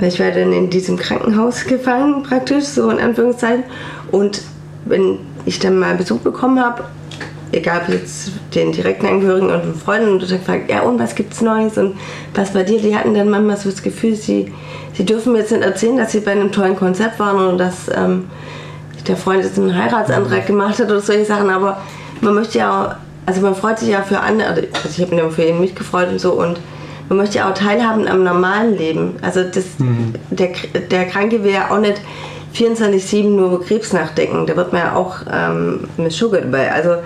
ich 0.00 0.20
war 0.20 0.30
dann 0.30 0.52
in 0.52 0.70
diesem 0.70 0.96
Krankenhaus 0.96 1.64
gefangen, 1.64 2.22
praktisch, 2.22 2.64
so 2.64 2.88
in 2.90 2.98
Anführungszeichen. 3.00 3.64
Und 4.12 4.42
wenn 4.84 5.18
ich 5.44 5.58
dann 5.58 5.78
mal 5.78 5.96
Besuch 5.96 6.20
bekommen 6.20 6.60
habe, 6.60 6.84
egal 7.52 7.82
ob 7.82 7.88
jetzt 7.92 8.30
den 8.54 8.72
direkten 8.72 9.06
Angehörigen 9.06 9.46
oder 9.46 9.62
Freunden, 9.84 10.12
und 10.12 10.28
gefragt, 10.28 10.70
ja 10.70 10.82
und 10.82 10.98
was 10.98 11.14
gibt's 11.14 11.40
Neues 11.40 11.78
und 11.78 11.96
was 12.34 12.52
bei 12.52 12.62
dir, 12.62 12.80
die 12.80 12.96
hatten 12.96 13.14
dann 13.14 13.30
manchmal 13.30 13.56
so 13.56 13.70
das 13.70 13.82
Gefühl, 13.82 14.14
sie, 14.14 14.52
sie 14.92 15.04
dürfen 15.04 15.32
mir 15.32 15.40
jetzt 15.40 15.52
nicht 15.52 15.64
erzählen, 15.64 15.96
dass 15.96 16.12
sie 16.12 16.20
bei 16.20 16.32
einem 16.32 16.52
tollen 16.52 16.76
Konzept 16.76 17.18
waren 17.18 17.36
oder 17.36 17.56
dass 17.56 17.88
ähm, 17.94 18.26
der 19.06 19.16
Freund 19.16 19.42
jetzt 19.42 19.58
einen 19.58 19.74
Heiratsantrag 19.74 20.46
gemacht 20.46 20.78
hat 20.78 20.86
oder 20.86 21.00
solche 21.00 21.24
Sachen, 21.24 21.50
aber 21.50 21.80
man 22.20 22.34
möchte 22.34 22.58
ja 22.58 22.70
auch, 22.70 22.94
also 23.26 23.40
man 23.40 23.54
freut 23.54 23.78
sich 23.78 23.88
ja 23.88 24.02
für 24.02 24.20
andere, 24.20 24.48
also 24.48 24.88
ich 24.88 25.00
habe 25.00 25.14
mich 25.14 25.34
für 25.34 25.44
ihn 25.44 25.60
mitgefreut 25.60 26.10
und 26.10 26.20
so 26.20 26.32
und 26.32 26.58
man 27.08 27.18
möchte 27.18 27.38
ja 27.38 27.50
auch 27.50 27.54
teilhaben 27.54 28.06
am 28.06 28.22
normalen 28.22 28.76
Leben. 28.76 29.16
Also 29.22 29.42
das, 29.42 29.78
mhm. 29.78 30.14
der, 30.30 30.50
der 30.90 31.06
Kranke 31.06 31.38
ja 31.48 31.70
auch 31.70 31.78
nicht 31.78 32.00
24-7 32.54 33.24
nur 33.24 33.52
über 33.52 33.64
Krebs 33.64 33.92
nachdenken. 33.92 34.46
Da 34.46 34.56
wird 34.56 34.72
man 34.72 34.82
ja 34.82 34.96
auch 34.96 35.16
ähm, 35.32 35.88
mit 35.96 36.12
Sugar 36.12 36.42
dabei. 36.42 36.72
Also 36.72 36.96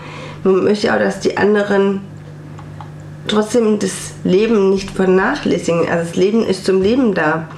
man 0.44 0.64
möchte 0.64 0.92
auch, 0.92 0.98
dass 0.98 1.20
die 1.20 1.36
anderen 1.36 2.00
trotzdem 3.28 3.78
das 3.78 4.12
Leben 4.24 4.70
nicht 4.70 4.90
vernachlässigen. 4.90 5.88
Also 5.88 6.08
das 6.08 6.16
Leben 6.16 6.44
ist 6.44 6.64
zum 6.64 6.82
Leben 6.82 7.14
da. 7.14 7.48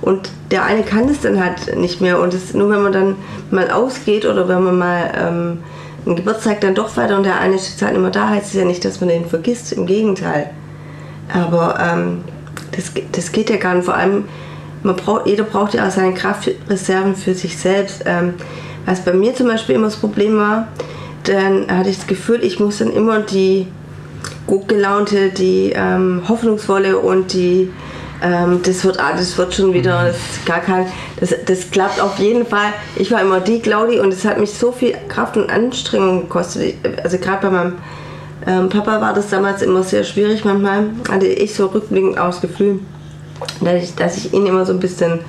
Und 0.00 0.30
der 0.50 0.64
eine 0.64 0.82
kann 0.82 1.08
es 1.08 1.20
dann 1.20 1.42
halt 1.42 1.76
nicht 1.76 2.00
mehr. 2.00 2.20
Und 2.20 2.34
das, 2.34 2.52
nur 2.52 2.70
wenn 2.70 2.82
man 2.82 2.92
dann 2.92 3.16
mal 3.50 3.70
ausgeht 3.70 4.26
oder 4.26 4.48
wenn 4.48 4.62
man 4.62 4.78
mal 4.78 5.12
ähm, 5.16 5.58
einen 6.04 6.16
Geburtstag 6.16 6.60
dann 6.60 6.74
doch 6.74 6.96
weiter 6.96 7.16
und 7.16 7.24
der 7.24 7.40
eine 7.40 7.54
ist 7.54 7.80
halt 7.80 7.96
immer 7.96 8.10
da, 8.10 8.28
heißt 8.28 8.48
es 8.48 8.54
ja 8.54 8.64
nicht, 8.64 8.84
dass 8.84 9.00
man 9.00 9.08
den 9.08 9.26
vergisst. 9.26 9.72
Im 9.72 9.86
Gegenteil. 9.86 10.50
Aber 11.32 11.78
ähm, 11.80 12.24
das, 12.72 12.92
das 13.12 13.32
geht 13.32 13.48
ja 13.48 13.56
gar 13.56 13.74
nicht. 13.74 13.86
Vor 13.86 13.94
allem, 13.94 14.24
man 14.82 14.96
braucht, 14.96 15.26
jeder 15.26 15.44
braucht 15.44 15.72
ja 15.72 15.86
auch 15.86 15.90
seine 15.90 16.12
Kraftreserven 16.12 17.16
für 17.16 17.34
sich 17.34 17.56
selbst. 17.56 18.02
Ähm, 18.04 18.34
was 18.84 19.00
bei 19.00 19.14
mir 19.14 19.34
zum 19.34 19.48
Beispiel 19.48 19.76
immer 19.76 19.86
das 19.86 19.96
Problem 19.96 20.36
war, 20.36 20.68
dann 21.24 21.66
hatte 21.70 21.90
ich 21.90 21.96
das 21.96 22.06
Gefühl, 22.06 22.42
ich 22.42 22.60
muss 22.60 22.78
dann 22.78 22.92
immer 22.92 23.20
die 23.20 23.66
gut 24.46 24.68
gelaunte, 24.68 25.30
die 25.30 25.72
ähm, 25.74 26.22
hoffnungsvolle 26.28 26.98
und 26.98 27.32
die 27.32 27.70
ähm, 28.22 28.60
das 28.62 28.84
wird 28.84 29.00
ah, 29.00 29.12
das 29.16 29.36
wird 29.36 29.54
schon 29.54 29.72
wieder 29.74 30.02
mhm. 30.02 30.06
das 30.06 30.16
gar 30.44 30.60
kein 30.60 30.86
das, 31.18 31.34
das 31.46 31.70
klappt 31.70 32.00
auf 32.00 32.18
jeden 32.18 32.46
Fall 32.46 32.72
ich 32.96 33.10
war 33.10 33.20
immer 33.20 33.40
die 33.40 33.60
Claudi 33.60 33.98
und 33.98 34.12
es 34.12 34.24
hat 34.24 34.38
mich 34.38 34.52
so 34.52 34.70
viel 34.70 34.94
Kraft 35.08 35.36
und 35.36 35.50
Anstrengung 35.50 36.22
gekostet 36.22 36.74
also 37.02 37.18
gerade 37.18 37.42
bei 37.42 37.50
meinem 37.50 37.72
ähm, 38.46 38.68
Papa 38.68 39.00
war 39.00 39.14
das 39.14 39.30
damals 39.30 39.62
immer 39.62 39.82
sehr 39.82 40.04
schwierig. 40.04 40.44
Manchmal 40.44 40.90
hatte 41.08 41.26
ich 41.26 41.54
so 41.54 41.66
rückblickend 41.66 42.18
auch 42.18 42.26
das 42.26 42.40
Gefühl, 42.40 42.80
dass 43.60 43.82
ich, 43.82 43.94
dass 43.94 44.16
ich 44.16 44.32
ihn 44.32 44.46
immer 44.46 44.66
so 44.66 44.72
ein 44.72 44.80
bisschen 44.80 45.20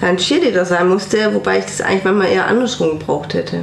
sein 0.00 0.16
Cheerleader 0.16 0.64
sein 0.64 0.88
musste, 0.88 1.32
wobei 1.34 1.58
ich 1.58 1.64
das 1.64 1.80
eigentlich 1.80 2.04
manchmal 2.04 2.28
eher 2.28 2.46
andersrum 2.46 2.98
gebraucht 2.98 3.34
hätte. 3.34 3.60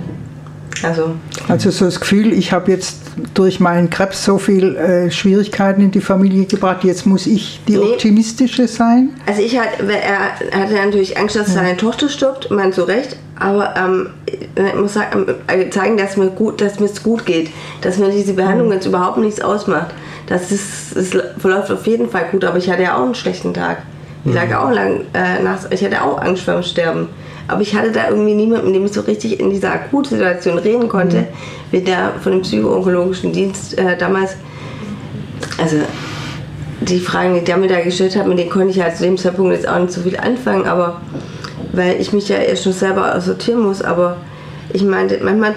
Also, 0.84 1.16
also 1.48 1.72
so 1.72 1.86
das 1.86 2.00
Gefühl, 2.00 2.34
ich 2.34 2.52
habe 2.52 2.72
jetzt 2.72 2.98
durch 3.34 3.60
meinen 3.60 3.90
Krebs 3.90 4.24
so 4.24 4.38
viel 4.38 4.76
äh, 4.76 5.12
Schwierigkeiten 5.12 5.82
in 5.82 5.92
die 5.92 6.02
Familie 6.02 6.46
gebracht, 6.46 6.84
jetzt 6.84 7.06
muss 7.06 7.26
ich 7.26 7.62
die 7.68 7.78
nee. 7.78 7.80
optimistische 7.80 8.68
sein. 8.68 9.10
Also 9.26 9.42
ich 9.42 9.58
hatte, 9.58 9.84
er 9.92 10.60
hatte 10.60 10.74
natürlich 10.74 11.18
Angst, 11.18 11.36
dass 11.36 11.50
ja. 11.50 11.56
seine 11.56 11.78
Tochter 11.78 12.10
stirbt, 12.10 12.52
man 12.52 12.74
zu 12.74 12.84
Recht, 12.84 13.18
aber 13.40 13.74
ähm, 13.78 14.10
ich 14.26 14.76
muss 14.76 14.94
sagen, 14.94 15.26
äh, 15.48 15.70
zeigen, 15.70 15.98
dass 15.98 16.18
mir 16.18 16.28
gut, 16.28 16.62
dass 16.62 16.80
mir 16.80 16.88
es 16.88 17.02
gut 17.02 17.26
geht, 17.26 17.50
dass 17.82 17.98
mir 17.98 18.10
diese 18.10 18.34
Behandlung 18.34 18.68
mhm. 18.68 18.74
jetzt 18.74 18.86
überhaupt 18.86 19.18
nichts 19.18 19.42
ausmacht. 19.42 19.94
Das 20.28 20.52
ist, 20.52 20.96
es 20.96 21.12
verläuft 21.38 21.72
auf 21.72 21.86
jeden 21.86 22.10
Fall 22.10 22.26
gut, 22.32 22.44
aber 22.46 22.58
ich 22.58 22.70
hatte 22.70 22.84
ja 22.84 22.98
auch 22.98 23.04
einen 23.04 23.16
schlechten 23.16 23.54
Tag. 23.54 23.84
Ich 24.26 24.32
mhm. 24.32 24.36
lag 24.36 24.56
auch 24.56 24.72
lang 24.72 25.02
äh, 25.14 25.42
nachts, 25.44 25.68
ich 25.70 25.84
hatte 25.84 26.02
auch 26.02 26.22
Angst 26.22 26.44
vor 26.44 26.56
dem 26.56 26.64
Sterben. 26.64 27.10
Aber 27.48 27.62
ich 27.62 27.76
hatte 27.76 27.92
da 27.92 28.10
irgendwie 28.10 28.36
niemanden, 28.36 28.68
mit 28.68 28.76
dem 28.76 28.86
ich 28.86 28.94
so 28.94 29.02
richtig 29.02 29.40
in 29.40 29.50
dieser 29.50 29.74
Akutsituation 29.74 30.58
reden 30.58 30.88
konnte, 30.88 31.18
mhm. 31.18 31.28
wie 31.72 31.82
der 31.82 32.14
von 32.22 32.32
dem 32.32 32.42
psychoonkologischen 32.42 33.34
Dienst 33.34 33.78
äh, 33.78 33.98
damals. 33.98 34.36
Also 35.58 35.78
die 36.82 37.00
Fragen, 37.00 37.36
die 37.36 37.44
der 37.44 37.58
mir 37.58 37.68
da 37.68 37.82
gestellt 37.82 38.16
hat, 38.16 38.28
mit 38.28 38.40
denen 38.40 38.50
konnte 38.50 38.70
ich 38.70 38.78
ja 38.78 38.94
zu 38.94 39.04
dem 39.04 39.18
Zeitpunkt 39.18 39.54
jetzt 39.54 39.68
auch 39.68 39.80
nicht 39.80 39.94
so 39.94 40.02
viel 40.02 40.18
anfangen, 40.18 40.66
aber 40.66 41.02
weil 41.72 42.00
ich 42.00 42.14
mich 42.14 42.30
ja 42.30 42.38
erst 42.38 42.64
schon 42.64 42.74
selber 42.74 43.20
sortieren 43.22 43.62
muss, 43.62 43.82
aber 43.82 44.18
ich 44.72 44.84
meinte, 44.84 45.20
manchmal 45.24 45.56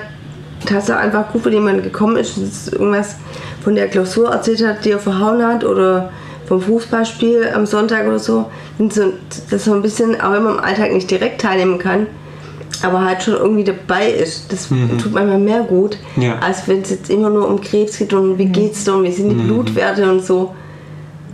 Tatsache 0.64 0.99
einfach 0.99 1.32
gut, 1.32 1.45
wenn 1.45 1.53
jemand 1.53 1.82
gekommen 1.82 2.16
ist 2.16 2.37
und 2.39 2.72
irgendwas 2.72 3.16
von 3.62 3.74
der 3.74 3.89
Klausur 3.89 4.30
erzählt 4.30 4.64
hat, 4.66 4.84
die 4.84 4.93
er 4.93 4.99
verhauen 4.99 5.45
hat 5.45 5.64
oder 5.64 6.11
vom 6.47 6.61
Fußballspiel 6.61 7.51
am 7.55 7.66
Sonntag 7.66 8.07
oder 8.07 8.18
so. 8.18 8.47
dass 9.51 9.64
so 9.64 9.74
ein 9.74 9.82
bisschen, 9.82 10.20
auch 10.20 10.32
wenn 10.32 10.44
man 10.44 10.55
im 10.55 10.61
Alltag 10.61 10.92
nicht 10.92 11.11
direkt 11.11 11.40
teilnehmen 11.40 11.78
kann, 11.78 12.07
aber 12.82 13.05
halt 13.05 13.22
schon 13.22 13.34
irgendwie 13.34 13.64
dabei 13.64 14.11
ist. 14.11 14.53
Das 14.53 14.70
mhm. 14.70 14.99
tut 14.99 15.12
manchmal 15.12 15.38
mehr 15.38 15.61
gut, 15.61 15.99
ja. 16.16 16.38
als 16.40 16.68
wenn 16.68 16.82
es 16.82 16.90
jetzt 16.90 17.11
immer 17.11 17.30
nur 17.30 17.49
um 17.49 17.61
Krebs 17.61 17.99
geht 17.99 18.12
und 18.12 18.38
wie 18.38 18.47
geht's 18.47 18.84
da 18.84 18.94
und 18.94 19.05
wie 19.05 19.12
sind 19.12 19.30
die 19.30 19.34
mhm. 19.34 19.47
Blutwerte 19.47 20.11
und 20.11 20.24
so. 20.24 20.55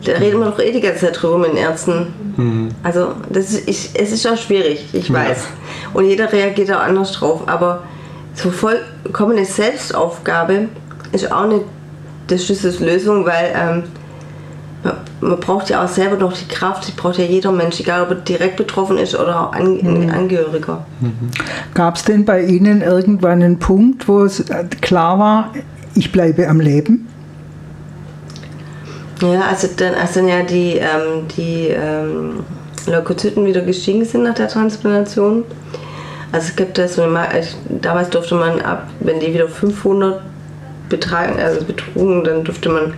Da 0.05 0.13
reden 0.13 0.41
wir 0.41 0.47
doch 0.47 0.59
eh 0.59 0.73
die 0.73 0.81
ganze 0.81 1.07
Zeit 1.07 1.23
drüber 1.23 1.39
mit 1.39 1.51
den 1.51 1.59
Ärzten. 1.59 2.07
Mhm. 2.37 2.69
Also 2.83 3.13
das 3.31 3.53
ist, 3.53 3.69
ich, 3.69 3.91
es 3.95 4.11
ist 4.11 4.27
auch 4.27 4.37
schwierig, 4.37 4.87
ich 4.93 5.09
ja. 5.09 5.15
weiß. 5.15 5.47
Und 5.95 6.07
jeder 6.07 6.33
reagiert 6.33 6.73
auch 6.73 6.81
anders 6.81 7.13
drauf. 7.13 7.43
Aber 7.47 7.85
so 8.35 8.51
vollkommene 8.51 9.45
Selbstaufgabe 9.45 10.69
ist 11.13 11.31
auch 11.31 11.47
nicht 11.47 11.65
die 12.31 12.39
Schlüssellösung, 12.39 13.27
weil 13.27 13.53
ähm, 13.55 13.83
man, 15.23 15.41
braucht 15.41 15.71
ja 15.71 15.85
auch 15.85 15.89
selber 15.89 16.17
noch 16.17 16.33
die 16.33 16.47
Kraft, 16.47 16.87
die 16.89 16.93
braucht 16.93 17.19
ja 17.19 17.25
jeder 17.25 17.53
Mensch, 17.53 17.81
egal 17.81 18.03
ob 18.03 18.11
er 18.11 18.17
direkt 18.17 18.57
betroffen 18.57 18.99
ist 18.99 19.15
oder 19.15 19.49
auch 19.49 19.53
An 19.53 19.77
mhm. 19.77 20.11
Angehöriger. 20.11 20.85
Mhm. 21.01 21.31
Gab 21.75 21.97
es 21.97 22.05
denn 22.05 22.25
bei 22.25 22.43
Ihnen 22.43 22.83
irgendwann 22.83 23.43
einen 23.43 23.59
Punkt, 23.59 24.09
wo 24.09 24.25
es 24.25 24.41
äh, 24.41 24.65
klar 24.81 25.19
war, 25.19 25.51
ich 25.95 26.13
bleibe 26.13 26.49
am 26.49 26.61
Leben? 26.61 27.09
Ja, 29.21 29.43
also 29.49 29.69
dann, 29.77 29.95
als 29.95 30.15
dann 30.15 30.27
ja 30.27 30.43
die, 30.43 30.77
ähm, 30.77 31.29
die 31.37 31.69
ähm, 31.69 32.41
Leukozyten 32.87 33.47
wieder 33.47 33.61
gestiegen 33.61 34.05
sind 34.05 34.25
nach 34.25 34.35
der 34.35 34.49
Transplantation. 34.49 35.45
Also 36.33 36.49
es 36.49 36.57
gibt 36.57 36.79
das, 36.79 36.99
damals 37.81 38.11
durfte 38.11 38.35
man 38.35 38.61
ab, 38.63 38.89
wenn 39.01 39.21
die 39.21 39.33
wieder 39.33 39.49
500 39.49 40.23
betragen, 40.89 41.39
also 41.39 41.65
betrugen, 41.65 42.25
dann 42.25 42.43
durfte 42.43 42.69
man, 42.71 42.95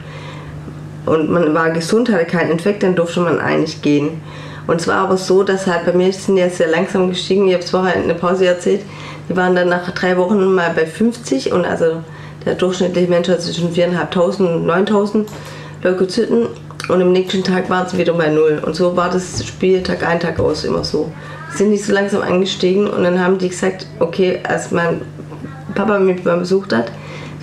und 1.06 1.30
man 1.30 1.54
war 1.54 1.70
gesund, 1.70 2.10
hatte 2.10 2.24
keinen 2.24 2.50
Infekt, 2.50 2.82
dann 2.82 2.94
durfte 2.94 3.20
man 3.20 3.40
eigentlich 3.40 3.82
gehen. 3.82 4.20
Und 4.66 4.80
es 4.80 4.88
war 4.88 4.96
aber 4.96 5.16
so, 5.16 5.42
dass 5.42 5.66
halt 5.66 5.84
bei 5.84 5.92
mir 5.92 6.12
sind 6.12 6.36
ja 6.38 6.48
sehr 6.48 6.68
langsam 6.68 7.10
gestiegen, 7.10 7.46
ich 7.48 7.54
habe 7.54 7.64
es 7.64 7.70
vorher 7.70 7.96
in 7.96 8.08
der 8.08 8.14
Pause 8.14 8.46
erzählt, 8.46 8.80
die 9.28 9.36
waren 9.36 9.54
dann 9.54 9.68
nach 9.68 9.90
drei 9.90 10.16
Wochen 10.16 10.54
mal 10.54 10.70
bei 10.74 10.86
50 10.86 11.52
und 11.52 11.64
also 11.64 12.02
der 12.44 12.54
durchschnittliche 12.54 13.08
Mensch 13.08 13.28
hat 13.28 13.42
zwischen 13.42 13.72
4.500 13.72 14.38
und 14.38 14.66
9.000 14.66 15.26
Leukozyten 15.82 16.46
und 16.88 17.02
am 17.02 17.12
nächsten 17.12 17.42
Tag 17.42 17.70
waren 17.70 17.86
es 17.86 17.96
wieder 17.96 18.12
bei 18.12 18.28
Null. 18.28 18.60
Und 18.64 18.76
so 18.76 18.96
war 18.96 19.10
das 19.10 19.44
Spiel 19.46 19.82
Tag 19.82 20.06
ein, 20.06 20.20
Tag 20.20 20.38
aus 20.38 20.64
immer 20.64 20.84
so. 20.84 21.10
Sind 21.50 21.70
nicht 21.70 21.84
so 21.84 21.92
langsam 21.92 22.22
angestiegen 22.22 22.86
und 22.86 23.04
dann 23.04 23.22
haben 23.22 23.38
die 23.38 23.48
gesagt, 23.48 23.86
okay, 24.00 24.40
als 24.42 24.70
mein 24.70 25.00
Papa 25.74 25.98
mich 25.98 26.24
mal 26.24 26.38
besucht 26.38 26.74
hat, 26.74 26.90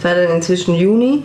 war 0.04 0.16
dann 0.16 0.36
inzwischen 0.36 0.76
Juni, 0.76 1.24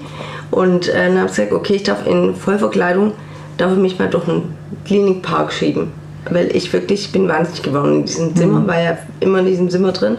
und 0.51 0.89
äh, 0.89 1.09
dann 1.09 1.18
habe 1.18 1.27
ich 1.27 1.37
gesagt, 1.37 1.53
okay, 1.53 1.74
ich 1.74 1.83
darf 1.83 2.07
in 2.07 2.35
Vollverkleidung, 2.35 3.12
darf 3.59 3.72
ich 3.72 3.79
mich 3.79 3.99
mal 3.99 4.09
durch 4.09 4.29
einen 4.29 4.55
Klinikpark 4.85 5.53
schieben. 5.53 5.93
Weil 6.31 6.55
ich 6.55 6.72
wirklich, 6.72 7.07
ich 7.07 7.12
bin 7.12 7.29
wahnsinnig 7.29 7.62
geworden 7.62 7.97
in 7.97 8.05
diesem 8.05 8.37
Zimmer, 8.37 8.61
mhm. 8.61 8.66
war 8.66 8.81
ja 8.81 8.99
immer 9.20 9.41
in 9.41 9.47
diesem 9.47 9.70
Zimmer 9.70 9.93
drin. 9.93 10.18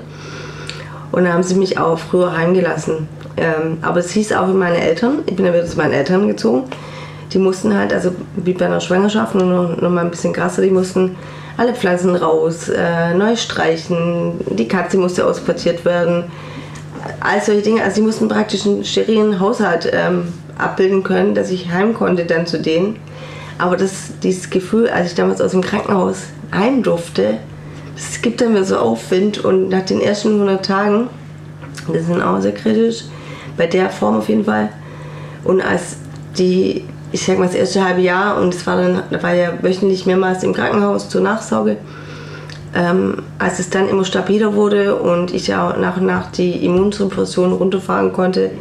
Und 1.11 1.23
dann 1.23 1.33
haben 1.33 1.43
sie 1.43 1.55
mich 1.55 1.77
auch 1.77 1.97
früher 1.97 2.35
heimgelassen. 2.35 3.07
Ähm, 3.37 3.77
aber 3.81 3.99
es 3.99 4.11
hieß 4.11 4.33
auch 4.33 4.47
für 4.47 4.53
meine 4.53 4.79
Eltern, 4.79 5.19
ich 5.25 5.35
bin 5.35 5.45
dann 5.45 5.53
wieder 5.53 5.65
zu 5.65 5.77
meinen 5.77 5.93
Eltern 5.93 6.27
gezogen, 6.27 6.63
die 7.33 7.37
mussten 7.37 7.75
halt, 7.77 7.93
also 7.93 8.11
wie 8.35 8.53
bei 8.53 8.65
einer 8.65 8.79
Schwangerschaft, 8.79 9.35
nur 9.35 9.45
noch, 9.45 9.81
noch 9.81 9.89
mal 9.89 10.05
ein 10.05 10.09
bisschen 10.09 10.33
krasser, 10.33 10.61
die 10.61 10.71
mussten 10.71 11.15
alle 11.55 11.73
Pflanzen 11.73 12.15
raus, 12.15 12.69
äh, 12.69 13.13
neu 13.13 13.35
streichen, 13.35 14.33
die 14.49 14.67
Katze 14.67 14.97
musste 14.97 15.25
ausquartiert 15.25 15.85
werden, 15.85 16.25
all 17.27 17.41
solche 17.41 17.61
Dinge. 17.61 17.83
Also 17.83 17.97
die 17.97 18.07
mussten 18.07 18.27
praktisch 18.27 18.65
einen 18.65 18.85
sterilen 18.85 19.39
Haushalt 19.39 19.89
ähm, 19.91 20.33
abbilden 20.57 21.03
können, 21.03 21.35
dass 21.35 21.51
ich 21.51 21.71
heim 21.71 21.93
konnte 21.93 22.25
dann 22.25 22.47
zu 22.47 22.59
denen. 22.59 22.97
Aber 23.57 23.75
das, 23.75 24.13
dieses 24.23 24.49
Gefühl, 24.49 24.89
als 24.89 25.09
ich 25.09 25.15
damals 25.15 25.41
aus 25.41 25.51
dem 25.51 25.61
Krankenhaus 25.61 26.23
heim 26.51 26.83
durfte, 26.83 27.37
das 27.95 28.21
gibt 28.21 28.41
dann 28.41 28.53
mir 28.53 28.63
so 28.63 28.77
Aufwind 28.77 29.43
und 29.43 29.69
nach 29.69 29.83
den 29.83 29.99
ersten 29.99 30.33
100 30.33 30.63
Tagen, 30.63 31.09
das 31.91 32.05
sind 32.05 32.21
auch 32.21 32.39
sehr 32.39 32.53
kritisch, 32.53 33.05
bei 33.57 33.65
der 33.65 33.89
Form 33.89 34.17
auf 34.17 34.29
jeden 34.29 34.45
Fall. 34.45 34.69
Und 35.43 35.61
als 35.61 35.97
die, 36.37 36.83
ich 37.11 37.25
sag 37.25 37.39
mal, 37.39 37.47
das 37.47 37.55
erste 37.55 37.83
halbe 37.83 38.01
Jahr 38.01 38.39
und 38.39 38.53
es 38.53 38.67
war 38.67 38.77
dann, 38.77 39.01
da 39.09 39.23
war 39.23 39.33
ja 39.33 39.53
wöchentlich 39.61 40.05
mehrmals 40.05 40.43
im 40.43 40.53
Krankenhaus 40.53 41.09
zur 41.09 41.21
Nachsorge, 41.21 41.77
ähm, 42.77 43.23
als 43.39 43.57
es 43.57 43.71
dann 43.71 43.89
immer 43.89 44.05
stabiler 44.05 44.53
wurde 44.53 44.95
und 44.95 45.33
ich 45.33 45.47
ja 45.47 45.75
nach 45.77 45.97
und 45.97 46.05
nach 46.05 46.31
die 46.31 46.63
Immunsuppression 46.63 47.51
runterfahren 47.53 48.13
konnte, 48.13 48.51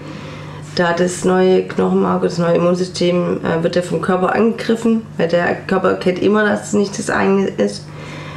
da 0.74 0.94
das 0.94 1.24
neue 1.24 1.64
Knochenmark, 1.64 2.22
das 2.22 2.38
neue 2.38 2.56
Immunsystem 2.56 3.40
äh, 3.44 3.62
wird 3.62 3.76
ja 3.76 3.82
vom 3.82 4.00
Körper 4.00 4.34
angegriffen, 4.34 5.02
weil 5.18 5.28
der 5.28 5.54
Körper 5.66 5.94
kennt 5.94 6.18
immer, 6.20 6.44
dass 6.44 6.68
es 6.68 6.72
nicht 6.72 6.98
das 6.98 7.10
eigene 7.10 7.46
ist. 7.46 7.86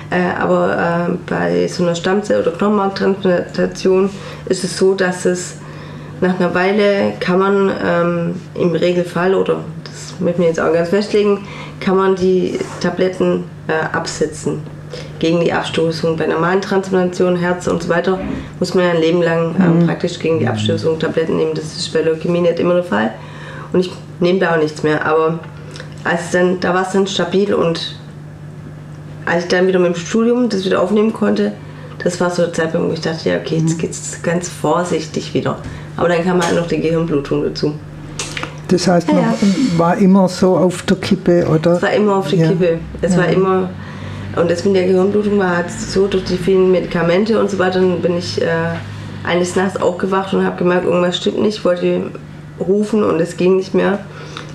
Äh, 0.09 0.37
aber 0.37 1.07
äh, 1.07 1.17
bei 1.27 1.67
so 1.67 1.83
einer 1.83 1.95
Stammzell- 1.95 2.41
oder 2.41 2.51
Knochenmarktransplantation 2.51 4.09
ist 4.47 4.63
es 4.65 4.77
so, 4.77 4.95
dass 4.95 5.25
es 5.25 5.57
nach 6.19 6.37
einer 6.39 6.53
Weile 6.53 7.13
kann 7.21 7.39
man 7.39 7.71
ähm, 7.85 8.41
im 8.55 8.71
Regelfall, 8.71 9.33
oder 9.33 9.63
das 9.85 10.19
möchte 10.19 10.31
ich 10.31 10.39
mir 10.39 10.47
jetzt 10.47 10.59
auch 10.59 10.73
ganz 10.73 10.89
festlegen, 10.89 11.47
kann 11.79 11.95
man 11.95 12.15
die 12.15 12.59
Tabletten 12.81 13.45
äh, 13.67 13.95
absetzen 13.95 14.61
gegen 15.19 15.41
die 15.41 15.53
Abstoßung. 15.53 16.17
Bei 16.17 16.27
normalen 16.27 16.61
Transplantationen, 16.61 17.37
Herz 17.37 17.67
und 17.67 17.83
so 17.83 17.89
weiter, 17.89 18.19
muss 18.59 18.73
man 18.73 18.85
ja 18.85 18.91
ein 18.91 19.01
Leben 19.01 19.21
lang 19.21 19.55
ähm, 19.59 19.79
mhm. 19.79 19.85
praktisch 19.85 20.19
gegen 20.19 20.39
die 20.39 20.47
Abstoßung 20.47 20.99
Tabletten 20.99 21.37
nehmen. 21.37 21.51
Das 21.53 21.75
ist 21.75 21.93
bei 21.93 22.01
Leukämie 22.01 22.41
nicht 22.41 22.59
immer 22.59 22.75
der 22.75 22.83
Fall. 22.83 23.13
Und 23.71 23.81
ich 23.81 23.91
nehme 24.19 24.39
da 24.39 24.55
auch 24.55 24.61
nichts 24.61 24.83
mehr. 24.83 25.05
Aber 25.05 25.39
als 26.03 26.31
dann, 26.31 26.59
da 26.59 26.73
war 26.73 26.83
es 26.83 26.91
dann 26.91 27.07
stabil 27.07 27.53
und 27.53 27.97
als 29.25 29.43
ich 29.43 29.49
dann 29.49 29.67
wieder 29.67 29.79
mit 29.79 29.95
dem 29.95 29.99
Studium 29.99 30.49
das 30.49 30.65
wieder 30.65 30.81
aufnehmen 30.81 31.13
konnte, 31.13 31.51
das 32.03 32.19
war 32.19 32.29
so 32.29 32.43
der 32.43 32.53
Zeitpunkt, 32.53 32.89
wo 32.89 32.93
ich 32.93 33.01
dachte, 33.01 33.29
ja, 33.29 33.37
okay, 33.37 33.57
jetzt 33.57 33.75
mhm. 33.75 33.81
geht 33.81 33.91
es 33.91 34.21
ganz 34.23 34.49
vorsichtig 34.49 35.33
wieder. 35.33 35.57
Aber 35.97 36.07
dann 36.07 36.23
kam 36.23 36.41
halt 36.41 36.55
noch 36.55 36.67
die 36.67 36.79
Gehirnblutung 36.79 37.43
dazu. 37.43 37.73
Das 38.69 38.87
heißt, 38.87 39.11
man 39.11 39.21
ja. 39.21 39.33
war 39.77 39.97
immer 39.97 40.29
so 40.29 40.55
auf 40.55 40.83
der 40.83 40.97
Kippe, 40.97 41.45
oder? 41.47 41.73
Es 41.73 41.81
war 41.81 41.91
immer 41.91 42.15
auf 42.15 42.29
der 42.29 42.39
ja. 42.39 42.47
Kippe. 42.49 42.79
Es 43.01 43.17
war 43.17 43.27
immer, 43.27 43.69
und 44.35 44.49
das 44.49 44.63
mit 44.65 44.75
der 44.75 44.85
Gehirnblutung 44.85 45.39
war 45.39 45.57
halt 45.57 45.71
so 45.71 46.07
durch 46.07 46.23
die 46.25 46.37
vielen 46.37 46.71
Medikamente 46.71 47.39
und 47.39 47.49
so 47.49 47.57
weiter, 47.59 47.79
dann 47.79 48.01
bin 48.01 48.17
ich 48.17 48.41
äh, 48.41 48.47
eines 49.23 49.55
Nachts 49.55 49.81
aufgewacht 49.81 50.33
und 50.33 50.45
habe 50.45 50.57
gemerkt, 50.57 50.85
irgendwas 50.85 51.17
stimmt 51.17 51.41
nicht, 51.41 51.65
wollte 51.65 52.11
rufen 52.59 53.03
und 53.03 53.19
es 53.19 53.37
ging 53.37 53.57
nicht 53.57 53.73
mehr. 53.73 53.99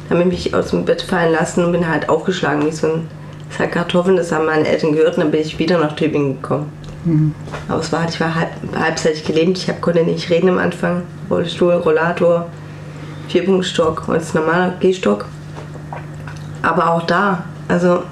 Dann 0.09 0.19
habe 0.19 0.29
ich 0.31 0.47
mich 0.47 0.55
aus 0.55 0.71
dem 0.71 0.85
Bett 0.85 1.03
fallen 1.03 1.33
lassen 1.33 1.65
und 1.65 1.73
bin 1.73 1.89
halt 1.89 2.09
aufgeschlagen 2.09 2.67
wie 2.67 2.73
so 2.73 2.87
ein 2.87 3.09
Sack 3.57 3.73
Kartoffeln. 3.73 4.17
Das 4.17 4.33
haben 4.33 4.47
meine 4.47 4.67
Eltern 4.67 4.93
gehört 4.93 5.17
und 5.17 5.25
dann 5.25 5.31
bin 5.31 5.41
ich 5.41 5.59
wieder 5.59 5.79
nach 5.79 5.97
Tübingen 5.97 6.41
gekommen. 6.41 6.71
Mhm. 7.05 7.35
Aber 7.69 7.81
es 7.81 7.93
war 7.93 8.01
halt, 8.01 8.11
ich 8.11 8.21
war 8.21 8.35
halb, 8.35 8.51
halbseitig 8.79 9.25
gelähmt, 9.25 9.59
ich 9.59 9.69
hab, 9.69 9.81
konnte 9.81 10.03
nicht 10.03 10.31
reden 10.31 10.49
am 10.51 10.59
Anfang. 10.59 11.03
Rollstuhl, 11.31 11.73
Rollator, 11.73 12.47
Vierpunktstock 13.29 14.09
und 14.09 14.15
jetzt 14.15 14.35
normaler 14.35 14.75
Gehstock. 14.81 15.27
Aber 16.63 16.91
auch 16.91 17.03
da, 17.03 17.45
also 17.69 18.03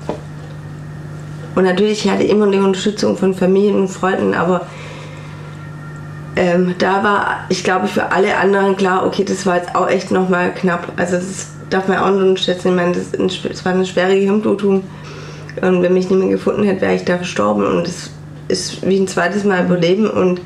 und 1.54 1.64
natürlich 1.64 2.08
hatte 2.08 2.22
ich 2.22 2.30
immer 2.30 2.50
die 2.50 2.58
Unterstützung 2.58 3.16
von 3.16 3.34
Familien 3.34 3.76
und 3.76 3.88
Freunden, 3.88 4.34
aber 4.34 4.66
ähm, 6.34 6.74
da 6.78 7.04
war, 7.04 7.44
ich 7.50 7.62
glaube, 7.62 7.88
für 7.88 8.10
alle 8.10 8.36
anderen 8.36 8.76
klar, 8.76 9.06
okay, 9.06 9.24
das 9.24 9.44
war 9.44 9.56
jetzt 9.56 9.74
auch 9.74 9.88
echt 9.88 10.10
nochmal 10.10 10.52
knapp. 10.54 10.92
Also 10.96 11.16
das 11.16 11.48
darf 11.68 11.88
man 11.88 11.98
auch 11.98 12.10
nicht 12.10 12.22
unterschätzen. 12.22 12.68
Ich 12.68 12.74
meine, 12.74 12.92
das, 12.92 13.64
war 13.64 13.72
eine 13.72 13.84
schwere 13.84 14.14
Gehirnblutung. 14.14 14.82
Und 15.60 15.82
wenn 15.82 15.92
mich 15.92 16.08
niemand 16.08 16.30
gefunden 16.30 16.64
hätte, 16.64 16.80
wäre 16.80 16.94
ich 16.94 17.04
da 17.04 17.16
verstorben. 17.16 17.66
Und 17.66 17.86
das 17.86 18.10
ist 18.48 18.86
wie 18.86 18.98
ein 18.98 19.08
zweites 19.08 19.44
Mal 19.44 19.64
überleben. 19.64 20.08
Und 20.08 20.40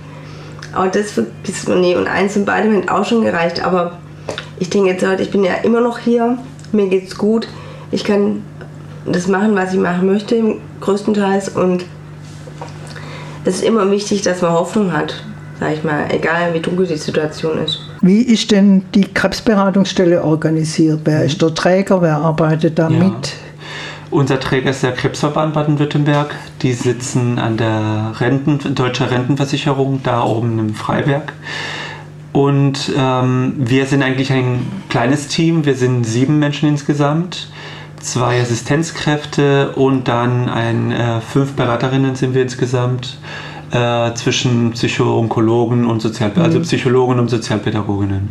auch 0.74 0.90
das 0.90 1.12
vergisst 1.12 1.68
man 1.68 1.80
nie. 1.80 1.94
Und 1.94 2.08
eins 2.08 2.36
und 2.36 2.46
beide 2.46 2.68
haben 2.68 2.88
auch 2.88 3.04
schon 3.04 3.22
gereicht. 3.22 3.64
Aber 3.64 3.98
ich 4.58 4.70
denke 4.70 4.90
jetzt 4.90 5.06
heute, 5.06 5.22
ich 5.22 5.30
bin 5.30 5.44
ja 5.44 5.54
immer 5.62 5.80
noch 5.80 5.98
hier. 5.98 6.38
Mir 6.72 6.88
geht's 6.88 7.16
gut. 7.16 7.46
Ich 7.92 8.02
kann 8.02 8.42
das 9.06 9.28
machen, 9.28 9.54
was 9.54 9.72
ich 9.72 9.78
machen 9.78 10.06
möchte, 10.06 10.56
größtenteils. 10.80 11.50
Und 11.50 11.84
es 13.44 13.56
ist 13.56 13.64
immer 13.64 13.90
wichtig, 13.90 14.22
dass 14.22 14.42
man 14.42 14.52
Hoffnung 14.52 14.92
hat, 14.92 15.22
sag 15.60 15.72
ich 15.72 15.84
mal, 15.84 16.06
egal 16.10 16.54
wie 16.54 16.60
dunkel 16.60 16.86
die 16.86 16.96
Situation 16.96 17.58
ist. 17.58 17.80
Wie 18.00 18.22
ist 18.22 18.50
denn 18.50 18.82
die 18.94 19.04
Krebsberatungsstelle 19.04 20.22
organisiert? 20.22 21.00
Wer 21.04 21.24
ist 21.24 21.40
der 21.40 21.54
Träger? 21.54 22.02
Wer 22.02 22.16
arbeitet 22.16 22.78
da 22.78 22.88
ja. 22.88 22.98
mit? 23.04 23.32
Unser 24.10 24.38
Träger 24.38 24.70
ist 24.70 24.82
der 24.82 24.92
Krebsverband 24.92 25.54
Baden-Württemberg. 25.54 26.34
Die 26.62 26.72
sitzen 26.72 27.38
an 27.38 27.56
der 27.56 28.12
Renten, 28.20 28.74
Deutscher 28.74 29.10
Rentenversicherung, 29.10 30.00
da 30.02 30.22
oben 30.22 30.58
im 30.58 30.74
Freiberg. 30.74 31.32
Und 32.32 32.92
ähm, 32.96 33.54
wir 33.56 33.86
sind 33.86 34.02
eigentlich 34.02 34.32
ein 34.32 34.66
kleines 34.88 35.28
Team. 35.28 35.64
Wir 35.64 35.74
sind 35.74 36.04
sieben 36.04 36.38
Menschen 36.38 36.68
insgesamt 36.68 37.48
zwei 38.06 38.40
Assistenzkräfte 38.40 39.72
und 39.72 40.08
dann 40.08 40.48
ein, 40.48 40.92
äh, 40.92 41.20
fünf 41.20 41.52
Beraterinnen 41.52 42.14
sind 42.14 42.34
wir 42.34 42.42
insgesamt. 42.42 43.18
äh, 43.72 44.14
zwischen 44.14 44.70
Psychoonkologen 44.72 45.86
und 45.86 46.00
Sozial 46.00 46.30
also 46.30 46.40
mhm. 46.40 46.46
also 46.46 46.60
Psychologen 46.60 47.18
und 47.18 47.28
Sozialpädagoginnen. 47.28 48.28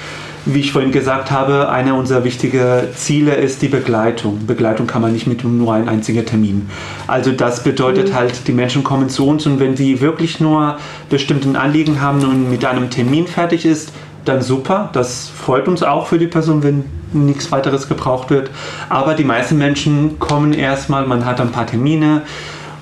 wie 0.49 0.61
ich 0.61 0.73
vorhin 0.73 0.93
gesagt 0.93 1.31
habe, 1.31 1.69
einer 1.69 1.95
unserer 1.95 2.25
wichtigen 2.25 2.93
Ziele 2.95 3.35
ist 3.35 3.61
die 3.61 3.69
Begleitung. 3.69 4.47
Begleitung 4.47 4.87
kann 4.87 5.03
man 5.03 5.13
nicht 5.13 5.27
mit 5.27 5.45
nur 5.45 5.75
einem 5.75 5.89
einzigen 5.89 6.25
Termin. 6.25 6.71
Also 7.07 7.33
das 7.33 7.63
bedeutet 7.63 8.09
mhm. 8.09 8.15
halt, 8.15 8.49
die 8.49 8.53
Menschen 8.53 8.83
kommen 8.83 9.11
zu 9.11 9.27
uns 9.27 9.47
und 9.47 9.61
wenn 9.61 9.77
sie 9.77 10.01
wirklich 10.01 10.41
nur 10.41 10.79
bestimmten 11.11 11.55
Anliegen 11.55 12.01
haben 12.01 12.25
und 12.25 12.51
mit 12.51 12.65
einem 12.65 12.89
Termin 12.89 13.27
fertig 13.27 13.67
ist, 13.67 13.93
dann 14.25 14.41
super. 14.41 14.89
Das 14.95 15.29
freut 15.29 15.69
uns 15.69 15.83
auch 15.83 16.07
für 16.07 16.19
die 16.19 16.27
Person, 16.27 16.63
wenn 16.63 16.85
nichts 17.13 17.53
weiteres 17.53 17.89
gebraucht 17.89 18.31
wird. 18.31 18.51
Aber 18.89 19.15
die 19.15 19.25
meisten 19.25 19.59
Menschen 19.59 20.19
kommen 20.19 20.53
erstmal, 20.53 21.07
man 21.07 21.25
hat 21.25 21.41
ein 21.41 21.53
paar 21.53 21.67
Termine 21.67 22.23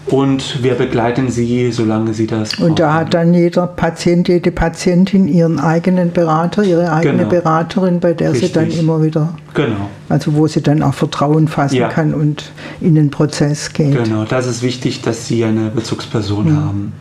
und 0.07 0.63
wir 0.63 0.75
begleiten 0.75 1.31
sie, 1.31 1.73
solange 1.73 2.15
sie 2.15 2.27
das. 2.27 2.53
Brauchen. 2.53 2.71
Und 2.71 2.79
da 2.79 2.95
hat 2.95 3.15
dann 3.15 3.35
jeder 3.35 3.67
Patient, 3.67 4.29
jede 4.29 4.53
Patientin 4.53 5.27
ihren 5.27 5.59
eigenen 5.59 6.13
Berater, 6.13 6.63
ihre 6.63 6.93
eigene 6.93 7.19
genau. 7.19 7.29
Beraterin, 7.29 7.99
bei 7.99 8.15
der 8.15 8.33
Richtig. 8.33 8.49
sie 8.49 8.55
dann 8.55 8.71
immer 8.71 9.03
wieder. 9.03 9.35
Genau. 9.55 9.91
Also 10.09 10.35
wo 10.35 10.47
sie 10.47 10.63
dann 10.63 10.83
auch 10.83 10.95
Vertrauen 10.95 11.49
fassen 11.49 11.77
ja. 11.77 11.89
kann 11.89 12.15
und 12.15 12.53
in 12.81 12.95
den 12.95 13.11
Prozess 13.11 13.73
geht. 13.73 14.05
Genau, 14.05 14.25
das 14.25 14.47
ist 14.47 14.63
wichtig, 14.63 15.03
dass 15.03 15.27
sie 15.27 15.45
eine 15.45 15.71
Bezugsperson 15.71 16.53
mhm. 16.53 16.57
haben. 16.57 16.93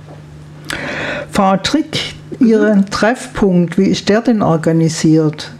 Frau 1.32 1.58
Trick, 1.58 2.16
Ihren. 2.40 2.90
Treffpunkt, 2.90 3.78
wie 3.78 3.86
ist 3.86 4.10
der 4.10 4.22
denn 4.22 4.42
organisiert? 4.42 5.52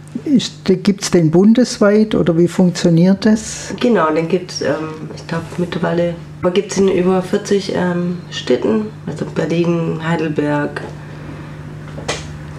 Gibt 0.64 1.02
es 1.02 1.10
den 1.10 1.30
bundesweit 1.30 2.14
oder 2.14 2.36
wie 2.36 2.48
funktioniert 2.48 3.24
das? 3.24 3.74
Genau, 3.80 4.12
den 4.12 4.28
gibt 4.28 4.50
es, 4.50 4.62
ähm, 4.62 5.10
ich 5.14 5.26
glaube, 5.26 5.44
mittlerweile 5.58 6.14
gibt 6.54 6.72
es 6.72 6.78
in 6.78 6.88
über 6.88 7.22
40 7.22 7.74
ähm, 7.74 8.18
Städten, 8.30 8.86
also 9.06 9.24
Berlin, 9.24 10.00
Heidelberg, 10.06 10.80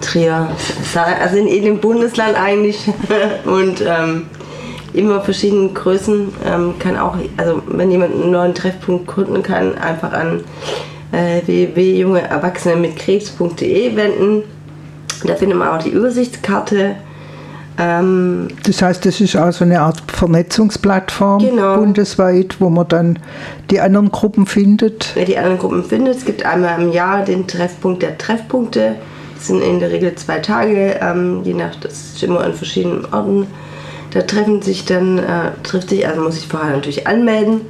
Trier, 0.00 0.48
also 1.20 1.36
in 1.36 1.46
jedem 1.46 1.78
Bundesland 1.80 2.36
eigentlich. 2.36 2.78
Und 3.44 3.82
ähm, 3.86 4.26
immer 4.92 5.20
verschiedenen 5.20 5.74
Größen. 5.74 6.32
Ähm, 6.46 6.74
kann 6.78 6.96
auch, 6.96 7.16
also 7.36 7.62
wenn 7.66 7.90
jemand 7.90 8.14
einen 8.14 8.30
neuen 8.30 8.54
Treffpunkt 8.54 9.06
gründen 9.06 9.42
kann, 9.42 9.76
einfach 9.78 10.12
an 10.12 10.44
äh, 11.12 11.42
www.jungeerwachsene 11.46 12.76
mit 12.76 12.96
Krebs.de 12.96 13.96
wenden. 13.96 14.42
Da 15.24 15.34
findet 15.34 15.58
man 15.58 15.68
auch 15.68 15.82
die 15.82 15.90
Übersichtskarte 15.90 16.96
ähm, 17.78 18.48
das 18.64 18.82
heißt, 18.82 19.06
das 19.06 19.20
ist 19.20 19.36
auch 19.36 19.52
so 19.52 19.64
eine 19.64 19.80
Art 19.80 20.02
Vernetzungsplattform 20.08 21.38
genau. 21.38 21.76
bundesweit, 21.76 22.56
wo 22.60 22.70
man 22.70 22.88
dann 22.88 23.18
die 23.70 23.80
anderen 23.80 24.10
Gruppen 24.10 24.46
findet. 24.46 25.14
Ja, 25.14 25.24
die 25.24 25.38
anderen 25.38 25.58
Gruppen 25.58 25.84
findet. 25.84 26.16
Es 26.16 26.24
gibt 26.24 26.44
einmal 26.44 26.82
im 26.82 26.90
Jahr 26.90 27.24
den 27.24 27.46
Treffpunkt 27.46 28.02
der 28.02 28.18
Treffpunkte. 28.18 28.96
Das 29.36 29.46
sind 29.46 29.62
in 29.62 29.78
der 29.78 29.92
Regel 29.92 30.12
zwei 30.16 30.40
Tage, 30.40 30.98
ähm, 31.00 31.42
je 31.44 31.54
nach, 31.54 31.76
das 31.76 31.92
ist 31.92 32.22
immer 32.24 32.40
an 32.40 32.54
verschiedenen 32.54 33.04
Orten. 33.12 33.46
Da 34.10 34.22
treffen 34.22 34.60
sich 34.60 34.84
dann, 34.84 35.18
äh, 35.18 35.52
trifft 35.62 35.90
sich, 35.90 36.08
also 36.08 36.20
muss 36.20 36.36
ich 36.36 36.48
vorher 36.48 36.74
natürlich 36.74 37.06
anmelden, 37.06 37.60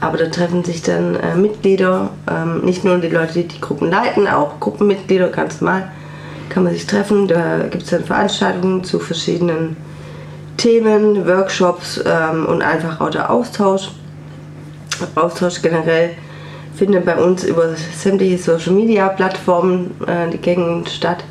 aber 0.00 0.18
da 0.18 0.26
treffen 0.26 0.64
sich 0.64 0.82
dann 0.82 1.14
äh, 1.14 1.36
Mitglieder, 1.36 2.10
ähm, 2.28 2.62
nicht 2.64 2.82
nur 2.84 2.98
die 2.98 3.08
Leute, 3.08 3.34
die 3.34 3.46
die 3.46 3.60
Gruppen 3.60 3.90
leiten, 3.90 4.26
auch 4.26 4.58
Gruppenmitglieder 4.58 5.28
ganz 5.28 5.60
normal 5.60 5.92
kann 6.52 6.64
man 6.64 6.72
sich 6.72 6.86
treffen. 6.86 7.26
Da 7.28 7.60
gibt 7.70 7.84
es 7.84 7.90
dann 7.90 8.04
Veranstaltungen 8.04 8.84
zu 8.84 8.98
verschiedenen 8.98 9.76
Themen, 10.56 11.26
Workshops 11.26 12.00
ähm, 12.06 12.46
und 12.46 12.62
einfach 12.62 13.00
auch 13.00 13.10
der 13.10 13.30
Austausch. 13.30 13.90
Austausch 15.14 15.62
generell 15.62 16.10
findet 16.74 17.04
bei 17.04 17.16
uns 17.16 17.44
über 17.44 17.74
sämtliche 17.74 18.38
Social 18.38 18.72
Media 18.72 19.08
Plattformen 19.08 19.92
äh, 20.06 20.30
die 20.30 20.38
gängigen 20.38 20.86
statt 20.86 21.24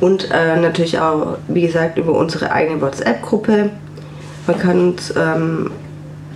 und 0.00 0.30
äh, 0.30 0.56
natürlich 0.56 0.98
auch, 0.98 1.38
wie 1.48 1.62
gesagt, 1.62 1.98
über 1.98 2.12
unsere 2.12 2.50
eigene 2.50 2.80
WhatsApp-Gruppe. 2.80 3.70
Man 4.46 4.58
kann 4.58 4.80
uns 4.80 5.12
ähm, 5.16 5.70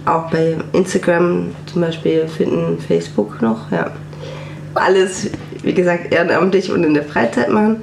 auch 0.04 0.30
bei 0.30 0.56
Instagram 0.72 1.54
zum 1.66 1.82
Beispiel 1.82 2.26
finden, 2.28 2.78
Facebook 2.80 3.40
noch, 3.42 3.70
ja. 3.70 3.90
Alles, 4.74 5.30
wie 5.62 5.74
gesagt, 5.74 6.12
ehrenamtlich 6.12 6.70
und 6.70 6.84
in 6.84 6.94
der 6.94 7.04
Freizeit 7.04 7.48
machen. 7.48 7.82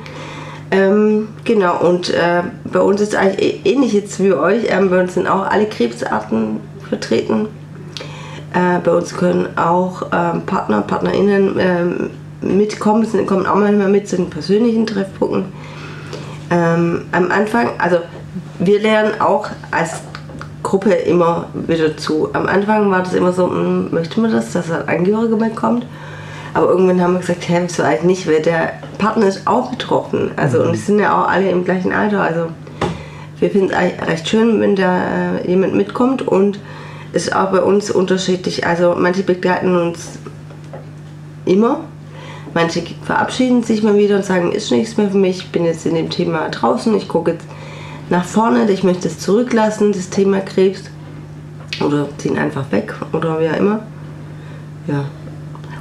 Ähm, 0.76 1.30
genau, 1.45 1.80
und 1.80 2.09
äh, 2.09 2.43
bei 2.65 2.82
uns 2.82 2.99
ist 2.99 3.15
eigentlich 3.15 3.65
ähnlich 3.65 3.93
jetzt 3.93 4.21
wie 4.21 4.34
euch. 4.34 4.65
Ähm, 4.67 4.89
bei 4.89 4.99
uns 4.99 5.13
sind 5.13 5.26
auch 5.26 5.49
alle 5.49 5.67
Krebsarten 5.67 6.59
vertreten. 6.89 7.47
Äh, 8.53 8.80
bei 8.84 8.91
uns 8.91 9.15
können 9.15 9.57
auch 9.57 10.07
ähm, 10.11 10.41
Partner, 10.45 10.82
PartnerInnen 10.82 11.55
ähm, 11.59 12.09
mitkommen, 12.41 13.05
sind, 13.05 13.26
kommen 13.26 13.45
auch 13.45 13.55
manchmal 13.55 13.88
mit 13.88 14.09
zu 14.09 14.17
den 14.17 14.30
persönlichen 14.30 14.86
Treffpunkten. 14.86 15.45
Ähm, 16.51 17.05
am 17.13 17.32
Anfang, 17.32 17.69
also 17.78 17.99
wir 18.59 18.82
lernen 18.82 19.21
auch 19.21 19.47
als 19.71 20.01
Gruppe 20.61 20.91
immer 20.91 21.47
wieder 21.53 21.95
zu. 21.95 22.30
Am 22.34 22.47
Anfang 22.47 22.91
war 22.91 23.01
das 23.01 23.13
immer 23.13 23.32
so, 23.32 23.47
mh, 23.47 23.55
hm, 23.55 23.88
möchte 23.91 24.19
man 24.19 24.32
das, 24.32 24.51
dass 24.51 24.69
ein 24.69 24.89
Angehöriger 24.89 25.38
mitkommt? 25.38 25.86
Aber 26.53 26.67
irgendwann 26.67 27.01
haben 27.01 27.13
wir 27.13 27.19
gesagt, 27.19 27.47
hä, 27.47 27.61
wieso 27.63 27.84
eigentlich 27.84 28.03
nicht, 28.03 28.28
weil 28.28 28.41
der 28.41 28.73
Partner 28.98 29.28
ist 29.28 29.48
auch 29.48 29.72
betroffen. 29.72 30.32
Also 30.36 30.60
mhm. 30.60 30.66
und 30.66 30.72
die 30.74 30.80
sind 30.80 31.00
ja 31.00 31.22
auch 31.22 31.28
alle 31.28 31.50
im 31.50 31.66
gleichen 31.66 31.91
Alter. 31.91 32.22
Also 32.22 32.48
wir 33.39 33.50
finden 33.50 33.72
es 33.72 34.08
recht 34.08 34.28
schön, 34.28 34.62
wenn 34.62 34.76
da 34.76 35.38
äh, 35.38 35.50
jemand 35.50 35.76
mitkommt 35.76 36.22
und 36.22 36.60
es 37.14 37.28
ist 37.28 37.36
auch 37.36 37.52
bei 37.52 37.62
uns 37.62 37.91
unterschiedlich. 37.91 38.66
Also 38.66 38.96
manche 38.98 39.24
begleiten 39.24 39.76
uns 39.76 40.20
immer, 41.46 41.82
manche 42.54 42.84
verabschieden 43.04 43.64
sich 43.64 43.84
mal 43.84 43.98
wieder 43.98 44.18
und 44.18 44.26
sagen, 44.26 44.52
ist 44.52 44.72
nichts 44.72 44.98
mehr 44.98 45.10
für 45.10 45.18
mich, 45.18 45.38
ich 45.38 45.52
bin 45.52 45.66
jetzt 45.66 45.86
in 45.86 45.96
dem 45.96 46.10
Thema 46.10 46.50
draußen, 46.50 46.96
ich 46.96 47.08
gucke 47.08 47.32
jetzt 47.32 47.46
nach 48.10 48.26
vorne, 48.26 48.70
ich 48.72 48.84
möchte 48.84 49.08
es 49.08 49.20
zurücklassen, 49.20 49.91
das 49.91 50.10
Thema 50.10 50.39
Krebs. 50.39 50.84
Oder 51.86 52.08
ziehen 52.18 52.38
einfach 52.38 52.72
weg 52.72 52.93
oder 53.12 53.39
wie 53.39 53.50
auch 53.50 53.58
immer. 53.58 53.80
Ja. 54.88 55.06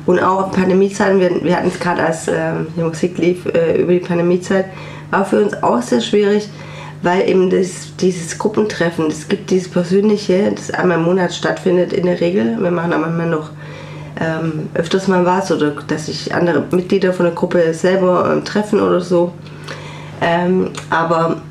Und 0.06 0.20
auch 0.20 0.50
Pandemiezeiten, 0.52 1.18
wir, 1.18 1.42
wir 1.42 1.56
hatten 1.56 1.68
es 1.68 1.80
gerade, 1.80 2.02
als 2.02 2.28
äh, 2.28 2.52
die 2.76 2.82
Musik 2.82 3.18
lief 3.18 3.46
äh, 3.46 3.80
über 3.80 3.92
die 3.92 4.00
Pandemiezeit, 4.00 4.66
war 5.10 5.24
für 5.24 5.42
uns 5.42 5.62
auch 5.62 5.80
sehr 5.80 6.00
schwierig, 6.00 6.48
weil 7.02 7.28
eben 7.28 7.50
das, 7.50 7.96
dieses 8.00 8.38
Gruppentreffen, 8.38 9.06
es 9.06 9.28
gibt 9.28 9.50
dieses 9.50 9.70
Persönliche, 9.70 10.52
das 10.52 10.70
einmal 10.70 10.98
im 10.98 11.04
Monat 11.04 11.32
stattfindet 11.32 11.92
in 11.92 12.06
der 12.06 12.20
Regel. 12.20 12.58
Wir 12.60 12.70
machen 12.70 12.92
aber 12.92 13.06
immer 13.06 13.26
noch 13.26 13.50
ähm, 14.20 14.68
öfters 14.74 15.08
mal 15.08 15.24
was 15.24 15.50
oder 15.50 15.72
dass 15.86 16.06
sich 16.06 16.34
andere 16.34 16.64
Mitglieder 16.70 17.12
von 17.12 17.26
der 17.26 17.34
Gruppe 17.34 17.74
selber 17.74 18.30
ähm, 18.32 18.44
treffen 18.44 18.80
oder 18.80 19.00
so. 19.00 19.32
Ähm, 20.20 20.70
aber 20.90 21.42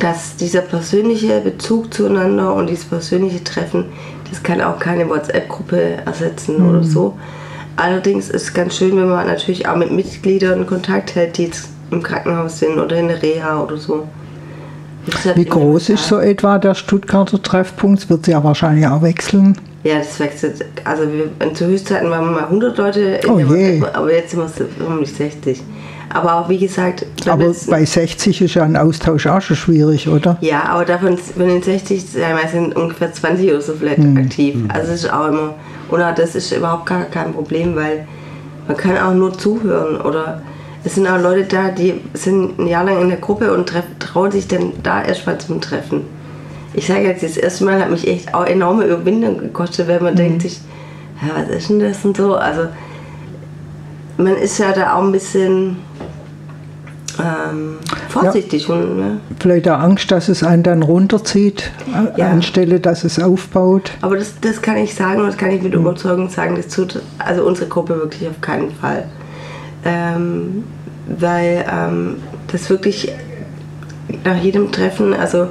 dass 0.00 0.36
dieser 0.36 0.60
persönliche 0.60 1.40
Bezug 1.40 1.92
zueinander 1.92 2.54
und 2.54 2.68
dieses 2.68 2.84
persönliche 2.84 3.42
Treffen, 3.42 3.86
das 4.30 4.42
kann 4.42 4.60
auch 4.60 4.78
keine 4.78 5.08
WhatsApp-Gruppe 5.08 5.98
ersetzen 6.04 6.62
mhm. 6.62 6.70
oder 6.70 6.84
so. 6.84 7.18
Allerdings 7.78 8.28
ist 8.28 8.42
es 8.42 8.54
ganz 8.54 8.76
schön, 8.76 8.96
wenn 8.96 9.08
man 9.08 9.28
natürlich 9.28 9.68
auch 9.68 9.76
mit 9.76 9.92
Mitgliedern 9.92 10.66
Kontakt 10.66 11.14
hält, 11.14 11.38
die 11.38 11.44
jetzt 11.44 11.68
im 11.92 12.02
Krankenhaus 12.02 12.58
sind 12.58 12.76
oder 12.76 12.96
in 12.96 13.06
der 13.06 13.22
Reha 13.22 13.62
oder 13.62 13.76
so. 13.76 14.08
Wie 15.36 15.44
groß 15.44 15.90
ist 15.90 16.08
so 16.08 16.18
etwa 16.18 16.58
der 16.58 16.74
Stuttgarter 16.74 17.40
Treffpunkt? 17.40 18.00
Es 18.00 18.10
wird 18.10 18.26
ja 18.26 18.42
wahrscheinlich 18.42 18.84
auch 18.84 19.00
wechseln. 19.00 19.56
Ja, 19.84 19.98
das 19.98 20.18
wechselt. 20.18 20.64
Also 20.84 21.04
wir, 21.04 21.54
zu 21.54 21.66
Höchstzeiten 21.66 22.10
waren 22.10 22.24
wir 22.24 22.32
mal 22.32 22.44
100 22.46 22.76
Leute, 22.76 23.20
oh 23.28 23.38
je. 23.38 23.80
aber 23.92 24.12
jetzt 24.12 24.32
sind 24.32 24.58
wir 24.76 24.86
um 24.88 24.98
die 24.98 25.06
60. 25.06 25.62
Aber 26.12 26.34
auch 26.34 26.48
wie 26.48 26.58
gesagt. 26.58 27.04
Aber 27.26 27.52
bei 27.68 27.84
60 27.84 28.40
ist 28.42 28.54
ja 28.54 28.62
ein 28.62 28.76
Austausch 28.76 29.26
auch 29.26 29.40
schon 29.40 29.56
schwierig, 29.56 30.08
oder? 30.08 30.38
Ja, 30.40 30.64
aber 30.64 30.84
davon, 30.84 31.18
von 31.18 31.46
den 31.46 31.62
60 31.62 32.02
sind 32.02 32.76
ungefähr 32.76 33.12
20 33.12 33.50
oder 33.50 33.60
so 33.60 33.74
vielleicht 33.74 33.98
hm. 33.98 34.16
aktiv. 34.16 34.54
Hm. 34.54 34.70
Also 34.70 34.92
es 34.92 35.04
ist 35.04 35.12
auch 35.12 35.28
immer. 35.28 35.54
Oder 35.90 36.12
das 36.12 36.34
ist 36.34 36.52
überhaupt 36.52 36.86
gar 36.86 37.04
kein 37.04 37.32
Problem, 37.32 37.74
weil 37.76 38.06
man 38.66 38.76
kann 38.76 38.96
auch 38.98 39.14
nur 39.14 39.36
zuhören 39.36 40.00
oder 40.00 40.42
es 40.84 40.94
sind 40.94 41.08
auch 41.08 41.20
Leute 41.20 41.44
da, 41.44 41.70
die 41.70 42.00
sind 42.14 42.58
ein 42.58 42.66
Jahr 42.66 42.84
lang 42.84 43.00
in 43.02 43.08
der 43.08 43.18
Gruppe 43.18 43.52
und 43.52 43.72
trauen 43.98 44.30
sich 44.30 44.46
dann 44.46 44.72
da 44.82 45.02
erstmal 45.02 45.38
zum 45.38 45.60
Treffen. 45.60 46.02
Ich 46.74 46.86
sage 46.86 47.02
jetzt, 47.02 47.22
das 47.22 47.36
erste 47.36 47.64
Mal 47.64 47.80
hat 47.80 47.90
mich 47.90 48.06
echt 48.06 48.32
auch 48.34 48.46
enorme 48.46 48.84
Überwindung 48.84 49.38
gekostet, 49.38 49.88
weil 49.88 50.00
man 50.00 50.14
mhm. 50.14 50.18
denkt 50.18 50.42
sich, 50.42 50.60
ja, 51.20 51.34
was 51.34 51.48
ist 51.48 51.70
denn 51.70 51.80
das 51.80 52.04
und 52.04 52.16
so. 52.16 52.36
Also 52.36 52.68
man 54.18 54.36
ist 54.36 54.58
ja 54.58 54.72
da 54.72 54.94
auch 54.94 55.02
ein 55.02 55.12
bisschen 55.12 55.76
ähm, 57.18 57.78
vorsichtig. 58.08 58.68
Ja, 58.68 58.74
und, 58.74 58.98
ne? 58.98 59.20
Vielleicht 59.40 59.68
auch 59.68 59.78
Angst, 59.78 60.10
dass 60.10 60.28
es 60.28 60.42
einen 60.42 60.62
dann 60.62 60.82
runterzieht, 60.82 61.70
ja. 62.16 62.28
anstelle 62.28 62.80
dass 62.80 63.04
es 63.04 63.20
aufbaut. 63.20 63.92
Aber 64.00 64.16
das, 64.16 64.34
das 64.40 64.62
kann 64.62 64.76
ich 64.76 64.94
sagen, 64.94 65.20
das 65.24 65.36
kann 65.36 65.50
ich 65.50 65.62
mit 65.62 65.74
mhm. 65.74 65.80
Überzeugung 65.80 66.28
sagen, 66.28 66.56
das 66.56 66.68
tut 66.68 67.00
also 67.18 67.44
unsere 67.44 67.68
Gruppe 67.68 67.96
wirklich 67.96 68.28
auf 68.28 68.40
keinen 68.40 68.70
Fall. 68.72 69.04
Ähm, 69.84 70.64
weil 71.06 71.64
ähm, 71.70 72.16
das 72.52 72.68
wirklich 72.68 73.12
nach 74.24 74.36
jedem 74.36 74.72
Treffen, 74.72 75.14
also 75.14 75.48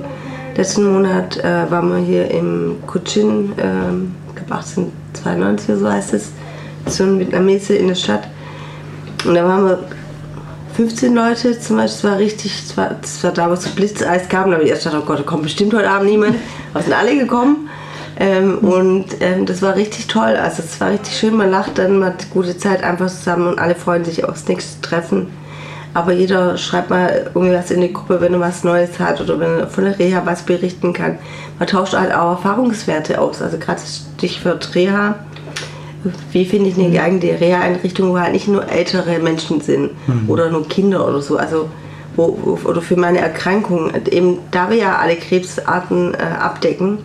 letzten 0.55 0.91
Monat 0.91 1.37
äh, 1.37 1.69
waren 1.69 1.89
wir 1.89 1.97
hier 1.97 2.31
im 2.31 2.75
Kuchin, 2.85 3.53
ähm, 3.57 4.15
ich 4.29 4.35
glaube 4.35 4.55
1892 4.55 5.69
oder 5.69 5.77
so 5.77 5.91
heißt 5.91 6.13
es, 6.13 6.31
so 6.85 7.03
ein 7.03 7.19
Vietnamese 7.19 7.75
in 7.75 7.87
der 7.87 7.95
Stadt. 7.95 8.27
Und 9.25 9.35
da 9.35 9.43
waren 9.43 9.65
wir 9.65 9.79
15 10.77 11.15
Leute 11.15 11.59
zum 11.59 11.77
Beispiel, 11.77 11.97
es 11.97 12.03
war 12.03 12.19
richtig, 12.19 12.63
es 12.63 12.77
war, 12.77 12.91
es 13.01 13.23
war 13.23 13.31
da, 13.31 13.49
wo 13.49 13.53
es 13.53 13.63
so 13.63 13.71
Blitzeis 13.71 14.29
gab, 14.29 14.45
da 14.45 14.51
habe 14.51 14.63
ich 14.63 14.69
erst 14.69 14.83
gedacht, 14.83 15.01
oh 15.03 15.07
Gott, 15.07 15.17
da 15.17 15.23
kommt 15.23 15.41
bestimmt 15.41 15.73
heute 15.73 15.89
Abend 15.89 16.11
niemand. 16.11 16.35
Aber 16.73 16.83
sind 16.83 16.93
alle 16.93 17.17
gekommen. 17.17 17.67
Ähm, 18.19 18.59
und 18.59 19.05
ähm, 19.19 19.47
das 19.47 19.63
war 19.63 19.75
richtig 19.75 20.05
toll. 20.05 20.35
Also 20.35 20.61
es 20.61 20.79
war 20.79 20.91
richtig 20.91 21.17
schön, 21.17 21.35
man 21.35 21.49
lacht 21.49 21.79
dann, 21.79 21.97
man 21.97 22.09
hat 22.13 22.29
gute 22.29 22.55
Zeit 22.59 22.83
einfach 22.83 23.07
zusammen 23.07 23.47
und 23.47 23.57
alle 23.57 23.73
freuen 23.73 24.05
sich 24.05 24.23
aufs 24.23 24.47
nächste 24.47 24.79
Treffen. 24.81 25.33
Aber 25.95 26.11
jeder 26.11 26.57
schreibt 26.59 26.91
mal 26.91 27.31
irgendwas 27.33 27.71
in 27.71 27.81
die 27.81 27.91
Gruppe, 27.91 28.21
wenn 28.21 28.33
er 28.33 28.39
was 28.39 28.63
Neues 28.63 28.99
hat 28.99 29.19
oder 29.19 29.39
wenn 29.39 29.61
er 29.61 29.67
von 29.67 29.83
der 29.83 29.97
Reha 29.97 30.21
was 30.25 30.43
berichten 30.43 30.93
kann. 30.93 31.17
Man 31.57 31.67
tauscht 31.67 31.93
halt 31.93 32.13
auch 32.13 32.33
Erfahrungswerte 32.33 33.19
aus. 33.19 33.41
Also 33.41 33.57
gerade 33.57 33.81
Stichwort 33.81 34.75
Reha. 34.75 35.15
Wie 36.31 36.45
finde 36.45 36.69
ich 36.69 36.77
eine 36.77 36.91
geeignete 36.91 37.39
Reha-Einrichtung, 37.39 38.11
wo 38.11 38.19
halt 38.19 38.33
nicht 38.33 38.47
nur 38.47 38.69
ältere 38.69 39.19
Menschen 39.19 39.61
sind 39.61 39.91
mhm. 40.07 40.29
oder 40.29 40.49
nur 40.49 40.67
Kinder 40.67 41.07
oder 41.07 41.21
so. 41.21 41.37
Also 41.37 41.69
wo, 42.15 42.37
wo, 42.41 42.69
oder 42.69 42.81
für 42.81 42.97
meine 42.97 43.19
Erkrankung. 43.19 43.91
Eben 44.09 44.39
da 44.51 44.69
wir 44.69 44.77
ja 44.77 44.97
alle 44.97 45.15
Krebsarten 45.15 46.13
äh, 46.13 46.17
abdecken, 46.17 46.99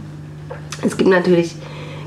es 0.85 0.97
gibt 0.97 1.11
natürlich 1.11 1.55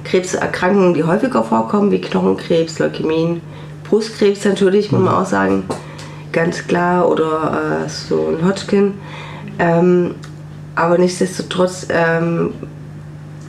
Krebserkrankungen, 0.04 0.94
die 0.94 1.04
häufiger 1.04 1.44
vorkommen, 1.44 1.92
wie 1.92 2.02
Knochenkrebs, 2.02 2.80
Leukämien, 2.80 3.42
Brustkrebs 3.90 4.46
natürlich, 4.46 4.92
muss 4.92 5.02
man 5.02 5.16
auch 5.16 5.26
sagen, 5.26 5.64
ganz 6.32 6.68
klar, 6.68 7.10
oder 7.10 7.86
äh, 7.86 7.90
so 7.90 8.36
ein 8.36 8.46
Hodgkin. 8.46 8.96
Ähm, 9.60 10.16
aber 10.76 10.98
nichtsdestotrotz, 10.98 11.88
ähm, 11.90 12.54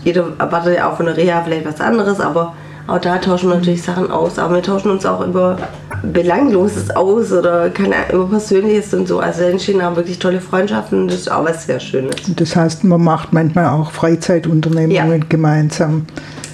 jeder 0.05 0.33
erwartet 0.39 0.77
ja 0.77 0.91
auch 0.91 0.97
von 0.97 1.07
der 1.07 1.17
Reha 1.17 1.43
vielleicht 1.43 1.67
was 1.67 1.81
anderes, 1.81 2.21
aber 2.21 2.55
auch 2.87 3.01
da 3.01 3.19
tauschen 3.19 3.49
wir 3.49 3.57
natürlich 3.57 3.83
Sachen 3.83 4.11
aus. 4.11 4.39
Aber 4.39 4.57
wir 4.57 4.63
tauschen 4.63 4.91
uns 4.91 5.05
auch 5.05 5.27
über 5.27 5.59
Belangloses 6.03 6.91
aus 6.95 7.33
oder 7.33 7.71
keine, 7.71 7.97
über 8.13 8.27
Persönliches 8.27 8.95
und 8.95 9.09
so. 9.09 9.19
Also 9.19 9.43
entstehen 9.43 9.81
auch 9.83 9.97
wirklich 9.97 10.19
tolle 10.19 10.41
Freundschaften. 10.41 11.09
Das 11.09 11.19
ist 11.19 11.31
auch 11.31 11.45
was 11.45 11.67
sehr 11.67 11.81
Schönes. 11.81 12.17
Das 12.29 12.55
heißt, 12.55 12.85
man 12.85 13.03
macht 13.03 13.33
manchmal 13.33 13.67
auch 13.67 13.91
Freizeitunternehmungen 13.91 15.21
ja. 15.21 15.27
gemeinsam. 15.29 16.07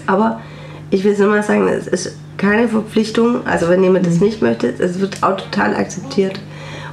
Aber 0.06 0.40
ich 0.90 1.04
will 1.04 1.12
es 1.12 1.18
nur 1.18 1.28
mal 1.28 1.42
sagen, 1.42 1.68
es 1.68 1.86
ist 1.86 2.16
keine 2.38 2.68
Verpflichtung. 2.68 3.46
Also 3.46 3.68
wenn 3.68 3.82
jemand 3.82 4.06
das 4.06 4.14
mhm. 4.14 4.26
nicht 4.26 4.42
möchte, 4.42 4.72
es 4.78 5.00
wird 5.00 5.22
auch 5.22 5.36
total 5.36 5.74
akzeptiert. 5.76 6.40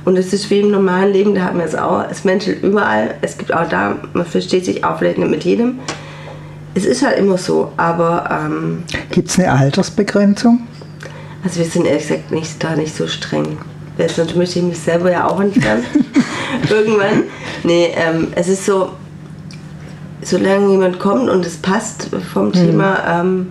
Und 0.05 0.17
es 0.17 0.33
ist 0.33 0.49
wie 0.49 0.61
im 0.61 0.71
normalen 0.71 1.13
Leben, 1.13 1.35
da 1.35 1.41
haben 1.41 1.59
wir 1.59 1.65
es 1.65 1.75
auch. 1.75 2.03
Es 2.09 2.23
menschelt 2.23 2.63
überall. 2.63 3.15
Es 3.21 3.37
gibt 3.37 3.53
auch 3.53 3.67
da, 3.67 3.97
man 4.13 4.25
versteht 4.25 4.65
sich 4.65 4.83
auch 4.83 4.97
vielleicht 4.97 5.17
nicht 5.17 5.29
mit 5.29 5.43
jedem. 5.43 5.79
Es 6.79 6.85
ist 6.85 7.05
halt 7.05 7.17
immer 7.17 7.37
so, 7.37 7.73
aber. 7.75 8.29
Ähm, 8.31 8.83
Gibt 9.11 9.27
es 9.27 9.37
eine 9.37 9.51
Altersbegrenzung? 9.51 10.61
Also, 11.43 11.59
wir 11.59 11.65
sind 11.65 11.85
ehrlich 11.85 12.07
gesagt 12.07 12.31
nicht, 12.31 12.63
da 12.63 12.73
nicht 12.77 12.95
so 12.95 13.05
streng. 13.05 13.57
Sonst 14.07 14.37
möchte 14.37 14.59
ich 14.59 14.65
mich 14.65 14.79
selber 14.79 15.11
ja 15.11 15.27
auch 15.27 15.41
entfernen. 15.41 15.83
Irgendwann. 16.69 17.23
Nee, 17.63 17.93
ähm, 17.97 18.29
es 18.33 18.47
ist 18.47 18.65
so, 18.65 18.91
solange 20.21 20.71
jemand 20.71 20.99
kommt 20.99 21.29
und 21.29 21.45
es 21.45 21.57
passt 21.57 22.09
vom 22.33 22.47
mhm. 22.47 22.53
Thema. 22.53 23.19
Ähm, 23.19 23.47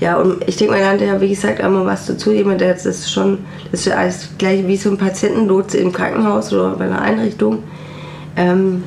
ja, 0.00 0.16
und 0.16 0.42
ich 0.48 0.56
denke, 0.56 0.72
man 0.72 0.80
lernt 0.80 1.02
ja, 1.02 1.20
wie 1.20 1.28
gesagt, 1.28 1.60
einmal 1.60 1.84
was 1.84 2.06
dazu. 2.06 2.32
Jemand, 2.32 2.62
der 2.62 2.72
das 2.72 3.12
schon, 3.12 3.40
das 3.70 3.80
ist 3.80 3.86
ja 3.88 3.96
alles 3.96 4.30
gleich 4.38 4.66
wie 4.66 4.78
so 4.78 4.88
ein 4.88 4.96
Patientenlotse 4.96 5.76
im 5.76 5.92
Krankenhaus 5.92 6.50
oder 6.50 6.76
bei 6.76 6.86
einer 6.86 7.02
Einrichtung. 7.02 7.62
Ähm, 8.36 8.84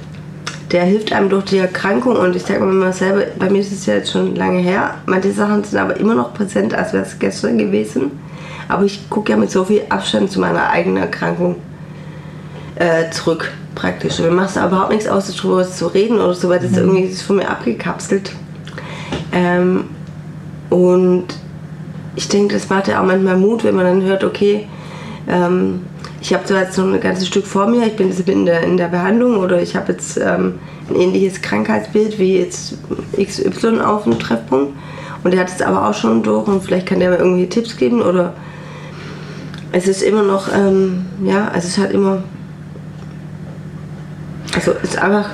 der 0.74 0.84
hilft 0.86 1.14
einem 1.14 1.30
durch 1.30 1.46
die 1.46 1.60
Erkrankung 1.60 2.16
und 2.16 2.36
ich 2.36 2.44
sage 2.44 2.60
mir 2.60 2.72
immer 2.72 2.92
selber, 2.92 3.26
bei 3.38 3.50
mir 3.50 3.62
ist 3.62 3.72
es 3.72 3.86
ja 3.86 3.94
jetzt 3.94 4.12
schon 4.12 4.36
lange 4.36 4.60
her, 4.60 4.96
manche 5.06 5.32
Sachen 5.32 5.64
sind 5.64 5.78
aber 5.78 5.96
immer 5.98 6.16
noch 6.16 6.34
präsent, 6.34 6.74
als 6.74 6.94
wäre 6.94 7.04
es 7.04 7.20
gestern 7.20 7.60
gewesen. 7.60 8.12
Aber 8.68 8.84
ich 8.84 9.08
gucke 9.10 9.32
ja 9.32 9.38
mit 9.38 9.52
so 9.52 9.64
viel 9.66 9.84
Abstand 9.90 10.32
zu 10.32 10.40
meiner 10.40 10.70
eigenen 10.70 11.04
Erkrankung 11.04 11.58
äh, 12.76 13.12
zurück, 13.12 13.52
praktisch. 13.76 14.20
Und 14.20 14.26
mir 14.26 14.32
macht 14.32 14.50
es 14.50 14.56
überhaupt 14.56 14.92
nichts 14.92 15.08
aus, 15.08 15.34
darüber 15.36 15.64
zu 15.64 15.88
reden 15.88 16.16
oder 16.16 16.34
so, 16.34 16.50
weil 16.50 16.60
das 16.60 16.72
mhm. 16.72 16.78
irgendwie 16.78 17.04
ist 17.04 17.22
von 17.22 17.36
mir 17.36 17.50
abgekapselt. 17.50 18.32
Ähm, 19.32 19.86
und 20.72 21.26
ich 22.16 22.28
denke, 22.30 22.56
das 22.56 22.70
macht 22.70 22.88
ja 22.88 23.00
auch 23.00 23.06
manchmal 23.06 23.38
Mut, 23.38 23.64
wenn 23.64 23.76
man 23.76 23.86
dann 23.86 24.02
hört, 24.02 24.24
okay, 24.24 24.68
ähm, 25.28 25.82
ich 26.24 26.34
habe 26.34 26.46
zwar 26.46 26.62
jetzt 26.62 26.78
noch 26.78 26.86
ein 26.86 27.00
ganzes 27.02 27.28
Stück 27.28 27.46
vor 27.46 27.68
mir, 27.68 27.86
ich 27.86 27.98
bin 27.98 28.08
jetzt 28.08 28.28
in 28.30 28.46
der, 28.46 28.64
in 28.64 28.78
der 28.78 28.88
Behandlung 28.88 29.38
oder 29.38 29.62
ich 29.62 29.76
habe 29.76 29.92
jetzt 29.92 30.18
ähm, 30.18 30.58
ein 30.90 30.96
ähnliches 30.96 31.42
Krankheitsbild 31.42 32.18
wie 32.18 32.38
jetzt 32.38 32.78
XY 33.22 33.82
auf 33.82 34.06
dem 34.06 34.18
Treffpunkt 34.18 34.74
und 35.24 35.34
der 35.34 35.42
hat 35.42 35.50
es 35.50 35.62
aber 35.62 35.90
auch 35.90 35.94
schon 35.94 36.24
durch 36.24 36.48
und 36.48 36.64
vielleicht 36.64 36.88
kann 36.88 37.02
der 37.02 37.10
mir 37.10 37.18
irgendwie 37.18 37.48
Tipps 37.48 37.76
geben 37.76 38.02
oder 38.02 38.34
es 39.74 39.86
ist 39.86 40.02
immer 40.02 40.24
noch, 40.24 40.48
ähm, 40.54 41.06
ja, 41.26 41.50
also 41.50 41.68
es 41.68 41.74
ist 41.74 41.78
halt 41.78 41.92
immer, 41.92 42.24
also 44.56 44.72
es 44.82 44.92
ist 44.92 45.00
einfach, 45.00 45.30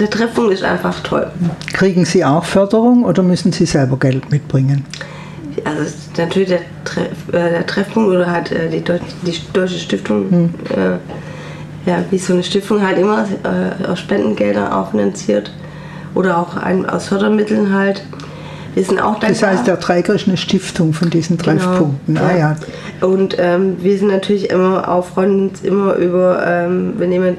der 0.00 0.10
Treffpunkt 0.10 0.52
ist 0.52 0.64
einfach 0.64 0.98
toll. 1.04 1.30
Kriegen 1.72 2.04
Sie 2.06 2.24
auch 2.24 2.44
Förderung 2.44 3.04
oder 3.04 3.22
müssen 3.22 3.52
Sie 3.52 3.66
selber 3.66 4.00
Geld 4.00 4.32
mitbringen? 4.32 4.84
Also 5.64 5.92
natürlich 6.16 6.48
der, 6.48 6.60
Treff, 6.84 7.28
äh, 7.28 7.50
der 7.50 7.66
Treffpunkt 7.66 8.10
oder 8.10 8.30
halt 8.30 8.52
äh, 8.52 8.68
die, 8.68 8.82
Deutsche, 8.82 9.04
die 9.22 9.34
Deutsche 9.52 9.78
Stiftung, 9.78 10.30
hm. 10.30 10.54
äh, 10.70 11.90
ja, 11.90 12.04
wie 12.10 12.18
so 12.18 12.32
eine 12.32 12.42
Stiftung 12.42 12.84
halt 12.84 12.98
immer 12.98 13.26
äh, 13.42 13.86
aus 13.86 13.98
Spendengeldern 13.98 14.72
auch 14.72 14.90
finanziert 14.90 15.52
oder 16.14 16.38
auch 16.38 16.56
ein, 16.56 16.88
aus 16.88 17.08
Fördermitteln 17.08 17.72
halt. 17.74 18.04
Wir 18.74 18.84
sind 18.84 19.00
auch 19.00 19.20
das 19.20 19.42
heißt, 19.42 19.66
der 19.66 19.78
Träger 19.78 20.14
ist 20.14 20.26
eine 20.26 20.38
Stiftung 20.38 20.94
von 20.94 21.10
diesen 21.10 21.36
genau, 21.36 21.58
Treffpunkten. 21.58 22.16
Ah, 22.16 22.36
ja. 22.38 22.56
Und 23.06 23.36
ähm, 23.38 23.76
wir 23.82 23.98
sind 23.98 24.08
natürlich 24.08 24.48
immer 24.48 24.88
auch 24.88 25.04
freuen 25.04 25.50
uns 25.50 25.60
immer 25.60 25.94
über, 25.96 26.42
ähm, 26.46 26.94
wenn 26.96 27.12
jemand 27.12 27.38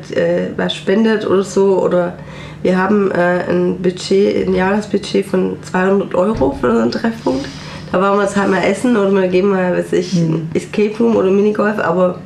was 0.58 0.76
spendet 0.76 1.26
oder 1.26 1.44
so. 1.44 1.82
Oder 1.82 2.14
wir 2.62 2.78
haben 2.78 3.12
ein 3.12 3.78
Budget, 3.82 4.48
ein 4.48 4.54
Jahresbudget 4.54 5.26
von 5.26 5.58
200 5.64 6.14
Euro 6.14 6.56
für 6.62 6.70
unseren 6.70 6.92
Treffpunkt 6.92 7.48
Da 7.94 8.02
waren 8.02 8.18
wir 8.18 8.24
es 8.24 8.36
halt 8.36 8.50
mal 8.50 8.64
essen 8.64 8.98
oder 8.98 9.12
wir 9.12 9.28
gehen 9.28 9.50
mal, 9.50 9.78
weiß 9.78 9.94
ich, 9.94 10.16
Mhm. 10.16 10.50
Escape 10.56 10.98
Room 11.00 11.16
oder 11.16 11.30
Minigolf, 11.30 11.78
aber 11.78 12.18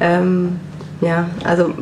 ähm, 0.00 0.58
ja, 1.02 1.26
also 1.44 1.72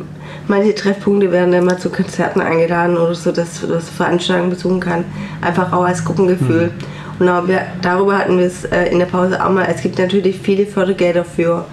manche 0.49 0.75
Treffpunkte 0.75 1.31
werden 1.31 1.53
dann 1.53 1.63
mal 1.63 1.77
zu 1.77 1.89
Konzerten 1.89 2.41
eingeladen 2.41 2.97
oder 2.97 3.15
so, 3.15 3.31
dass 3.31 3.61
man 3.61 3.71
das 3.71 3.89
Veranstaltungen 3.89 4.49
besuchen 4.49 4.81
kann. 4.81 5.05
Einfach 5.39 5.71
auch 5.71 5.85
als 5.85 6.03
Gruppengefühl. 6.03 6.71
Und 7.17 7.29
auch 7.29 7.47
wir, 7.47 7.61
darüber 7.81 8.17
hatten 8.17 8.37
wir 8.37 8.47
es 8.47 8.65
äh, 8.65 8.87
in 8.91 8.99
der 8.99 9.05
Pause 9.05 9.41
auch 9.41 9.51
mal. 9.51 9.67
Es 9.73 9.81
gibt 9.81 9.97
natürlich 9.97 10.39
viele 10.39 10.65
Fördergelder 10.65 11.23
für 11.23 11.63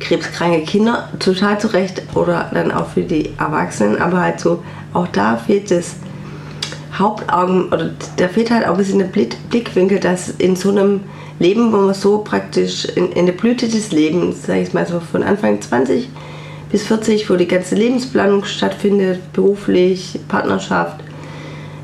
krebskranke 0.00 0.64
Kinder, 0.64 1.08
total 1.18 1.58
zu 1.58 1.68
Recht, 1.68 2.02
oder 2.14 2.50
dann 2.52 2.72
auch 2.72 2.88
für 2.88 3.02
die 3.02 3.32
Erwachsenen, 3.38 4.02
aber 4.02 4.20
halt 4.20 4.38
so, 4.38 4.62
auch 4.92 5.08
da 5.08 5.36
fehlt 5.38 5.70
das 5.70 5.96
Hauptaugen, 6.98 7.68
oder 7.68 7.90
da 8.16 8.28
fehlt 8.28 8.50
halt 8.50 8.66
auch 8.66 8.72
ein 8.72 8.78
bisschen 8.78 8.98
der 8.98 9.06
Blick- 9.06 9.36
Blickwinkel, 9.50 10.00
dass 10.00 10.30
in 10.30 10.56
so 10.56 10.70
einem 10.70 11.00
Leben, 11.38 11.72
wo 11.72 11.76
man 11.76 11.94
so 11.94 12.18
praktisch 12.18 12.84
in, 12.84 13.12
in 13.12 13.26
der 13.26 13.32
Blüte 13.32 13.68
des 13.68 13.92
Lebens, 13.92 14.46
sag 14.46 14.56
ich 14.56 14.72
mal 14.72 14.86
so 14.86 15.00
von 15.00 15.22
Anfang 15.22 15.60
20 15.60 16.08
bis 16.70 16.82
40, 16.84 17.30
wo 17.30 17.36
die 17.36 17.48
ganze 17.48 17.74
Lebensplanung 17.74 18.44
stattfindet, 18.44 19.32
beruflich, 19.32 20.18
Partnerschaft, 20.28 21.00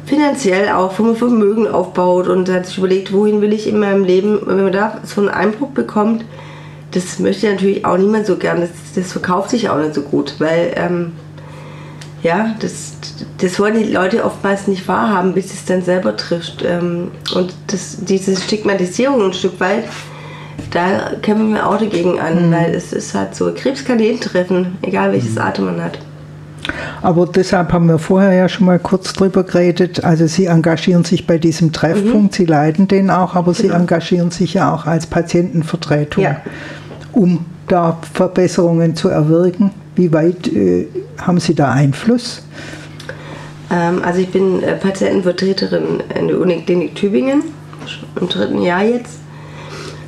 finanziell 0.07 0.71
auch, 0.71 0.99
wo 0.99 1.05
man 1.05 1.17
Vermögen 1.17 1.67
aufbaut 1.69 2.29
und 2.29 2.49
hat 2.51 2.67
sich 2.67 2.79
überlegt, 2.79 3.12
wohin 3.12 3.41
will 3.41 3.53
ich 3.53 3.67
in 3.67 3.79
meinem 3.79 4.05
Leben, 4.05 4.41
wenn 4.45 4.65
man 4.65 4.73
da 4.73 5.01
so 5.05 5.21
einen 5.21 5.31
Einbruch 5.31 5.71
bekommt, 5.71 6.25
das 6.91 7.19
möchte 7.19 7.51
natürlich 7.51 7.85
auch 7.85 7.97
niemand 7.97 8.27
so 8.27 8.37
gern, 8.37 8.61
das, 8.61 8.71
das 8.95 9.12
verkauft 9.12 9.51
sich 9.51 9.69
auch 9.69 9.79
nicht 9.79 9.95
so 9.95 10.03
gut, 10.03 10.35
weil 10.39 10.73
ähm, 10.77 11.12
ja, 12.23 12.55
das, 12.61 12.93
das 13.39 13.59
wollen 13.59 13.78
die 13.78 13.93
Leute 13.93 14.24
oftmals 14.24 14.68
nicht 14.68 14.87
wahrhaben, 14.87 15.32
bis 15.35 15.53
es 15.53 15.64
dann 15.64 15.82
selber 15.82 16.16
trifft. 16.16 16.64
Ähm, 16.64 17.11
und 17.35 17.55
das, 17.66 17.99
diese 18.01 18.37
Stigmatisierung 18.37 19.22
ein 19.22 19.32
Stück 19.32 19.59
weit, 19.61 19.85
da 20.70 21.12
kämpfen 21.22 21.53
wir 21.55 21.66
auch 21.66 21.78
dagegen 21.78 22.20
an, 22.20 22.51
weil 22.53 22.74
es 22.74 22.93
ist 22.93 23.14
halt 23.14 23.35
so, 23.35 23.53
Krebs 23.55 23.85
kann 23.85 23.99
jeden 23.99 24.20
treffen, 24.20 24.76
egal 24.82 25.12
welches 25.12 25.37
Atem 25.37 25.66
man 25.66 25.82
hat. 25.82 25.99
Aber 27.03 27.26
deshalb 27.26 27.72
haben 27.72 27.89
wir 27.89 27.99
vorher 27.99 28.32
ja 28.32 28.49
schon 28.49 28.66
mal 28.66 28.78
kurz 28.78 29.12
drüber 29.12 29.43
geredet. 29.43 30.03
Also 30.03 30.26
Sie 30.26 30.47
engagieren 30.47 31.05
sich 31.05 31.26
bei 31.26 31.37
diesem 31.37 31.72
Treffpunkt, 31.72 32.35
Sie 32.35 32.47
leiten 32.47 32.89
den 32.89 33.11
auch, 33.11 33.35
aber 33.35 33.53
Sie 33.53 33.68
engagieren 33.68 34.30
sich 34.30 34.55
ja 34.55 34.74
auch 34.74 34.87
als 34.87 35.07
Patientenvertretung, 35.07 36.24
Ja. 36.24 36.37
um 37.12 37.45
da 37.68 37.99
Verbesserungen 38.14 38.97
zu 38.97 39.09
erwirken. 39.09 39.72
Wie 39.97 40.12
weit 40.12 40.49
äh, 40.49 40.87
haben 41.20 41.39
Sie 41.39 41.55
da 41.55 41.70
Einfluss? 41.70 42.43
Ähm, 43.71 44.03
also 44.05 44.21
ich 44.21 44.31
bin 44.31 44.62
äh, 44.62 44.77
Patientenvertreterin 44.77 46.03
in 46.19 46.29
der 46.29 46.41
Uniklinik 46.41 46.95
Tübingen, 46.95 47.43
im 48.21 48.29
dritten 48.29 48.62
Jahr 48.62 48.85
jetzt. 48.85 49.19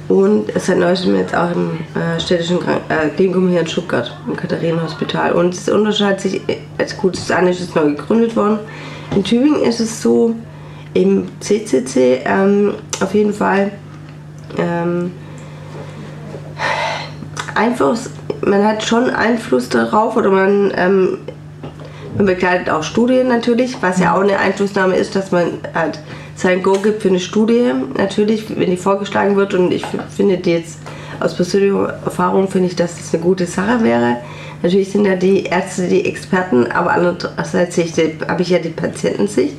Und 0.09 0.53
seit 0.55 0.79
neuestem 0.79 1.17
jetzt 1.17 1.35
auch 1.35 1.51
im 1.51 1.79
äh, 2.01 2.21
städtischen 2.21 2.61
Krank 2.61 2.81
äh, 2.89 3.09
Klinikum 3.09 3.49
hier 3.49 3.61
in 3.61 3.67
Stuttgart, 3.67 4.17
im 4.29 4.37
Katharinenhospital. 4.37 5.33
Und 5.33 5.55
es 5.55 5.69
unterscheidet 5.69 6.21
sich, 6.21 6.49
äh, 6.49 6.59
als 6.79 6.97
gut 6.97 7.17
das 7.17 7.31
eine 7.31 7.51
ist 7.51 7.75
neu 7.75 7.87
gegründet 7.87 8.37
worden. 8.37 8.61
In 9.15 9.25
Tübingen 9.25 9.63
ist 9.63 9.81
es 9.81 10.01
so, 10.01 10.35
im 10.95 11.29
CCC 11.41 12.23
ähm, 12.25 12.75
auf 13.01 13.15
jeden 13.15 13.35
Fall 13.35 13.71
ähm, 14.57 15.13
Einfluss, 17.55 18.11
man 18.47 18.65
hat 18.65 18.83
schon 18.83 19.11
Einfluss 19.11 19.69
darauf 19.69 20.17
oder 20.17 20.31
man, 20.31 20.73
ähm, 20.77 21.19
man 22.17 22.27
begleitet 22.27 22.71
auch 22.71 22.83
Studien 22.83 23.29
natürlich, 23.29 23.77
was 23.81 24.01
ja 24.01 24.15
auch 24.15 24.21
eine 24.21 24.39
Einflussnahme 24.39 24.97
ist, 24.97 25.15
dass 25.15 25.33
man 25.33 25.47
halt 25.75 26.01
sein 26.35 26.63
Go 26.63 26.73
gibt 26.75 27.03
für 27.03 27.09
eine 27.09 27.21
Studie, 27.21 27.73
natürlich, 27.97 28.45
wenn 28.59 28.71
die 28.71 28.77
vorgeschlagen 28.77 29.37
wird 29.37 29.55
und 29.55 29.73
ich 29.73 29.85
finde 30.15 30.39
die 30.39 30.53
jetzt 30.53 30.79
aus 31.21 31.35
persönlicher 31.35 31.99
Erfahrung 32.05 32.49
finde 32.49 32.69
ich, 32.69 32.77
dass 32.77 32.97
das 32.97 33.15
eine 33.15 33.23
gute 33.23 33.47
Sache 33.47 33.83
wäre. 33.83 34.17
Natürlich 34.63 34.93
sind 34.93 35.07
ja 35.07 35.17
die 35.17 35.45
Ärzte 35.45 35.89
die 35.89 36.05
Experten, 36.05 36.71
aber 36.71 36.93
andererseits 36.93 37.79
habe 37.79 38.43
ich 38.43 38.51
ja 38.51 38.59
die 38.59 38.71
Patientensicht. 38.71 39.55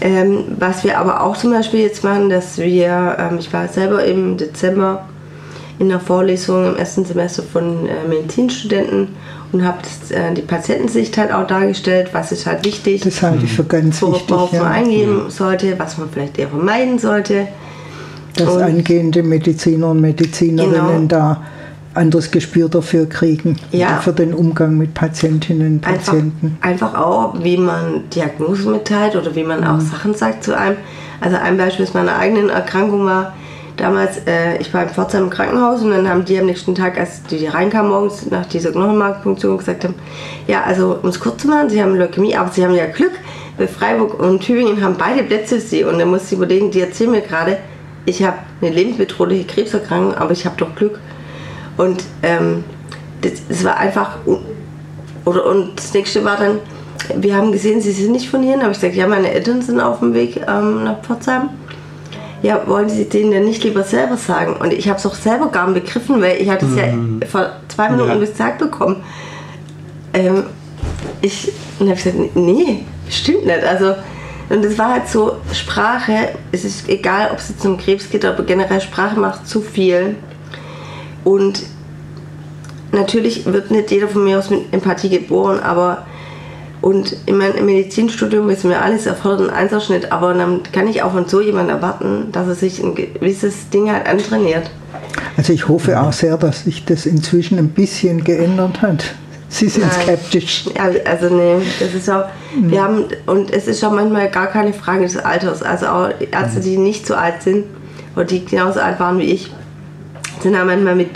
Ähm, 0.00 0.44
was 0.58 0.82
wir 0.82 0.98
aber 0.98 1.22
auch 1.22 1.36
zum 1.36 1.52
Beispiel 1.52 1.80
jetzt 1.80 2.02
machen, 2.02 2.28
dass 2.28 2.58
wir, 2.58 3.16
ähm, 3.18 3.38
ich 3.38 3.52
war 3.52 3.68
selber 3.68 4.04
im 4.04 4.36
Dezember 4.36 5.06
in 5.78 5.90
einer 5.90 6.00
Vorlesung 6.00 6.66
im 6.66 6.76
ersten 6.76 7.04
Semester 7.04 7.42
von 7.44 7.88
äh, 7.88 8.08
Medizinstudenten 8.08 9.08
und 9.52 9.64
habe 9.66 9.78
äh, 10.10 10.32
die 10.34 10.42
Patientensicht 10.42 11.16
halt 11.18 11.32
auch 11.32 11.46
dargestellt, 11.46 12.08
was 12.12 12.32
ist 12.32 12.46
halt 12.46 12.64
wichtig, 12.64 13.02
Das 13.02 13.22
halte 13.22 13.44
ich 13.44 13.52
für 13.52 13.64
ganz 13.64 14.00
worauf 14.02 14.14
wichtig. 14.14 14.30
worauf 14.30 14.52
man 14.52 14.62
Ja. 14.62 14.68
eingehen 14.70 15.20
sollte, 15.30 15.78
was 15.78 15.98
man 15.98 16.08
vielleicht 16.10 16.38
eher 16.38 16.48
vermeiden 16.48 16.98
sollte. 16.98 17.48
Dass 18.36 18.48
Und- 18.48 18.62
angehende 18.62 19.22
Mediziner 19.22 19.88
und 19.90 20.00
Medizinerinnen 20.00 21.06
Genau. 21.06 21.06
da 21.08 21.42
anderes 21.94 22.30
Gespür 22.30 22.70
dafür 22.70 23.06
kriegen 23.06 23.58
Ja. 23.70 23.98
für 23.98 24.14
den 24.14 24.32
Umgang 24.32 24.78
mit 24.78 24.94
Patientinnen 24.94 25.74
und 25.74 25.86
Einfach, 25.86 26.06
Patienten. 26.14 26.56
einfach 26.62 26.94
auch, 26.94 27.34
wie 27.42 27.58
man 27.58 28.04
Diagnosen 28.14 28.72
mitteilt 28.72 29.14
oder 29.14 29.34
wie 29.34 29.44
man 29.44 29.62
auch 29.62 29.78
Sachen 29.80 30.14
sagt 30.14 30.44
zu 30.44 30.56
einem. 30.56 30.78
Also 31.20 31.36
ein 31.36 31.58
Beispiel 31.58 31.84
aus 31.84 31.92
meiner 31.92 32.16
eigenen 32.16 32.48
Erkrankung 32.48 33.04
war, 33.04 33.34
damals, 33.82 34.18
äh, 34.26 34.58
ich 34.58 34.72
war 34.72 34.84
in 34.84 34.88
Pforzheim 34.88 35.24
im 35.24 35.30
Krankenhaus 35.30 35.82
und 35.82 35.90
dann 35.90 36.08
haben 36.08 36.24
die 36.24 36.38
am 36.38 36.46
nächsten 36.46 36.74
Tag, 36.74 36.98
als 36.98 37.24
die 37.24 37.46
reinkamen 37.46 37.90
morgens 37.90 38.30
nach 38.30 38.46
dieser 38.46 38.70
Knochenmarkpunktion, 38.70 39.58
gesagt 39.58 39.84
haben, 39.84 39.94
ja, 40.46 40.62
also 40.62 40.98
um 41.02 41.08
es 41.08 41.18
kurz 41.18 41.42
zu 41.42 41.48
machen, 41.48 41.68
sie 41.68 41.82
haben 41.82 41.96
Leukämie, 41.96 42.36
aber 42.36 42.50
sie 42.50 42.64
haben 42.64 42.74
ja 42.74 42.86
Glück, 42.86 43.12
weil 43.58 43.66
Freiburg 43.66 44.20
und 44.20 44.40
Tübingen 44.40 44.82
haben 44.82 44.94
beide 44.96 45.24
Plätze 45.24 45.56
für 45.56 45.60
sie 45.60 45.84
und 45.84 45.98
dann 45.98 46.08
muss 46.08 46.26
ich 46.26 46.38
überlegen, 46.38 46.70
die 46.70 46.80
erzählen 46.80 47.10
mir 47.10 47.22
gerade, 47.22 47.58
ich 48.06 48.22
habe 48.22 48.38
eine 48.60 48.70
lebensbedrohliche 48.70 49.44
Krebserkrankung, 49.44 50.14
aber 50.14 50.30
ich 50.30 50.46
habe 50.46 50.56
doch 50.56 50.74
Glück. 50.74 51.00
Und 51.76 52.04
ähm, 52.22 52.64
das, 53.20 53.46
das 53.48 53.64
war 53.64 53.76
einfach 53.76 54.18
oder, 55.24 55.46
und 55.46 55.76
das 55.76 55.92
nächste 55.94 56.24
war 56.24 56.36
dann, 56.36 56.58
wir 57.16 57.36
haben 57.36 57.52
gesehen, 57.52 57.80
sie 57.80 57.92
sind 57.92 58.12
nicht 58.12 58.28
von 58.28 58.42
hier. 58.42 58.60
Habe 58.60 58.72
ich 58.72 58.80
gesagt, 58.80 58.94
ja, 58.94 59.06
meine 59.06 59.30
Eltern 59.30 59.62
sind 59.62 59.80
auf 59.80 60.00
dem 60.00 60.14
Weg 60.14 60.40
ähm, 60.48 60.84
nach 60.84 61.00
Pforzheim. 61.02 61.50
Ja, 62.42 62.66
wollen 62.66 62.88
Sie 62.88 63.08
denen 63.08 63.30
denn 63.30 63.44
nicht 63.44 63.62
lieber 63.62 63.84
selber 63.84 64.16
sagen? 64.16 64.56
Und 64.56 64.72
ich 64.72 64.88
habe 64.88 64.98
es 64.98 65.06
auch 65.06 65.14
selber 65.14 65.46
gar 65.48 65.68
nicht 65.70 65.84
begriffen, 65.84 66.20
weil 66.20 66.40
ich 66.40 66.48
hatte 66.50 66.66
es 66.66 66.76
ja 66.76 66.84
vor 67.28 67.52
zwei 67.68 67.88
Minuten 67.88 68.10
Ja. 68.10 68.16
gesagt 68.16 68.58
bekommen. 68.58 68.96
Ähm, 70.12 70.44
ich, 71.20 71.52
und 71.78 71.86
habe 71.88 71.96
gesagt, 71.96 72.16
nee, 72.36 72.84
stimmt 73.08 73.46
nicht. 73.46 73.62
Also, 73.64 73.94
und 74.50 74.64
es 74.64 74.76
war 74.76 74.94
halt 74.94 75.08
so, 75.08 75.36
Sprache, 75.52 76.30
es 76.50 76.64
ist 76.64 76.88
egal, 76.88 77.30
ob 77.30 77.38
es 77.38 77.50
jetzt 77.50 77.64
um 77.64 77.78
Krebs 77.78 78.10
geht, 78.10 78.24
aber 78.24 78.42
generell 78.42 78.80
Sprache 78.80 79.18
macht 79.18 79.46
zu 79.46 79.60
viel. 79.62 80.16
Und 81.24 81.62
natürlich 82.90 83.46
wird 83.46 83.70
nicht 83.70 83.90
jeder 83.92 84.08
von 84.08 84.24
mir 84.24 84.38
aus 84.38 84.50
mit 84.50 84.72
Empathie 84.72 85.08
geboren, 85.08 85.60
aber 85.60 86.06
und 86.82 87.16
in 87.26 87.38
meinem 87.38 87.64
Medizinstudium 87.64 88.48
wissen 88.48 88.68
wir 88.68 88.82
alles, 88.82 89.06
erfordert 89.06 89.48
einen 89.48 89.50
Einserschnitt, 89.50 90.10
aber 90.10 90.34
dann 90.34 90.60
kann 90.72 90.88
ich 90.88 91.02
auch 91.02 91.12
von 91.12 91.26
so 91.26 91.40
jemandem 91.40 91.76
erwarten, 91.76 92.28
dass 92.32 92.48
er 92.48 92.56
sich 92.56 92.82
ein 92.82 92.96
gewisses 92.96 93.70
Ding 93.70 93.90
halt 93.90 94.06
antrainiert. 94.08 94.68
Also 95.36 95.52
ich 95.52 95.68
hoffe 95.68 96.00
auch 96.00 96.12
sehr, 96.12 96.36
dass 96.36 96.64
sich 96.64 96.84
das 96.84 97.06
inzwischen 97.06 97.56
ein 97.58 97.68
bisschen 97.68 98.24
geändert 98.24 98.82
hat. 98.82 99.14
Sie 99.48 99.68
sind 99.68 99.86
Nein. 99.86 100.02
skeptisch. 100.02 100.64
Also 101.04 101.34
nee, 101.34 101.56
das 101.78 101.94
ist 101.94 102.10
auch, 102.10 102.24
wir 102.60 102.82
haben, 102.82 103.04
und 103.26 103.52
es 103.52 103.68
ist 103.68 103.84
auch 103.84 103.92
manchmal 103.92 104.28
gar 104.30 104.48
keine 104.48 104.72
Frage 104.72 105.02
des 105.02 105.16
Alters. 105.16 105.62
Also 105.62 105.86
auch 105.86 106.08
Ärzte, 106.30 106.60
die 106.60 106.78
nicht 106.78 107.06
so 107.06 107.14
alt 107.14 107.42
sind, 107.42 107.66
oder 108.16 108.24
die 108.24 108.44
genauso 108.44 108.80
alt 108.80 108.98
waren 108.98 109.18
wie 109.18 109.30
ich, 109.30 109.52
sind 110.40 110.56
auch 110.56 110.64
manchmal 110.64 110.96
mit 110.96 111.10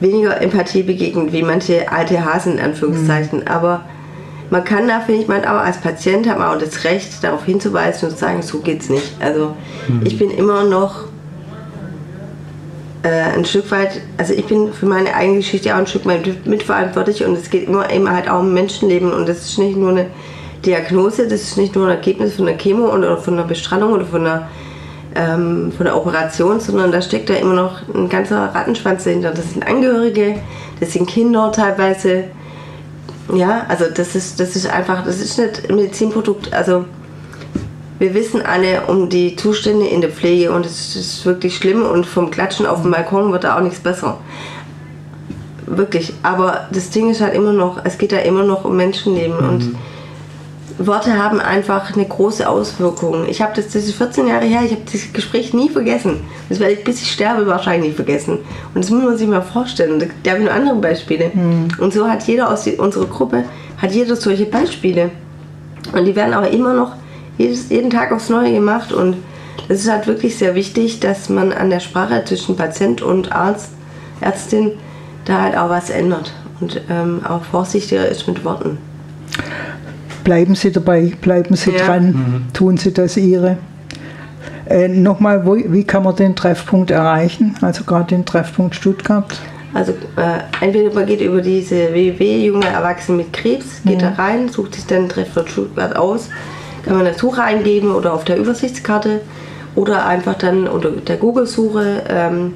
weniger 0.00 0.40
Empathie 0.40 0.82
begegnet, 0.82 1.32
wie 1.32 1.42
manche 1.42 1.90
alte 1.90 2.24
Hasen 2.24 2.58
in 2.58 2.60
Anführungszeichen. 2.60 3.48
Aber 3.48 3.84
man 4.50 4.64
kann 4.64 4.86
da, 4.86 5.00
finde 5.00 5.22
ich, 5.22 5.28
man 5.28 5.44
auch 5.44 5.60
als 5.60 5.78
Patient 5.78 6.28
hat 6.28 6.38
man 6.38 6.54
auch 6.54 6.58
das 6.58 6.84
Recht, 6.84 7.22
darauf 7.22 7.44
hinzuweisen 7.44 8.08
und 8.08 8.14
zu 8.14 8.20
sagen, 8.20 8.42
so 8.42 8.60
geht's 8.60 8.88
nicht. 8.88 9.16
Also 9.20 9.56
ich 10.04 10.18
bin 10.18 10.30
immer 10.30 10.64
noch 10.64 11.06
äh, 13.02 13.36
ein 13.36 13.44
Stück 13.44 13.70
weit, 13.70 14.00
also 14.18 14.34
ich 14.34 14.44
bin 14.46 14.72
für 14.72 14.86
meine 14.86 15.14
eigene 15.14 15.38
Geschichte 15.38 15.74
auch 15.74 15.78
ein 15.78 15.86
Stück 15.86 16.06
weit 16.06 16.46
mitverantwortlich 16.46 17.24
und 17.24 17.34
es 17.34 17.50
geht 17.50 17.68
immer, 17.68 17.90
immer 17.90 18.12
halt 18.12 18.28
auch 18.28 18.40
um 18.40 18.52
Menschenleben 18.52 19.12
und 19.12 19.28
das 19.28 19.38
ist 19.38 19.58
nicht 19.58 19.76
nur 19.76 19.90
eine 19.90 20.06
Diagnose, 20.64 21.28
das 21.28 21.42
ist 21.42 21.56
nicht 21.56 21.74
nur 21.74 21.86
ein 21.86 21.96
Ergebnis 21.96 22.34
von 22.34 22.48
einer 22.48 22.56
Chemo 22.56 22.92
oder 22.92 23.16
von 23.16 23.34
einer 23.34 23.46
Bestrahlung 23.46 23.92
oder 23.92 24.04
von 24.04 24.26
einer, 24.26 24.48
ähm, 25.14 25.72
von 25.76 25.86
einer 25.86 25.96
Operation, 25.96 26.60
sondern 26.60 26.90
da 26.90 27.00
steckt 27.00 27.30
da 27.30 27.34
immer 27.34 27.54
noch 27.54 27.80
ein 27.94 28.08
ganzer 28.08 28.54
Rattenschwanz 28.54 29.04
dahinter. 29.04 29.30
Das 29.30 29.52
sind 29.52 29.66
Angehörige, 29.66 30.36
das 30.80 30.92
sind 30.92 31.08
Kinder 31.08 31.52
teilweise. 31.52 32.24
Ja, 33.32 33.66
also 33.68 33.86
das 33.92 34.14
ist, 34.14 34.38
das 34.38 34.54
ist 34.54 34.68
einfach, 34.68 35.04
das 35.04 35.20
ist 35.20 35.38
nicht 35.38 35.68
ein 35.68 35.76
Medizinprodukt. 35.76 36.52
Also 36.52 36.84
wir 37.98 38.14
wissen 38.14 38.42
alle 38.42 38.82
um 38.86 39.08
die 39.08 39.36
Zustände 39.36 39.86
in 39.86 40.00
der 40.00 40.10
Pflege 40.10 40.52
und 40.52 40.66
es 40.66 40.94
ist 40.96 41.24
wirklich 41.24 41.56
schlimm 41.56 41.84
und 41.84 42.06
vom 42.06 42.30
Klatschen 42.30 42.66
auf 42.66 42.82
dem 42.82 42.90
Balkon 42.90 43.32
wird 43.32 43.44
da 43.44 43.56
auch 43.56 43.62
nichts 43.62 43.80
besser. 43.80 44.18
Wirklich. 45.66 46.12
Aber 46.22 46.68
das 46.70 46.90
Ding 46.90 47.10
ist 47.10 47.20
halt 47.20 47.34
immer 47.34 47.52
noch, 47.52 47.84
es 47.84 47.98
geht 47.98 48.12
da 48.12 48.18
immer 48.18 48.44
noch 48.44 48.64
um 48.64 48.76
Menschenleben 48.76 49.38
und 49.38 49.76
Worte 50.78 51.16
haben 51.16 51.40
einfach 51.40 51.94
eine 51.94 52.04
große 52.04 52.48
Auswirkung. 52.48 53.26
Ich 53.28 53.40
habe 53.40 53.52
das, 53.56 53.66
das 53.66 53.84
ist 53.84 53.94
14 53.94 54.26
Jahre 54.26 54.44
her, 54.44 54.60
ich 54.64 54.72
habe 54.72 54.82
das 54.90 55.12
Gespräch 55.12 55.54
nie 55.54 55.70
vergessen. 55.70 56.20
Das 56.48 56.60
werde 56.60 56.74
ich, 56.74 56.84
bis 56.84 57.00
ich 57.00 57.10
sterbe, 57.10 57.46
wahrscheinlich 57.46 57.94
vergessen. 57.94 58.38
Und 58.74 58.84
das 58.84 58.90
muss 58.90 59.02
man 59.02 59.16
sich 59.16 59.26
mal 59.26 59.42
vorstellen. 59.42 59.98
Da, 60.22 60.30
habe 60.30 60.40
ich 60.40 60.46
noch 60.46 60.54
andere 60.54 60.76
Beispiele. 60.76 61.30
Mhm. 61.32 61.68
Und 61.78 61.94
so 61.94 62.08
hat 62.08 62.24
jeder 62.24 62.50
aus 62.50 62.66
unserer 62.66 63.06
Gruppe, 63.06 63.44
hat 63.78 63.92
jeder 63.92 64.16
solche 64.16 64.44
Beispiele. 64.44 65.10
Und 65.92 66.04
die 66.04 66.14
werden 66.14 66.34
aber 66.34 66.50
immer 66.50 66.74
noch 66.74 66.92
jedes, 67.38 67.70
jeden 67.70 67.90
Tag 67.90 68.12
aufs 68.12 68.28
Neue 68.28 68.52
gemacht. 68.52 68.92
Und 68.92 69.16
es 69.68 69.80
ist 69.80 69.90
halt 69.90 70.06
wirklich 70.06 70.36
sehr 70.36 70.54
wichtig, 70.54 71.00
dass 71.00 71.30
man 71.30 71.52
an 71.52 71.70
der 71.70 71.80
Sprache 71.80 72.22
zwischen 72.26 72.56
Patient 72.56 73.00
und 73.00 73.32
Arzt, 73.32 73.70
Ärztin 74.20 74.72
da 75.24 75.40
halt 75.40 75.56
auch 75.56 75.70
was 75.70 75.90
ändert 75.90 76.32
und 76.60 76.80
ähm, 76.88 77.20
auch 77.28 77.42
vorsichtiger 77.42 78.08
ist 78.08 78.26
mit 78.28 78.44
Worten. 78.44 78.78
Bleiben 80.26 80.56
Sie 80.56 80.72
dabei, 80.72 81.12
bleiben 81.20 81.54
Sie 81.54 81.70
ja. 81.70 81.86
dran, 81.86 82.06
mhm. 82.06 82.52
tun 82.52 82.76
Sie 82.76 82.92
das 82.92 83.16
Ihre. 83.16 83.58
Äh, 84.68 84.88
Nochmal, 84.88 85.46
wo, 85.46 85.54
wie 85.54 85.84
kann 85.84 86.02
man 86.02 86.16
den 86.16 86.34
Treffpunkt 86.34 86.90
erreichen, 86.90 87.54
also 87.60 87.84
gerade 87.84 88.08
den 88.08 88.26
Treffpunkt 88.26 88.74
Stuttgart? 88.74 89.38
Also 89.72 89.92
äh, 89.92 90.64
entweder 90.64 90.92
man 90.92 91.06
geht 91.06 91.20
über 91.20 91.40
diese 91.40 91.92
www 91.92 92.44
junge 92.44 92.66
Erwachsene 92.66 93.18
mit 93.18 93.32
Krebs, 93.32 93.82
geht 93.84 94.02
ja. 94.02 94.10
da 94.10 94.20
rein, 94.20 94.48
sucht 94.48 94.74
sich 94.74 94.84
dann 94.86 95.08
Treffpunkt 95.08 95.48
Stuttgart 95.48 95.94
aus, 95.94 96.28
kann 96.84 96.96
man 96.96 97.06
eine 97.06 97.16
Suche 97.16 97.44
eingeben 97.44 97.92
oder 97.92 98.12
auf 98.12 98.24
der 98.24 98.36
Übersichtskarte 98.36 99.20
oder 99.76 100.06
einfach 100.06 100.34
dann 100.34 100.66
unter 100.66 100.90
der 100.90 101.18
Google-Suche. 101.18 102.02
Ähm, 102.08 102.54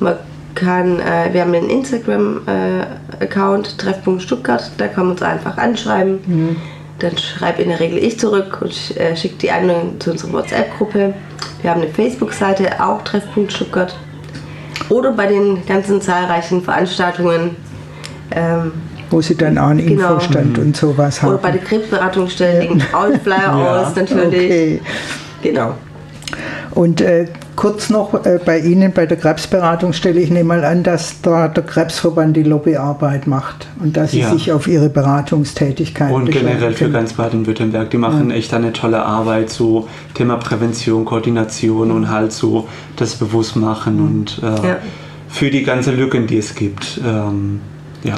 man 0.00 0.16
kann, 0.56 0.98
äh, 0.98 1.32
wir 1.32 1.42
haben 1.42 1.54
einen 1.54 1.70
Instagram-Account, 1.70 3.66
äh, 3.68 3.76
Treffpunkt 3.76 4.24
Stuttgart, 4.24 4.72
da 4.78 4.88
kann 4.88 5.04
man 5.04 5.12
uns 5.12 5.22
einfach 5.22 5.56
anschreiben. 5.56 6.18
Mhm. 6.26 6.56
Dann 7.02 7.18
schreibe 7.18 7.62
in 7.62 7.68
der 7.68 7.80
Regel 7.80 7.98
ich 7.98 8.18
zurück 8.18 8.58
und 8.62 8.96
äh, 8.96 9.16
schicke 9.16 9.34
die 9.36 9.50
Einladung 9.50 10.00
zu 10.00 10.12
unserer 10.12 10.32
WhatsApp-Gruppe. 10.34 11.14
Wir 11.60 11.70
haben 11.70 11.82
eine 11.82 11.90
Facebook-Seite, 11.90 12.80
auch 12.80 13.02
Treffpunkt 13.02 13.52
Stuttgart. 13.52 13.96
Oder 14.88 15.12
bei 15.12 15.26
den 15.26 15.66
ganzen 15.66 16.00
zahlreichen 16.00 16.62
Veranstaltungen. 16.62 17.56
Ähm, 18.30 18.72
wo 19.10 19.20
sie 19.20 19.36
dann 19.36 19.58
auch 19.58 19.68
einen 19.68 19.84
genau. 19.86 20.14
Infostand 20.14 20.58
und 20.58 20.76
sowas 20.76 21.20
haben. 21.20 21.30
Oder 21.30 21.38
bei 21.38 21.50
der 21.50 21.60
Krebsberatungsstelle 21.62 22.54
ja. 22.54 22.60
liegen 22.62 22.82
auch 22.92 23.20
Flyer 23.22 23.58
ja. 23.58 23.82
aus, 23.82 23.96
natürlich. 23.96 24.44
Okay. 24.44 24.80
Genau. 25.42 25.74
Und 26.74 27.00
äh, 27.00 27.26
kurz 27.54 27.90
noch 27.90 28.24
äh, 28.24 28.38
bei 28.44 28.58
Ihnen, 28.58 28.92
bei 28.92 29.04
der 29.04 29.18
Krebsberatungsstelle, 29.18 30.18
ich 30.20 30.30
nehme 30.30 30.44
mal 30.44 30.64
an, 30.64 30.82
dass 30.82 31.20
da 31.20 31.48
der 31.48 31.64
Krebsverband 31.64 32.36
die 32.36 32.42
Lobbyarbeit 32.42 33.26
macht 33.26 33.68
und 33.80 33.96
dass 33.96 34.12
Sie 34.12 34.20
ja. 34.20 34.30
sich 34.30 34.52
auf 34.52 34.66
Ihre 34.66 34.88
Beratungstätigkeit 34.88 36.10
Und 36.12 36.30
generell 36.30 36.72
für 36.72 36.90
ganz 36.90 37.12
Baden-Württemberg, 37.12 37.90
die 37.90 37.98
machen 37.98 38.30
ja. 38.30 38.36
echt 38.36 38.54
eine 38.54 38.72
tolle 38.72 39.04
Arbeit, 39.04 39.50
so 39.50 39.86
Thema 40.14 40.36
Prävention, 40.36 41.04
Koordination 41.04 41.90
und 41.90 42.10
halt 42.10 42.32
so 42.32 42.66
das 42.96 43.16
Bewusstmachen 43.16 44.00
und 44.00 44.40
äh, 44.42 44.68
ja. 44.68 44.76
für 45.28 45.50
die 45.50 45.62
ganzen 45.62 45.96
Lücken, 45.96 46.26
die 46.26 46.38
es 46.38 46.54
gibt. 46.54 47.00
Ähm, 47.06 47.60
ja. 48.02 48.16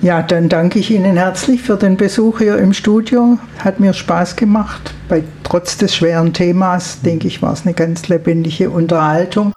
ja, 0.00 0.22
dann 0.22 0.48
danke 0.48 0.78
ich 0.78 0.90
Ihnen 0.90 1.16
herzlich 1.16 1.62
für 1.62 1.76
den 1.76 1.96
Besuch 1.96 2.38
hier 2.38 2.56
im 2.58 2.72
Studio. 2.72 3.38
Hat 3.58 3.80
mir 3.80 3.92
Spaß 3.92 4.36
gemacht. 4.36 4.94
Bei, 5.08 5.22
trotz 5.42 5.76
des 5.76 5.94
schweren 5.94 6.32
Themas, 6.32 7.00
denke 7.02 7.26
ich, 7.28 7.42
war 7.42 7.52
es 7.52 7.64
eine 7.64 7.74
ganz 7.74 8.08
lebendige 8.08 8.70
Unterhaltung. 8.70 9.52